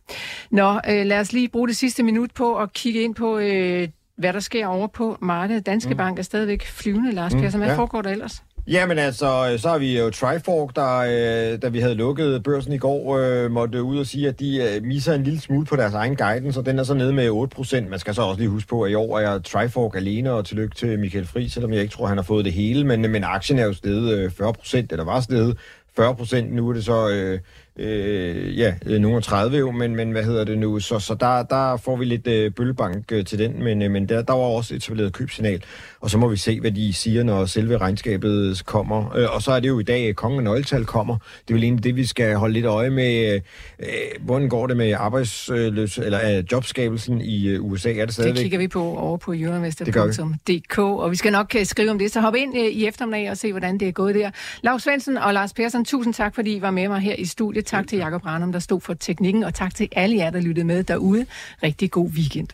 Nå, 0.50 0.80
øh, 0.88 1.06
lad 1.06 1.20
os 1.20 1.32
lige 1.32 1.48
bruge 1.48 1.68
det 1.68 1.76
sidste 1.76 2.02
minut 2.02 2.30
på 2.34 2.56
at 2.56 2.72
kigge 2.72 3.02
ind 3.02 3.14
på, 3.14 3.38
øh, 3.38 3.88
hvad 4.16 4.32
der 4.32 4.40
sker 4.40 4.66
over 4.66 4.86
på 4.86 5.18
markedet. 5.20 5.66
Danske 5.66 5.90
mm. 5.90 5.96
Bank 5.96 6.18
er 6.18 6.22
stadigvæk 6.22 6.66
flyvende, 6.66 7.12
Lars 7.12 7.34
mm, 7.34 7.40
Persson. 7.40 7.60
Hvad 7.60 7.70
ja. 7.70 7.76
foregår 7.76 8.02
der 8.02 8.10
ellers? 8.10 8.42
Jamen 8.70 8.98
altså, 8.98 9.50
øh, 9.52 9.58
så 9.58 9.68
har 9.68 9.78
vi 9.78 9.98
jo 9.98 10.10
Trifork, 10.10 10.76
der, 10.76 10.98
øh, 10.98 11.62
da 11.62 11.68
vi 11.68 11.80
havde 11.80 11.94
lukket 11.94 12.42
børsen 12.42 12.72
i 12.72 12.78
går, 12.78 13.16
øh, 13.18 13.50
måtte 13.50 13.82
ud 13.82 13.98
og 13.98 14.06
sige, 14.06 14.28
at 14.28 14.40
de 14.40 14.56
øh, 14.62 14.82
misser 14.82 15.14
en 15.14 15.24
lille 15.24 15.40
smule 15.40 15.66
på 15.66 15.76
deres 15.76 15.94
egen 15.94 16.16
guidance, 16.16 16.60
og 16.60 16.66
den 16.66 16.78
er 16.78 16.82
så 16.82 16.94
nede 16.94 17.12
med 17.12 17.48
8%. 17.84 17.88
Man 17.88 17.98
skal 17.98 18.14
så 18.14 18.22
også 18.22 18.40
lige 18.40 18.48
huske 18.48 18.68
på, 18.68 18.82
at 18.82 18.90
i 18.90 18.94
år 18.94 19.18
er 19.18 19.38
Trifork 19.38 19.96
alene, 19.96 20.32
og 20.32 20.44
tillykke 20.44 20.74
til 20.74 20.98
Michael 20.98 21.26
Fri, 21.26 21.48
selvom 21.48 21.72
jeg 21.72 21.82
ikke 21.82 21.92
tror, 21.92 22.06
han 22.06 22.16
har 22.16 22.24
fået 22.24 22.44
det 22.44 22.52
hele, 22.52 22.84
men, 22.84 23.00
men 23.00 23.24
aktien 23.24 23.58
er 23.58 23.64
jo 23.64 23.72
steget 23.72 24.18
øh, 24.18 24.30
40%, 24.40 24.76
eller 24.90 25.04
var 25.04 25.20
steget 25.20 25.56
40%, 26.00 26.40
nu 26.40 26.68
er 26.68 26.72
det 26.72 26.84
så... 26.84 27.08
Øh, 27.08 27.40
øh, 27.78 28.58
ja, 28.58 28.74
nogle 28.98 29.22
30 29.22 29.58
jo, 29.58 29.70
men, 29.70 29.96
men 29.96 30.10
hvad 30.10 30.24
hedder 30.24 30.44
det 30.44 30.58
nu? 30.58 30.80
Så, 30.80 30.98
så 30.98 31.14
der, 31.14 31.42
der 31.42 31.76
får 31.76 31.96
vi 31.96 32.04
lidt 32.04 32.26
øh, 32.26 32.52
bøllebank 32.52 33.12
øh, 33.12 33.24
til 33.24 33.38
den, 33.38 33.62
men, 33.64 33.82
øh, 33.82 33.90
men 33.90 34.08
der, 34.08 34.22
der 34.22 34.32
var 34.32 34.40
også 34.40 34.74
etableret 34.74 35.12
købsignal, 35.12 35.62
og 36.00 36.10
så 36.10 36.18
må 36.18 36.28
vi 36.28 36.36
se, 36.36 36.60
hvad 36.60 36.70
de 36.70 36.92
siger, 36.92 37.22
når 37.22 37.46
selve 37.46 37.78
regnskabet 37.78 38.62
kommer. 38.66 39.16
Øh, 39.16 39.34
og 39.34 39.42
så 39.42 39.52
er 39.52 39.60
det 39.60 39.68
jo 39.68 39.78
i 39.78 39.82
dag, 39.82 40.08
at 40.08 40.16
kongen 40.16 40.44
nøgletal 40.44 40.84
kommer. 40.84 41.18
Det 41.48 41.50
er 41.50 41.54
vel 41.54 41.62
egentlig 41.62 41.84
det, 41.84 41.96
vi 41.96 42.06
skal 42.06 42.36
holde 42.36 42.54
lidt 42.54 42.66
øje 42.66 42.90
med. 42.90 43.40
Øh, 43.78 43.88
hvordan 44.20 44.48
går 44.48 44.66
det 44.66 44.76
med 44.76 44.92
arbejdsløs 44.92 45.98
eller 45.98 46.38
øh, 46.38 46.44
jobskabelsen 46.52 47.20
i 47.20 47.48
øh, 47.48 47.64
USA? 47.64 47.92
Er 47.92 48.04
det 48.04 48.14
stadigvæk? 48.14 48.34
Det 48.34 48.42
kigger 48.42 48.58
vi 48.58 48.68
på 48.68 48.96
over 48.96 49.16
på 49.16 49.32
euroinvestor.dk, 49.32 50.78
og 50.78 51.10
vi 51.10 51.16
skal 51.16 51.32
nok 51.32 51.54
øh, 51.58 51.66
skrive 51.66 51.90
om 51.90 51.98
det, 51.98 52.12
så 52.12 52.20
hop 52.20 52.34
ind 52.34 52.56
øh, 52.56 52.64
i 52.64 52.86
eftermiddag 52.86 53.30
og 53.30 53.36
se, 53.36 53.52
hvordan 53.52 53.78
det 53.78 53.88
er 53.88 53.92
gået 53.92 54.14
der. 54.14 54.30
Lars 54.62 54.82
Svendsen 54.82 55.16
og 55.16 55.34
Lars 55.34 55.52
Persson, 55.52 55.84
tusind 55.84 56.14
tak, 56.14 56.34
fordi 56.34 56.56
I 56.56 56.62
var 56.62 56.70
med 56.70 56.88
mig 56.88 57.00
her 57.00 57.14
i 57.14 57.24
studiet. 57.24 57.66
Tak 57.68 57.88
til 57.88 57.98
Jakob 57.98 58.26
Ranum, 58.26 58.52
der 58.52 58.58
stod 58.58 58.80
for 58.80 58.94
teknikken, 58.94 59.44
og 59.44 59.54
tak 59.54 59.74
til 59.74 59.88
alle 59.92 60.16
jer, 60.16 60.30
der 60.30 60.40
lyttede 60.40 60.66
med 60.66 60.84
derude. 60.84 61.26
Rigtig 61.62 61.90
god 61.90 62.08
weekend. 62.08 62.48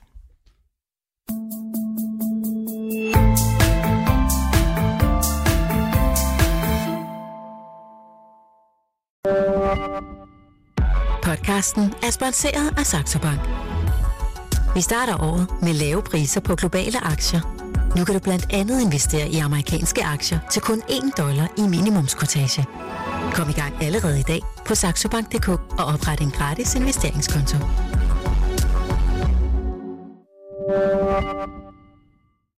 Podcasten 11.23 11.83
er 11.83 12.11
sponsoreret 12.11 12.79
af 12.79 12.87
Saxo 12.87 13.19
Bank. 13.19 13.41
Vi 14.75 14.81
starter 14.81 15.23
året 15.23 15.49
med 15.63 15.73
lave 15.73 16.03
priser 16.03 16.41
på 16.41 16.55
globale 16.55 17.05
aktier. 17.05 17.41
Nu 17.97 18.05
kan 18.05 18.15
du 18.15 18.21
blandt 18.21 18.47
andet 18.51 18.81
investere 18.81 19.29
i 19.29 19.39
amerikanske 19.39 20.05
aktier 20.05 20.39
til 20.53 20.63
kun 20.63 20.83
1 20.89 21.19
dollar 21.19 21.53
i 21.59 21.63
minimumskortage. 21.63 22.67
Kom 23.35 23.49
i 23.49 23.53
gang 23.53 23.83
allerede 23.83 24.19
i 24.19 24.23
dag 24.23 24.41
på 24.67 24.75
saxobank.dk 24.75 25.49
og 25.49 25.85
opret 25.95 26.21
en 26.21 26.31
gratis 26.31 26.75
investeringskonto. 26.75 27.57